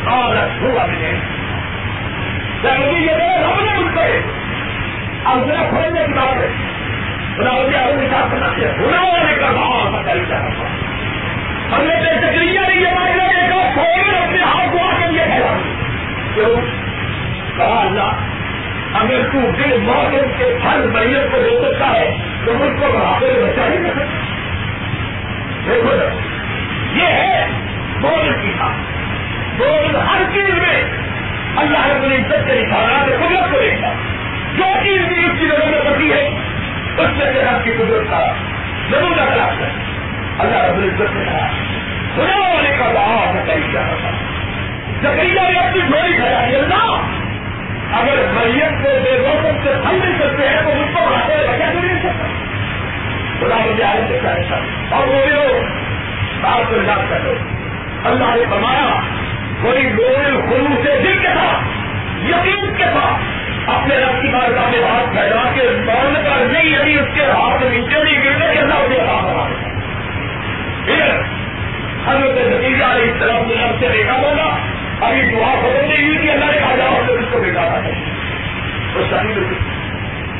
اور 0.06 0.36
ہوا 0.60 0.86
مجھے 0.86 1.12
ضروری 2.62 3.06
یہ 3.06 3.12
میرے 3.12 3.42
رب 3.42 3.60
نے 3.60 3.78
مجھ 3.80 3.96
پہ 3.96 4.20
اب 5.24 5.48
ذرا 5.48 5.62
کھولنے 5.70 6.00
کی 6.06 6.12
بات 6.12 6.36
ہے؟ 6.36 6.48
خدا 7.36 7.52
مجھے 7.52 7.78
اپنے 7.78 8.08
ساتھ 8.10 8.32
کرنا 8.32 8.48
چاہیے 8.48 8.86
بنا 8.86 9.00
ہونے 9.00 9.34
کا 9.40 9.50
بہت 9.50 9.92
پتہ 9.92 10.10
ہی 10.10 10.24
ہم 11.72 11.82
نے 11.82 11.94
بے 11.94 12.10
ہاں، 12.10 12.22
شکریہ 12.22 12.60
نہیں 12.60 12.80
یہ 12.80 12.94
بات 12.94 13.16
لگے 13.16 13.50
گا 13.50 13.70
فوراً 13.74 14.22
اپنے 14.22 14.42
ہاتھ 14.42 14.72
کو 14.72 14.78
آ 14.78 14.90
کے 14.98 15.06
لیے 15.12 15.24
کہا 15.24 15.56
کیوں؟ 16.34 16.56
کہا 17.56 17.80
اللہ، 17.80 18.10
اگر 18.94 19.28
تو 19.32 19.38
دل 19.58 19.76
موسم 19.80 20.32
کے 20.38 20.58
پھل 20.62 20.90
میت 20.92 21.32
کو 21.32 21.42
دے 21.42 21.58
سکتا 21.62 21.90
ہے، 22.00 22.16
تو 22.44 22.52
مجھ 22.54 22.80
کو 22.80 22.92
بڑھاپے 22.92 23.32
میں 23.32 23.52
بچا 23.52 23.62
ہی 23.62 23.78
نہیں 23.78 23.94
دیکھو 25.66 25.94
یہ 26.92 27.06
ہے 27.06 27.46
بول 28.00 28.32
کی 28.42 28.52
بات۔ 28.58 29.00
بول 29.58 29.96
ہر 29.96 30.22
چیز 30.34 30.54
میں 30.54 30.82
اللہ 31.56 31.86
رب 31.86 32.02
العزت 32.02 32.46
کے 32.46 32.54
نشانات 32.54 33.06
قدرت 33.06 33.50
کو 33.52 33.60
دیکھا۔ 33.60 33.92
جو 34.56 34.64
چیز 34.82 35.02
بھی 35.08 35.24
اس 35.24 35.38
کی 35.38 35.46
نظر 35.46 35.66
میں 35.66 35.80
پڑتی 35.84 36.12
ہے، 36.12 36.28
اس 36.98 37.16
میں 37.16 37.32
سے 37.32 37.42
رب 37.42 37.64
کی 37.64 37.70
قدرت 37.70 38.10
کا 38.10 38.32
ضرور 38.90 39.16
خلاف 39.16 39.60
ہے۔ 39.60 39.68
اللہ 40.38 40.56
رب 40.56 40.76
العزت 40.76 41.14
نے 41.14 41.24
کہا 41.24 41.48
خدا 42.16 42.54
والے 42.54 42.76
کا 42.78 42.92
دعا 42.94 43.32
زکری 43.32 43.62
کیا 43.70 43.80
تھا 43.80 44.10
زکریہ 45.02 45.40
نے 45.40 45.58
اپنی 45.58 45.80
جوڑی 45.80 46.12
کھڑا 46.12 46.38
اللہ! 46.38 47.00
اگر 47.92 48.14
میت 48.32 48.82
کو 48.82 48.88
بے 49.04 49.26
موسم 49.26 49.58
سے 49.64 49.70
پھل 49.82 49.98
نہیں 50.04 50.18
سکتے 50.18 50.48
ہیں، 50.48 50.62
تو 50.62 50.74
مجھ 50.74 50.94
کو 50.94 51.10
بڑھاتے 51.10 51.34
ہوئے 51.34 51.46
بچا 51.46 51.72
تو 51.72 51.78
نہیں 51.86 51.98
سکتا 51.98 52.26
خدا 53.40 53.56
مجھے 53.66 53.84
آئے 53.84 54.06
دیکھا 54.08 54.28
ایسا 54.28 54.56
اور 54.96 55.06
وہ 55.06 55.22
بھی 55.24 55.32
لوگ، 55.32 55.62
بات 56.40 56.70
کو 56.70 56.76
یاد 56.76 57.10
کر 57.10 57.20
لو۔ 57.20 57.34
اللہ 58.04 58.24
نے 58.24 58.44
فرمایا 58.50 59.00
کوئی 59.62 59.82
لوگ 59.82 60.50
خلو 60.50 60.82
سے 60.82 61.02
دل 61.02 61.18
کے 61.18 61.28
ساتھ، 61.28 61.64
یقین 62.28 62.74
کے 62.76 62.84
ساتھ 62.84 63.40
اپنے 63.70 63.96
رب 63.96 64.22
کی 64.22 64.28
بار 64.28 64.50
کا 64.50 64.60
ہاتھ 64.60 65.10
پھیلا 65.10 65.50
کے 65.54 65.62
بال 65.86 66.14
کر 66.14 66.52
نہیں 66.52 66.64
یعنی 66.64 66.94
اس 66.94 67.14
کے 67.14 67.24
ہاتھ 67.24 67.62
نیچے 67.62 68.04
نہیں 68.04 68.24
گرنے 68.24 68.46
کے 68.52 68.58
اللہ 68.58 68.74
مجھے 68.74 69.00
ہاتھ 69.00 69.24
بنا 69.24 69.44
پھر 70.84 71.20
حضرت 72.06 72.36
نتیجہ 72.36 72.84
علیہ 72.84 73.12
السلام 73.12 73.48
نے 73.48 73.54
رب 73.54 73.80
سے 73.80 73.88
دیکھا 73.92 74.16
ہوگا 74.16 74.56
ابھی 75.06 75.22
دعا 75.22 75.54
ختم 75.54 75.88
نہیں 75.88 76.06
ہوئی 76.06 76.18
کہ 76.18 76.30
اللہ 76.30 76.44
نے 76.44 76.52
کہا، 76.52 76.76
جاؤ 76.76 77.02
تو 77.06 77.14
اس 77.14 77.24
کو 77.30 77.38
بیٹا 77.38 77.62
ہے۔ 77.62 77.92
تو 78.94 79.02
شادی 79.10 79.32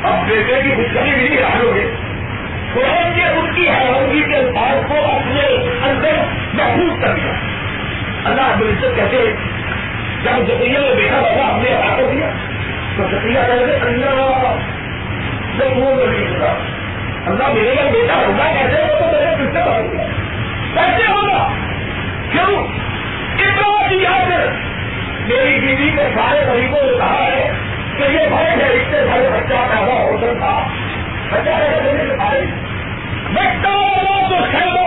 اب 0.03 0.27
بیٹے 0.27 0.61
کی 0.63 0.69
خوشخبری 0.75 1.11
بھی 1.15 1.29
نہیں 1.29 1.37
رہے 1.37 1.59
ہوگے 1.61 1.91
قرآن 2.73 3.17
نے 3.17 3.27
ان 3.27 3.53
کی 3.55 3.69
حیرانگی 3.69 4.21
کے 4.21 4.35
الفاظ 4.35 4.87
کو 4.87 4.95
اپنے 5.15 5.41
اندر 5.89 6.13
محفوظ 6.53 7.01
کر 7.01 7.13
دیا۔ 7.13 7.60
اللہ 8.25 8.41
عبد 8.41 8.61
العزت 8.61 8.95
کہتے 8.95 9.17
ہیں، 9.17 9.33
جب 10.23 10.43
زکریہ 10.47 10.79
نے 10.79 10.93
بیٹا 10.95 11.19
ہوگا 11.19 11.45
ہم 11.53 11.61
نے 11.61 11.69
ہٹا 11.75 11.95
کر 11.97 12.05
دیا، 12.11 12.27
تو 12.97 13.03
زکریہ 13.11 13.39
کہتے 13.47 13.77
اللہ 13.87 14.59
جب 15.57 15.77
وہ 15.77 15.95
نہیں 15.95 16.27
ہوگا 16.27 16.51
اللہ 17.31 17.53
میرے 17.53 17.75
گھر 17.75 17.91
بیٹا 17.93 18.15
ہوگا 18.15 18.51
کیسے 18.53 18.83
وہ 18.83 18.99
تو 18.99 19.05
میرے 19.11 19.33
کس 19.39 19.53
سے 19.53 19.61
ہوگا 19.61 20.05
کیسے 20.73 21.11
ہوگا؟ 21.11 21.47
کیوں؟ 22.31 22.63
اتنا 23.39 23.87
دیا 23.89 24.11
میری 25.27 25.59
بیوی 25.59 25.89
کے 25.97 26.07
سارے 26.15 26.39
غریبوں 26.45 26.81
نے 26.81 26.97
کہا 26.97 27.25
ہے 27.25 27.51
کہ 27.97 28.03
یہ 28.03 28.29
بھائی 28.29 28.61
ہے 28.61 28.69
اس 28.73 28.87
سے 28.91 29.03
بڑے 29.11 29.29
بچہ 29.29 29.65
پیدا 29.71 29.97
ہو 30.03 30.17
سکتا 30.21 30.51
بچہ 31.31 31.57
دینے 31.83 32.03
سے 32.09 32.15
پہلے 32.17 33.49
تو 33.63 34.43
خیرو 34.51 34.85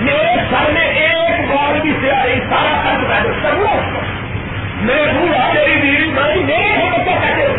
میرے 0.00 0.44
سر 0.50 0.72
میں 0.72 0.84
ایک 0.84 1.50
بار 1.50 1.80
بھی 1.80 1.92
سے 2.02 2.10
آئی، 2.10 2.40
سارا 2.40 2.82
قرض 2.84 3.08
پیدا 3.08 3.48
کروں 3.48 4.00
میں 4.80 5.06
بھولا، 5.12 5.52
میری 5.52 5.80
بیوی 5.80 6.10
بھائی 6.10 6.44
میرے 6.44 6.76
ہو 6.76 6.90
بچہ 6.90 7.20
کہتے 7.20 7.46
ہو؟ 7.46 7.54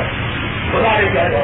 خدا 0.72 1.00
نے 1.00 1.08
کہہ 1.14 1.30
دو 1.30 1.44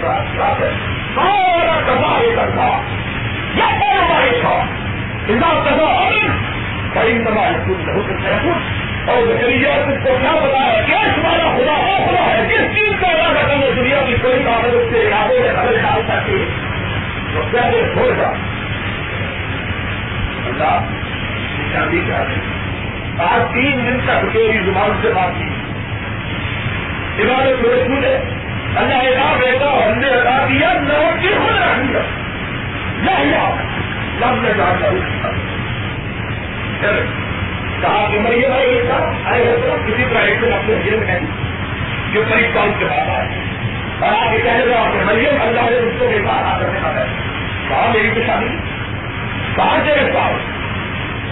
سال 0.00 0.62
ہے 0.62 0.70
سارا 1.14 1.80
کبا 1.80 2.18
کرتا 2.36 2.80
یا 3.54 3.66
ہمارے 3.66 4.40
تھا 4.40 4.64
کئی 6.94 7.18
اور 9.06 9.22
ذریعہ 9.40 9.72
اس 9.72 10.04
کو 10.04 10.16
کیا 10.20 10.32
بتایا 10.32 10.80
کیا 10.86 11.12
تمہارا 11.14 11.56
خدا 11.56 11.76
ہے 11.86 12.06
خدا 12.06 12.26
ہے۔ 12.26 12.46
جس 12.48 12.74
چیز 12.74 13.00
کا 13.00 13.06
ارادہ 13.06 13.46
کرنے 13.46 13.70
دنیا 13.76 14.02
کی 14.06 14.14
کوئی 14.22 14.42
بات 14.44 14.64
اس 14.64 14.92
کے 14.92 15.00
ارادے 15.00 15.38
میں 15.38 15.52
خبر 15.52 15.72
ڈال 15.82 16.02
سکتی 16.08 16.44
تو 17.34 17.42
کیا 17.50 17.60
یہ 17.60 17.82
چھوڑ 17.94 18.16
جا 18.16 18.28
اللہ 20.46 20.78
شادی 21.72 22.00
کیا 22.06 22.18
ہے 22.18 22.34
آج 23.18 23.40
تین 23.54 23.86
دن 23.86 23.98
تک 24.04 24.32
تیری 24.32 24.58
زبان 24.58 24.90
سے 25.02 25.08
بات 25.08 25.28
کی۔ 25.38 25.48
عبادت 27.22 27.62
کو 27.62 27.68
پوچھے 27.88 28.18
اللہ 28.76 28.94
ایک 28.94 29.18
بیٹا، 29.40 29.86
ہم 29.86 29.98
نے 29.98 30.08
ادا 30.08 30.46
دیا 30.48 30.72
نہ 30.72 31.22
کی 31.22 31.28
خود 31.28 31.56
رکھ 31.56 31.92
دیا 31.92 33.20
یا 33.20 33.50
لب 34.20 34.42
نے 34.42 34.50
جانتا 34.56 34.90
جانا 36.82 37.33
کہا 37.84 38.08
کہ 38.12 38.18
میں 38.18 38.36
یہ 38.36 38.46
بھائی 38.46 38.82
تھا 38.86 39.12
کسی 39.86 40.04
طرح 40.10 40.18
ایک 40.18 40.42
دن 40.42 40.52
اپنے 40.52 40.74
جیل 40.84 40.96
میں 40.96 41.20
جو 42.12 42.22
قریب 42.30 42.54
کام 42.54 42.72
کے 42.78 42.84
بعد 42.84 43.08
آئے 43.08 43.28
اور 43.98 44.26
آپ 44.26 44.32
یہ 44.34 44.38
کہہ 44.38 44.52
رہے 44.52 44.74
آپ 44.74 45.06
مریم 45.06 45.42
اللہ 45.42 45.60
نے 45.60 45.76
اس 45.76 45.94
کو 45.98 46.06
بھی 46.06 46.18
بات 46.20 46.54
آ 46.54 46.58
کرنے 46.58 46.80
کا 46.82 46.94
ہے۔ 46.94 47.04
کہا، 47.68 47.90
میری 47.94 48.10
تو 48.14 48.20
شادی۔ 48.26 48.46
کہاں 49.56 49.78
سے 49.84 49.90
رکھتا 49.90 50.18
ہوں 50.18 50.38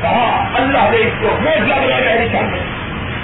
کہا، 0.03 0.49
اللہ 0.55 0.91
نے 0.91 0.97
اس 0.97 1.13
کو 1.21 1.29
روز 1.29 1.69
لگ 1.69 1.91
رہا 1.91 1.97
ہے 1.97 2.29
چاہتے 2.33 2.59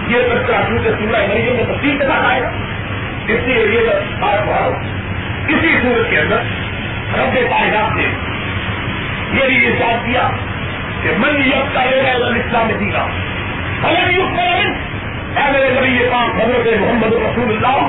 یہ 0.09 0.19
بچہ 0.35 0.53
کیونکہ 0.67 0.91
سورہ 0.91 1.27
مریم 1.29 1.57
میں 1.57 1.65
تفصیل 1.65 1.99
کے 1.99 2.05
ساتھ 2.05 2.27
آئے 2.27 2.43
گا 2.43 2.51
اس 3.29 3.41
لیے 3.47 3.67
یہ 3.67 3.89
بات 4.21 4.47
بڑھاؤ 4.47 4.73
کسی 5.47 5.79
صورت 5.83 6.11
کے 6.11 6.19
اندر 6.19 6.37
رب 7.19 7.35
کائنات 7.35 7.97
نے 7.97 8.05
یہ 9.33 9.47
بھی 9.47 9.55
یہ 9.55 9.71
ساتھ 9.79 10.07
کیا۔ 10.07 10.29
کہ 11.03 11.11
من 11.19 11.43
یب 11.47 11.75
کا 11.75 11.85
لے 11.85 12.03
گا 12.03 12.27
اسلام 12.27 12.69
دی 12.81 12.93
گا 12.93 13.07
الگ 13.83 14.11
یوگ 14.11 14.39
اے 15.29 15.53
میرے 15.53 15.71
نبی 15.71 16.05
یہ 16.05 16.11
کام 16.11 16.31
حضرت 16.41 16.81
محمد 16.81 17.13
رسول 17.13 17.57
اللہ 17.57 17.89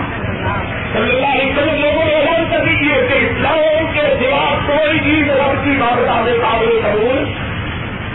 صلی 0.94 1.16
اللہ 1.16 1.28
علیہ 1.28 1.52
وسلم، 1.52 1.82
لوگوں 1.82 2.06
نے 2.06 2.14
اعلان 2.14 2.46
کر 2.52 2.66
دیجیے 2.66 3.08
کہ 3.08 3.14
اسلام 3.14 3.92
کے 3.94 4.02
سوا 4.02 4.58
کوئی 4.66 5.00
چیز 5.00 5.30
رب 5.30 5.64
کی 5.64 5.78
بات 5.80 6.10
آنے 6.10 6.32
قابل 6.32 6.82
قبول۔ 6.84 7.34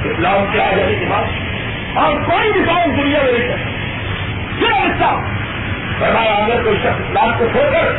اسلام 0.05 0.45
کے 0.53 0.61
آ 0.61 0.71
کے 0.75 1.07
بعد 1.09 1.25
اور 1.97 2.17
کوئی 2.17 2.53
بھی 2.53 2.61
کام 2.65 2.91
دنیا 3.03 3.19
میں 3.23 3.33
نہیں 3.33 3.49
کرتا۔ 3.49 3.71
صرف 4.61 4.91
اسلام؟ 4.95 5.21
فرمایا، 5.99 6.35
اگر 6.35 6.63
کوئی 6.65 6.77
شخص 6.79 7.01
اسلام 7.01 7.39
کو 7.39 7.45
چھوڑ 7.53 7.73
کر 7.73 7.93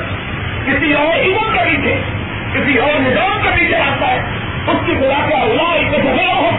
کسی 0.66 0.94
اور 0.94 1.18
ایمان 1.18 1.54
کے 1.54 1.60
پیچھے، 1.66 2.02
کسی 2.54 2.78
اور 2.78 3.00
نظام 3.00 3.42
کے 3.44 3.50
پیچھے 3.56 3.76
آتا 3.76 4.12
ہے، 4.12 4.20
اس 4.68 4.86
کی 4.86 4.94
خدا 4.94 5.30
کا 5.30 5.42
اللہ 5.42 5.74
ایک 5.74 6.06
ہو 6.06 6.50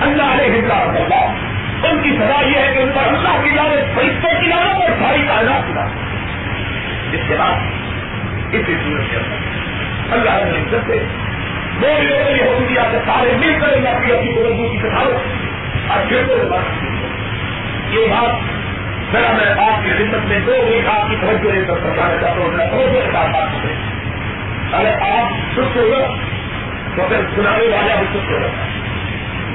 اللہ 0.00 0.22
علیہ 0.22 0.72
اللہ۔ 0.72 1.46
ان 1.86 2.02
کی 2.02 2.10
سزا 2.16 2.46
یہ 2.46 2.58
ہے 2.58 2.72
کہ 2.74 2.78
ان 2.78 2.90
پر 2.94 3.08
اللہ 3.08 3.42
کی 3.44 3.50
لانت 3.50 3.94
فرشتوں 3.94 4.40
کی 4.40 4.46
لانت 4.46 4.82
اور 4.82 4.90
ساری 4.98 5.22
کائنات 5.28 5.66
کی 5.66 5.72
لانت 5.72 7.14
اس 7.14 7.20
کے 7.28 7.36
بعد، 7.38 7.54
اسی 8.52 8.74
صورت 8.84 9.10
کے 9.10 9.16
اندر، 9.16 9.36
اللہ 10.12 10.44
نے 10.44 10.50
عزت 10.50 10.86
سے 10.86 11.04
میرے 11.80 12.02
لوگوں 12.02 12.30
نے 12.30 12.42
حکم 12.42 12.64
دیا 12.68 12.82
کہ 12.90 12.98
سارے 13.06 13.36
مل 13.38 13.60
کر 13.60 13.72
اللہ 13.72 14.06
کی 14.06 14.12
اپنی 14.12 14.32
بلندی 14.34 14.68
کی 14.68 14.78
سکھاؤ 14.78 15.10
اور 15.88 16.08
پھر 16.08 16.22
کو 16.28 16.48
بات 16.48 17.94
یہ 17.94 18.06
بات 18.06 18.58
ذرا 19.12 19.32
میں 19.32 19.68
آپ 19.68 19.84
کی 19.84 19.90
خدمت 19.90 20.26
میں 20.26 20.40
دو 20.46 20.52
ایک 20.52 20.88
آپ 20.88 21.10
کی 21.10 21.16
توجہ 21.20 21.52
لے 21.54 21.64
کر 21.64 21.74
سمجھانا 21.74 22.16
چاہتا 22.20 22.40
ہوں 22.40 22.56
میں 22.56 22.66
توجہ 22.66 22.92
کے 22.92 23.10
ساتھ 23.12 23.30
بات 23.30 23.62
کریں۔ 23.62 23.74
اگر 24.72 25.00
آپ 25.00 25.32
سست 25.52 25.76
ہوگا 25.76 26.14
تو 26.96 27.02
پھر 27.08 27.20
سنانے 27.36 27.64
والا 27.76 27.94
بھی 27.94 28.06
سست 28.10 28.30
ہوگا 28.30 28.48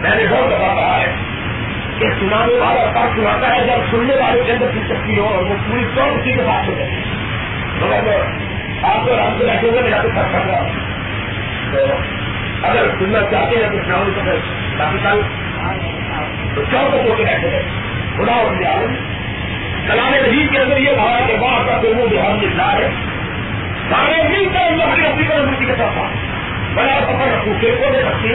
میں 0.04 0.16
نے 0.16 0.26
بہت 0.30 0.47
دفعہ 0.47 0.76
کہا 0.76 1.01
ہے 1.01 1.16
کہ 1.99 2.06
سنانے 2.20 2.54
والا 2.54 2.91
ساتھ 2.93 3.16
سناتا 3.16 3.56
ہے، 3.56 3.68
جب 3.68 3.91
سننے 3.91 4.16
والے 4.16 4.43
کے 4.43 4.51
اندر 4.51 4.66
دلچسپی 4.74 5.20
ہو 5.20 5.28
اور 5.28 5.43
وہ 5.43 5.56
پوری 5.68 5.86
طور 5.95 6.08
اسی 6.08 6.32
کے 6.32 6.41
ساتھ 6.43 6.70
ہو 6.70 6.76
جائے۔ 6.78 6.91
مگر 7.82 8.22
آپ 8.84 9.06
کو 9.06 9.14
آرام 9.14 9.38
سے 9.39 9.45
بیٹھے 9.45 9.70
ہوئے 9.70 9.82
میرا 9.82 10.01
تو 10.01 10.08
ساتھ 10.16 10.34
کر 10.34 10.39
رہا 10.47 10.68
تو 11.72 11.78
اگر 12.64 12.86
سننا 12.99 13.20
چاہتے 13.32 13.56
ہیں 13.56 13.70
تو 13.72 13.78
سناؤ 13.86 14.04
تو 14.16 14.22
پھر 14.24 14.36
کافی 14.78 14.97
تو 16.56 16.62
چون 16.72 16.88
تک 16.88 17.10
ہو 17.10 17.16
کے 17.18 17.24
بیٹھے 17.24 17.51
گئے 17.51 17.64
خدا 18.18 18.34
اور 18.34 18.45
عالم 18.45 18.95
کلام 19.88 20.14
نجیب 20.26 20.51
کے 20.51 20.60
اندر 20.60 20.78
یہ 20.78 20.95
کہا 20.95 21.20
کہ 21.28 21.34
وہاں 21.39 21.64
کا 21.64 21.78
پھر 21.82 21.89
وہ 21.89 22.08
بہار 22.08 22.32
ملتا 22.32 22.74
ہے۔ 22.74 22.89
سارے 23.89 24.24
مل 24.30 24.49
کر 24.54 24.60
اللہ 24.60 24.95
کی 24.95 25.06
اپنی 25.06 25.28
طرف 25.28 25.47
مٹی 25.47 25.66
کے 25.66 25.74
ساتھ 25.78 26.18
بڑا 26.74 26.99
سفر 27.04 27.38
رکھوں 27.38 27.54
پھر 27.60 27.76
کو 27.80 27.86
دے 27.93 28.01
سکتی 28.01 28.34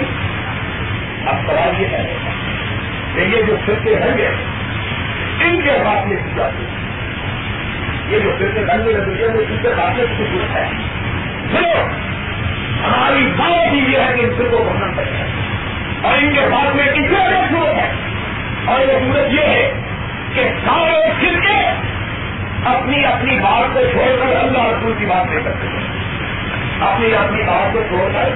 اب 1.29 1.37
سوال 1.47 1.83
یہ 1.83 1.87
ہے 1.87 2.17
کہ 3.15 3.21
یہ 3.21 3.43
جو 3.43 3.57
فرقے 3.67 3.95
ہیں 3.95 4.19
گے 4.19 4.27
ان 5.45 5.61
کے 5.61 5.71
بات 5.85 6.07
میں 6.07 6.17
کی 6.17 6.31
جاتی 6.37 6.65
ہے؟ 6.65 6.71
یہ 8.09 8.19
جو 8.19 8.31
فرقے 8.39 8.61
ہیں 8.61 8.87
گے 8.87 8.93
دنیا 8.93 9.27
میں 9.35 9.45
ان 9.51 9.57
کے 9.63 9.69
بات 9.69 9.97
میں 9.97 10.05
کچھ 10.05 10.31
ضرورت 10.31 10.57
ہے۔ 10.57 10.65
چلو 11.53 11.89
ہماری 12.85 13.33
بات 13.37 13.73
ہی 13.73 13.79
یہ 13.79 13.99
ہے 13.99 14.13
کہ 14.17 14.21
ان 14.21 14.31
فرقوں 14.39 14.59
کو 14.59 14.65
بھرنا 14.65 14.93
پڑے 14.97 15.11
اور 16.03 16.15
ان 16.19 16.35
کے 16.35 16.41
بعد 16.41 16.75
میں 16.75 16.87
کسی 16.87 17.17
اور 17.17 17.31
ضرورت 17.51 17.75
ہے 17.75 17.93
اور 18.65 18.81
یہ 18.81 18.87
ضرورت 18.87 19.33
یہ 19.33 19.41
ہے 19.41 19.73
کہ 20.35 20.49
سارے 20.65 21.11
فرقے 21.21 21.71
اپنی 22.65 23.05
اپنی 23.05 23.39
بات 23.39 23.75
کو 23.75 23.81
چھوڑ 23.93 24.21
کر 24.21 24.37
اللہ 24.37 24.59
رسول 24.59 24.95
کی 24.99 25.07
بات 25.07 25.27
نہیں 25.27 25.45
کرتے۔ 25.45 25.67
اپنی 26.81 27.15
اپنی 27.15 27.43
بات 27.43 27.73
کو 27.73 27.83
چھوڑ 27.89 28.13
کر 28.13 28.29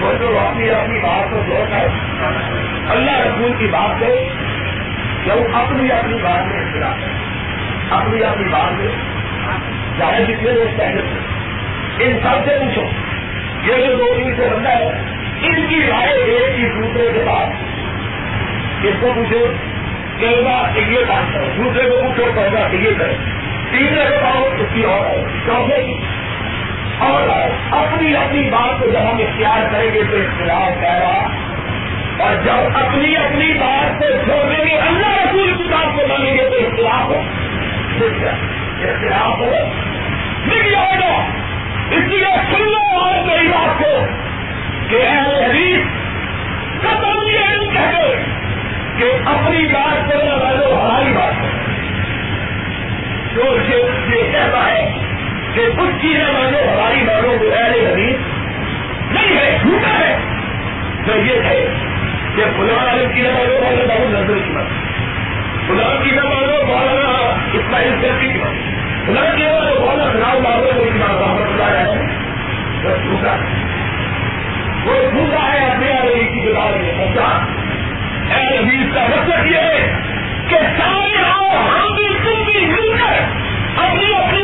وہ 0.00 0.12
جو 0.12 0.38
اپنی 0.38 0.70
اپنی 0.70 0.98
بات 0.98 1.30
کو 1.30 1.40
چھوڑ 1.44 1.64
کر، 1.70 1.86
اللہ 2.90 3.20
رسول 3.20 3.52
کی 3.58 3.66
بات 3.66 4.00
سے 4.00 4.28
کیوں 5.24 5.54
اپنی 5.54 5.92
اپنی 5.92 6.16
بات 6.22 6.46
میں 6.46 6.66
اختلاف 6.66 6.98
ہے۔ 6.98 7.12
اپنی 7.90 8.24
اپنی 8.24 8.48
بات 8.50 8.72
میں 8.72 8.88
چاہے 9.98 10.24
جتنے 10.24 10.52
لوگ 10.52 10.78
پہلے 10.78 11.00
تھے 11.00 12.04
ان 12.04 12.18
سب 12.22 12.50
سے 12.50 12.58
پوچھو۔ 12.58 12.82
یہ 13.62 13.86
جو 13.86 13.96
دو 13.96 14.14
دن 14.18 14.36
سے 14.36 14.48
بندہ 14.54 14.68
ہے، 14.68 14.86
ان 15.42 15.66
کی 15.68 15.86
رائے 15.90 16.12
ایک 16.12 16.60
ہی 16.60 16.68
دوسرے 16.68 17.12
کے 17.12 17.24
بعد 17.26 17.46
اس 18.82 18.94
کو 19.00 19.12
پوچھو 19.14 19.46
کہ 20.18 20.24
یہ 20.24 21.04
کام 21.08 21.24
کرو۔ 21.32 21.46
دوسرے 21.56 21.90
کو 21.90 21.96
پوچھو 22.02 22.32
کہنا 22.34 22.76
یہ 22.76 22.90
کرو۔ 22.98 23.12
تیسرے 23.70 24.04
کو 24.08 24.14
کہو، 24.22 24.48
اس 24.58 24.68
کی 24.74 24.82
اور 24.82 25.28
چوتھے 25.46 25.82
کی۔ 25.82 25.94
اور 26.98 27.28
اپنی 27.70 28.16
اپنی 28.16 28.50
بات 28.50 28.80
کو 28.80 28.86
جب 28.86 29.00
ہم 29.00 29.16
اختیار 29.18 29.72
کریں 29.72 29.94
گے 29.94 30.02
تو 30.10 30.16
اختلاف 30.16 30.80
کہہ 30.80 30.92
رہا 30.92 31.28
اور 32.18 32.44
جب 32.44 32.86
اپنی 32.86 33.16
اپنی 33.16 33.52
بات 33.52 33.98
کو 33.98 34.04
چھوڑیں 34.24 34.66
گے 34.66 34.76
اللہ 34.78 35.24
رسول 35.24 35.54
کی 35.56 35.64
بات 35.64 35.96
کو 35.96 36.06
مانیں 36.06 36.34
گے 36.34 36.50
تو 36.50 36.56
اختلاف 36.56 37.02
ہو۔ 37.02 37.20
اختلاف 38.82 39.38
ہو۔ 39.38 39.54
مل 40.46 40.70
جائے 40.70 40.98
گا۔ 41.00 41.26
اس 41.90 42.04
لیے 42.04 42.26
سن 42.52 42.62
لو 42.62 42.98
اور 42.98 43.24
میری 43.24 43.48
بات 43.48 43.78
کو 43.78 44.06
کہ 44.88 45.06
اہل 45.06 45.44
حدیث 45.44 45.80
ختم 46.80 47.28
یہ 47.28 47.70
کہتے 47.72 48.24
کہ 48.98 49.04
اپنی 49.24 49.66
بات 49.66 50.10
کرنے 50.10 50.44
والوں 50.44 50.80
ہماری 50.80 51.12
بات 51.12 51.32
ہے 51.32 51.48
جو 53.34 53.56
یہ 54.14 54.32
کہتا 54.32 54.66
ہے 54.66 54.94
کہ 55.54 55.66
کچھ 55.76 56.02
چیزیں 56.02 56.32
مانو، 56.32 56.58
ہماری 56.58 57.02
مانو 57.02 57.38
کو 57.38 57.54
اہل 57.54 57.86
حدیث 57.86 58.16
نہیں 59.12 59.36
ہے، 59.36 59.58
جھوٹا 59.62 59.98
ہے۔ 59.98 60.18
تو 61.06 61.16
یہ 61.16 61.40
ہے 61.44 61.66
کہ 62.36 62.42
فلان 62.56 62.88
عالم 62.88 63.12
کی 63.12 63.20
نہ 63.20 63.28
مانو، 63.28 63.62
مولانا 63.62 63.94
بابو 63.94 64.08
نظر 64.08 64.38
کی 64.44 64.50
بات۔ 64.50 64.66
فلان 65.66 66.04
کی 66.04 66.10
نہ 66.10 66.20
مانو، 66.20 66.66
مولانا 66.66 67.34
اسماعیل 67.52 67.92
سیفی 68.00 68.32
کی 68.32 68.38
بات۔ 68.38 68.52
فلان 69.06 69.36
کی 69.36 69.42
نہ 69.42 69.48
مانو، 69.48 69.80
مولانا 69.80 70.12
خراب 70.12 70.42
بابو 70.42 70.70
کو 70.78 70.84
کی 70.92 70.98
بات۔ 70.98 71.10
محمد 71.10 71.60
اللہ 71.60 71.78
ہے۔ 71.78 72.22
وہ 72.84 72.96
جھوٹا 73.02 73.36
وہ 74.84 75.10
جھوٹا 75.10 75.52
ہے 75.52 75.58
اپنے 75.58 75.90
عالمی 75.90 76.24
کی 76.24 76.52
بات 76.52 76.76
میں۔ 76.76 77.06
سچا 77.06 77.46
اہل 78.30 78.58
حدیث 78.58 78.94
کا 78.94 79.06
مطلب 79.16 79.46
یہ 79.46 79.56
ہے 79.56 79.92
کہ 80.48 80.56
سارے 80.56 81.22
آؤ 81.24 81.48
ہم 81.48 81.94
بھی 81.94 82.08
تم 82.24 82.42
بھی 82.44 82.66
مل 82.66 82.96
کر 82.98 83.12
اپنی 83.76 84.14
اپنی 84.14 84.41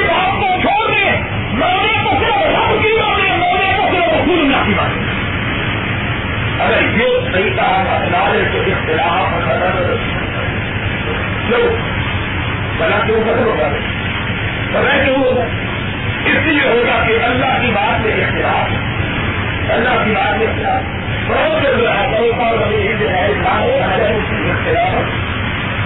اختلاف 7.39 9.33
بنا 12.81 12.99
کیوں؟ 13.07 13.19
ہوگا؟ 13.19 13.69
بنا 14.73 15.05
کیوں 15.05 15.17
ہوگا؟ 15.17 15.45
اس 16.25 16.47
لیے 16.47 16.69
ہوگا 16.69 17.05
کہ 17.07 17.25
اللہ 17.25 17.61
کی 17.61 17.71
بات 17.71 18.07
میں 18.07 18.25
اختلاف 18.25 18.69
اللہ 19.71 20.05
کی 20.05 20.11
بات 20.11 20.39
میں 20.39 20.47
اختلاف 20.47 20.83
بہت 21.27 21.63
سے 21.63 21.85
اختلاف 24.51 24.95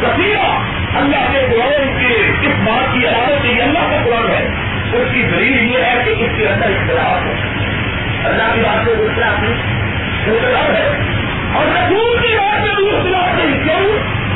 کثیرہ 0.00 0.58
اللہ 0.96 1.32
کے 1.32 1.46
قرآن 1.50 1.98
کے 1.98 2.30
اس 2.42 2.54
بات 2.64 2.94
کی 2.94 3.06
عدالت 3.06 3.44
یہ 3.44 3.62
اللہ 3.62 3.78
کا 3.78 3.96
قرآن 4.04 4.30
ہے۔ 4.30 4.48
اس 4.92 5.08
کی 5.14 5.22
دلیل 5.22 5.72
یہ 5.72 5.78
ہے 5.78 6.02
کہ 6.04 6.10
اس 6.10 6.30
کے 6.36 6.48
اندر 6.48 6.66
اختلاف 6.66 7.26
ہے۔ 7.26 7.34
اللہ 8.24 8.54
کی 8.54 8.60
بات 8.60 8.88
اختلاف 8.88 9.42
نہیں 9.42 9.52
اختلاف 10.36 10.70
ہے۔ 10.70 11.21
اور 11.54 11.66
رسول 11.66 12.18
کی 12.18 12.36
بات 12.36 12.60
میں 12.60 12.74
بھی 12.74 12.88
اختلاف 12.90 13.34
نہیں 13.36 13.64
کیوں 13.64 13.84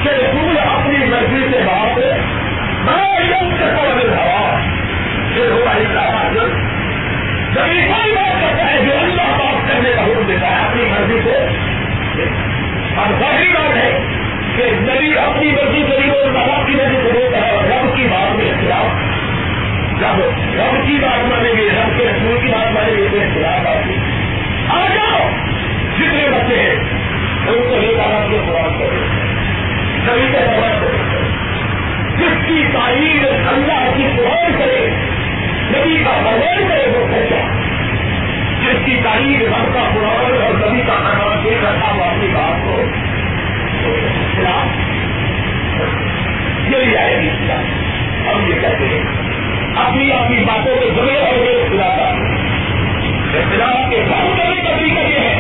کہ 0.02 0.08
رسول 0.08 0.58
اپنی 0.58 1.04
مرضی 1.06 1.42
سے 1.52 1.60
بات 1.66 1.98
بڑا 2.86 3.20
یم 3.22 3.54
سے 3.58 3.66
پڑھ 3.76 3.92
ہوا۔ 4.16 4.58
پھر 5.34 5.50
ہوا 5.50 5.72
اختلاف 5.72 6.34
جب 7.54 7.62
کوئی 7.62 8.14
بات 8.14 8.40
کرتا 8.40 8.70
ہے 8.70 8.84
جو 8.84 8.92
اللہ 8.98 9.30
بات 9.38 9.68
کرنے 9.68 9.92
کا 9.96 10.02
حکم 10.02 10.26
دیتا 10.28 10.50
ہے 10.50 10.64
اپنی 10.64 10.84
مرضی 10.90 11.20
سے، 11.24 11.36
اور 12.96 13.12
ظاہری 13.20 13.52
بات 13.52 13.76
ہے 13.76 13.90
کہ 14.56 14.70
نبی 14.80 15.18
اپنی 15.18 15.50
مرضی 15.52 15.82
سے 15.88 15.96
اور 16.10 16.66
کی 16.66 16.74
مرضی 16.74 17.00
سے 17.02 17.12
دیتا 17.12 17.46
ہے 17.46 17.56
رب 17.70 17.96
کی 17.96 18.06
بات 18.10 18.36
میں 18.36 18.50
اختلاف۔ 18.50 19.04
جب 20.00 20.20
رب 20.60 20.86
کی 20.86 20.98
بات 21.02 21.24
مانیں 21.26 21.52
گے 21.56 21.68
رب 21.68 21.98
کے 21.98 22.04
رسول 22.04 22.40
کی 22.42 22.48
بات 22.48 22.72
مانیں 22.72 22.96
گے 22.96 23.06
تو 23.10 23.18
خلاف 23.34 23.66
آتی 23.66 23.96
آ 24.68 24.86
جاؤ، 24.94 25.28
جتنے 25.98 26.28
بچے 26.30 26.60
ہیں 26.60 26.95
کے 27.46 28.38
سوال 28.46 28.70
کرے 28.78 29.02
سبھی 30.06 30.26
کا 30.32 30.40
سوال 30.46 30.72
کرے 30.80 31.04
جس 32.18 32.46
کی 32.48 32.62
تعریف 32.72 33.24
اللہ 33.48 33.84
کی 33.96 34.06
قرآن 34.16 34.52
کرے 34.58 34.86
نبی 35.70 36.04
کا 36.04 36.16
بغیر 36.24 36.62
کرے 36.68 36.90
وہ 36.90 37.06
سچا 37.08 37.42
جس 38.62 38.84
کی 38.86 38.96
تعریف 39.04 39.42
رب 39.42 39.74
کا 39.74 39.84
قرآن 39.94 40.42
اور 40.42 40.54
نبی 40.54 40.82
کا 40.82 40.98
دے 41.44 41.54
اپنی 42.02 42.28
بات 42.34 42.64
کو 42.64 42.82
یہ 46.70 47.20
گی 47.20 47.30
ہم 48.26 48.46
یہ 48.48 48.60
کہتے 48.60 48.86
ہیں 48.86 49.02
اپنی 49.76 50.10
اپنی 50.12 50.44
باتوں 50.44 50.76
کے 50.80 50.88
جمے 50.96 51.18
اور 51.18 51.46
اختلاف 51.46 52.00
اختلاف 53.34 53.90
کے 53.90 54.02
کرنے 54.36 54.60
کا 54.62 54.76
طریقہ 54.76 55.06
یہ 55.08 55.20
ہے 55.20 55.34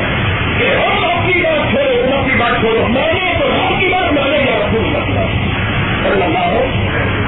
کہ 0.58 0.74
ہم 0.76 1.04
اپنی 1.04 1.42
بات 1.42 1.70
چھوڑے 1.70 1.95
تم 2.36 2.42
بات 2.42 2.60
چھوڑو۔ 2.60 2.86
میں 2.88 3.12
نے 3.12 3.32
تو 3.38 3.46
ہم 3.46 3.80
کی 3.80 3.86
بات 3.86 4.12
مانے 4.12 4.38
یا 4.38 4.58
رسول 4.58 4.96
اللہ۔ 4.96 5.20
اللہ 6.24 6.38
ہو 6.38 6.64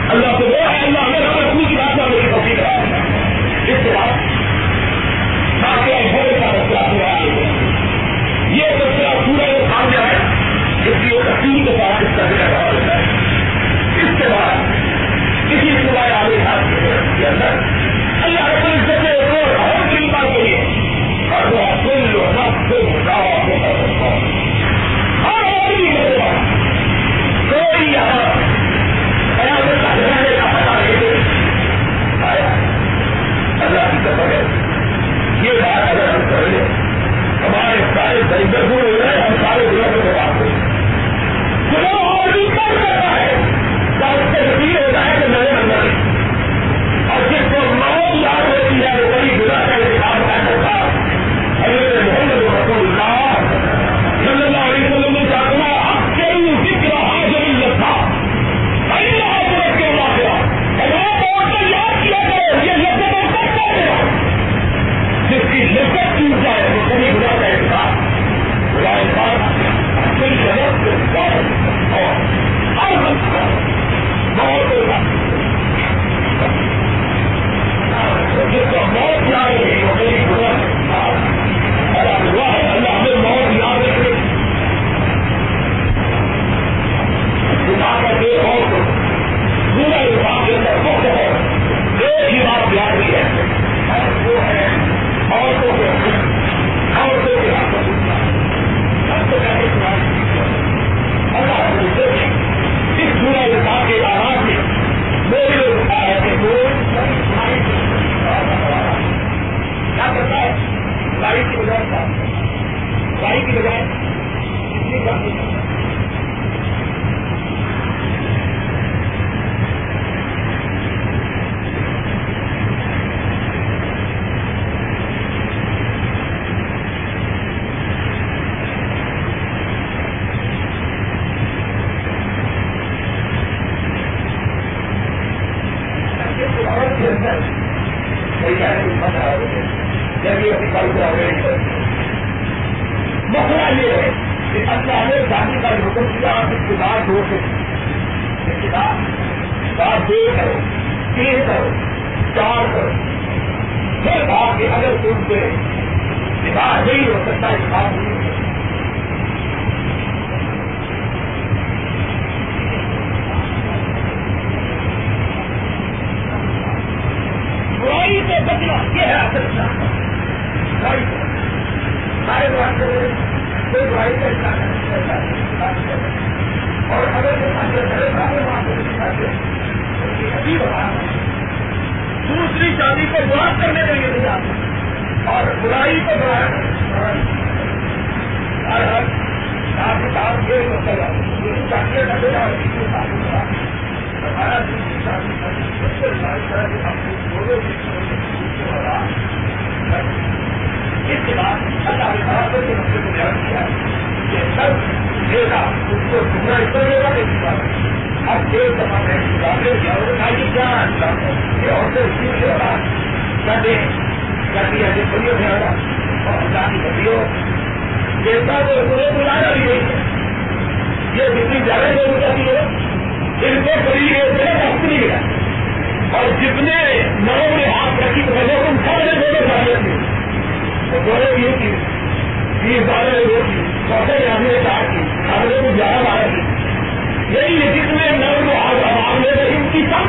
اللہ 0.08 0.38
سے 0.38 0.44
وہ 0.44 0.70
ہے، 0.70 0.86
اللہ 0.86 0.98
ہمیں 0.98 1.20
رب 1.20 1.38
رسول 1.38 1.64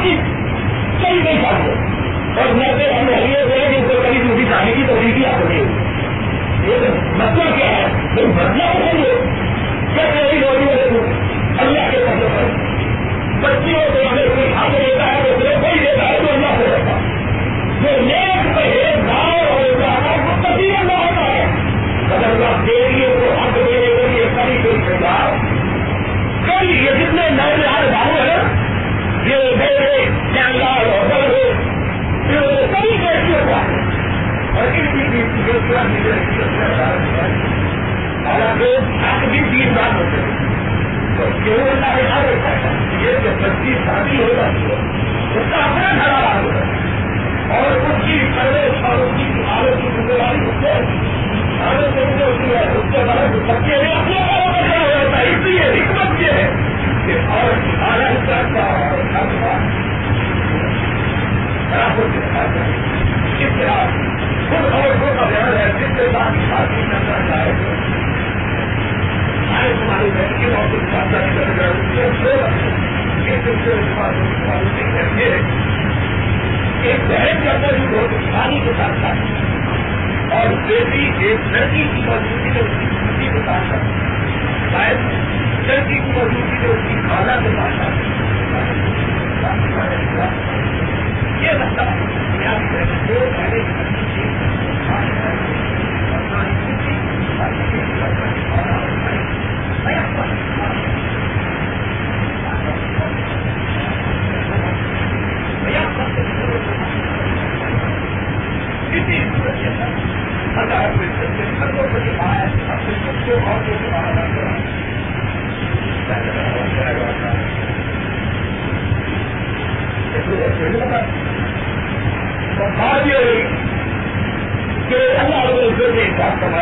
ان 0.03 0.05
کی۔ 0.05 0.17
سب 0.97 1.11
کی 1.11 1.21
نہیں 1.23 1.41
چاہتے۔ 1.41 1.71
اور 2.41 2.53
نہ 2.53 2.63
سے 2.77 2.93
ہم 2.93 3.09
یہ 3.09 3.43
ہوئے 3.43 3.69
کہ 3.71 3.87
کو 3.87 4.01
کبھی 4.03 4.17
دوسری 4.17 4.45
شادی 4.49 4.73
کی 4.73 4.83
تو 4.87 4.95
بھی 4.95 5.25
آپ 5.25 5.41
ہوئی۔ 5.41 5.63
مطلب 7.15 7.55
کیا 7.55 7.77
ہے؟ 7.77 7.87
مطلب 8.11 8.59
ہے؟ 8.59 8.91
یہ 8.95 9.13
کیسے 9.95 10.31
نہیں 10.31 10.41
ہوئی 10.43 10.99
اللہ 11.59 11.91
کے 11.91 11.97
مطلب 11.97 12.29
ہے 12.29 12.69
بچیوں 13.41 13.93
کو 13.93 13.99
اگر 14.11 14.27
کوئی 14.35 14.53
حق 14.53 14.71
دیتا 14.71 15.13
ہے 15.13 15.23
تو 15.23 15.39
صرف 15.39 15.61
کوئی 15.61 15.79
دیتا 15.79 16.09
ہے 16.09 16.19
تو 16.19 16.33
اللہ 16.33 16.57
سے 16.57 16.65
رہتا 16.71 16.99
جو 17.81 18.01
نیک 18.01 18.55
پہیز 18.55 19.07
گاؤں 19.07 19.39
اور 19.39 19.61
احساس 19.61 20.19
کو 20.25 20.47
کبھی 20.47 20.69
نہ 20.69 20.93
ہوتا 20.93 21.21
ہے۔ 21.21 21.45
اگر 22.15 22.29
اللہ 22.29 22.65
دیریے 22.67 23.07
کو 23.07 23.33
حق 23.33 23.55
دینے 23.55 23.87
کے 23.87 24.07
لیے 24.07 24.25
کبھی 24.35 24.57
کوئی 24.63 24.77
سرکار 24.87 25.35
کئی 26.47 26.85
یہ 26.85 26.91
جتنے 26.91 27.29
نئے 27.29 27.57
نئے 27.57 27.91
گاؤں 27.91 28.29
ہیں 28.29 28.38
اس 45.31 45.51
کا 45.51 45.57
اپنا 45.57 45.89
گھر 45.93 46.13
ہے 46.55 46.63
اور 47.49 47.71
کے 52.87 53.03
بعد 53.03 53.35
بچے 53.47 53.75
اپنے 53.91 54.17
گھروں 54.17 54.47
میں 54.47 54.61
کھڑا 54.61 54.81
ہو 54.81 55.13
ہے 55.13 55.23
اس 55.23 55.45
لیے 55.45 55.65
حکمت 55.65 56.21
یہ 56.21 56.31
ہے 56.31 56.47
اور 57.17 57.49
خود 64.49 64.73
اور 64.73 64.89
خود 64.99 65.33
ہے۔ 65.57 65.71
جس 65.79 65.97
کے 65.97 66.07
ساتھ 66.13 66.33
شادی 66.49 66.81
کرنا 66.91 67.27
چاہے 67.27 67.51
تمہاری 69.47 70.09
بہن 70.09 70.39
کی 70.39 70.45
ایک 76.83 76.99
بہن 77.07 77.47
اندر 77.49 77.73
بھی 77.73 77.87
بہت 77.87 78.09
کے 78.65 78.71
ساتھ 78.77 79.05
اور 80.33 80.47
بیٹی 80.67 81.11
ایک 81.19 81.39
لڑکی 81.51 81.83
کی 81.95 82.01
موجودگی 82.01 82.49
میں 82.49 82.61
اس 82.61 83.19
کی 83.19 83.27
کے 83.27 83.39
ساتھ 83.45 83.73
شاید 84.71 84.97
لڑکی 85.69 85.95
کی 85.95 86.11
موجودگی 86.11 86.55
جو 86.61 86.71
اس 86.71 86.87
کی 86.87 86.95
خالہ 87.01 87.33
کے 87.43 87.49
ساتھ 87.49 87.73
ساتھ 87.73 87.97
یہ 91.41 91.51
رستہ 91.53 91.83
دو 93.07 93.19
پہلے 93.35 93.59
کہ 93.63 93.99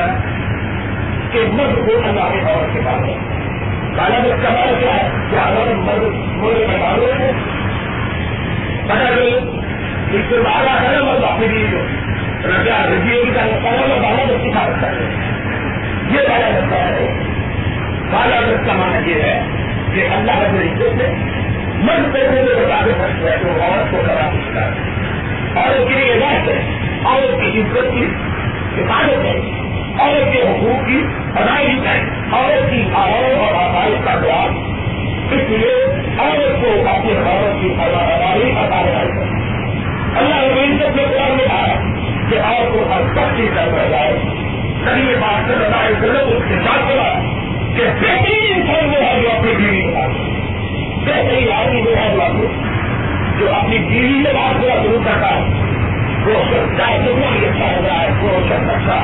نے 0.06 0.38
کہ 1.32 1.40
مرد 1.54 1.76
کو 1.76 2.10
اللہ 2.10 2.34
کے 2.34 2.52
اور 2.52 2.74
کے 2.74 2.80
بعد 2.80 3.00
کالا 3.98 4.20
میں 4.20 4.30
کمال 4.30 4.76
کیا 4.80 4.94
ہے؟ 4.94 5.10
کہ 5.32 5.36
اگر 5.36 5.76
مرد 5.76 6.14
مولے 6.14 6.68
میں 6.68 6.78
ڈالو 6.78 7.06
ہے۔ 7.20 7.32
پتا 8.86 9.16
گئی 9.16 9.34
اس 10.12 10.22
سے 10.30 10.38
باہر 10.38 10.68
ہے 10.68 10.98
نا 10.98 11.04
مرد 11.04 11.24
اپنی 11.24 11.48
لیے 11.48 11.82
رجا 12.46 12.86
رجیے 12.86 13.26
کی 13.26 13.32
طرح 13.32 13.44
کالا 13.44 13.86
میں 13.88 14.00
بالا 14.00 14.24
میں 14.28 14.52
سکھا 14.52 14.68
رکھتا 14.68 14.88
ہے 14.88 14.96
یہ 16.10 16.20
بالا 16.30 16.60
رکھتا 16.60 16.76
ہے۔ 16.76 17.24
بالا 18.12 18.40
رکھ 18.40 18.68
کا 18.68 18.74
مانا 18.74 19.10
یہ 19.10 19.22
ہے 19.22 19.44
کہ 19.94 20.08
اللہ 20.16 20.32
رب 20.32 20.56
عزت 20.56 20.96
نے 20.96 21.14
مرد 21.76 22.14
پیسے 22.14 22.32
میں 22.32 22.66
بتا 22.66 22.86
دے 22.86 22.92
سکتے 22.92 23.30
ہیں 23.30 23.38
تو 23.38 23.64
عورت 23.64 23.92
کو 23.92 23.98
کرا 24.08 24.30
سکتا 24.34 24.66
ہے۔ 24.66 24.72
عورت 25.56 25.88
کے 25.88 25.94
لیے 25.94 26.14
علاج 26.14 26.50
ہے، 26.50 26.66
عورت 27.06 27.42
کی 27.42 27.62
عزت 27.62 27.94
کی 27.94 28.06
حفاظت 28.82 29.26
ہے۔ 29.26 29.67
عورت 30.00 30.34
کے 30.34 30.42
حقوق 30.42 30.88
کی 30.88 31.04
ادائیگی 31.36 31.88
ہے۔ 31.88 32.02
عورت 32.32 32.72
کی 32.72 32.84
آواز 32.94 33.38
اور 33.38 33.54
آسائش 33.54 34.06
کا 34.06 34.16
جواب 34.16 34.50
اس 35.32 35.50
لیے 35.50 35.86
عورت 36.20 36.62
کو 36.62 36.90
اپنی 36.90 37.12
عورت 37.12 37.62
کی 37.62 37.74
ادائی 37.80 38.52
عطا 38.52 38.80
ہے 38.80 39.06
اللہ 40.16 40.36
عزت 40.36 40.96
نے 40.96 41.04
قرآن 41.04 41.38
میں 41.38 41.48
کہا 41.48 41.74
کہ 42.30 42.36
عورت 42.36 42.74
کو 42.74 42.94
ہر 42.94 43.02
سب 43.16 43.38
چیز 43.38 43.50
کر 43.56 43.68
رہ 43.68 43.90
جائے۔ 43.90 44.14
کبھی 44.86 45.02
یہ 45.02 45.16
بات 45.16 45.50
سے 45.50 45.56
بتائے 45.56 45.94
غلط 46.02 46.24
اس 46.28 46.44
کے 46.50 46.56
ساتھ 46.56 46.92
چلا 46.92 47.20
کہ 47.78 47.84
بہترین 47.84 48.54
انسان 48.56 48.90
وہ 48.90 49.02
ہے 49.02 49.22
جو 49.22 49.32
اپنی 49.32 49.52
بیوی 49.56 49.82
کے 49.82 49.94
ساتھ۔ 49.94 50.12
بہترین 51.00 51.52
آدمی 51.52 51.82
وہ 51.82 51.96
ہے 51.96 52.16
جو 52.18 52.46
جو 53.40 53.54
اپنی 53.56 53.78
بیوی 53.78 54.24
سے 54.26 54.34
بات 54.34 54.62
کرنا 54.62 54.84
شروع 54.84 55.00
کرتا 55.06 55.36
ہے۔ 55.36 55.42
وہ 56.26 56.34
سب 56.34 56.78
چاہے 56.78 56.98
کتنا 56.98 57.38
بھی 57.40 57.46
اچھا 57.46 57.66
ہو 57.66 57.88
رہا 57.88 58.02
ہے، 58.02 58.10
وہ 58.22 58.30
سب 58.50 58.70
اچھا 58.70 59.04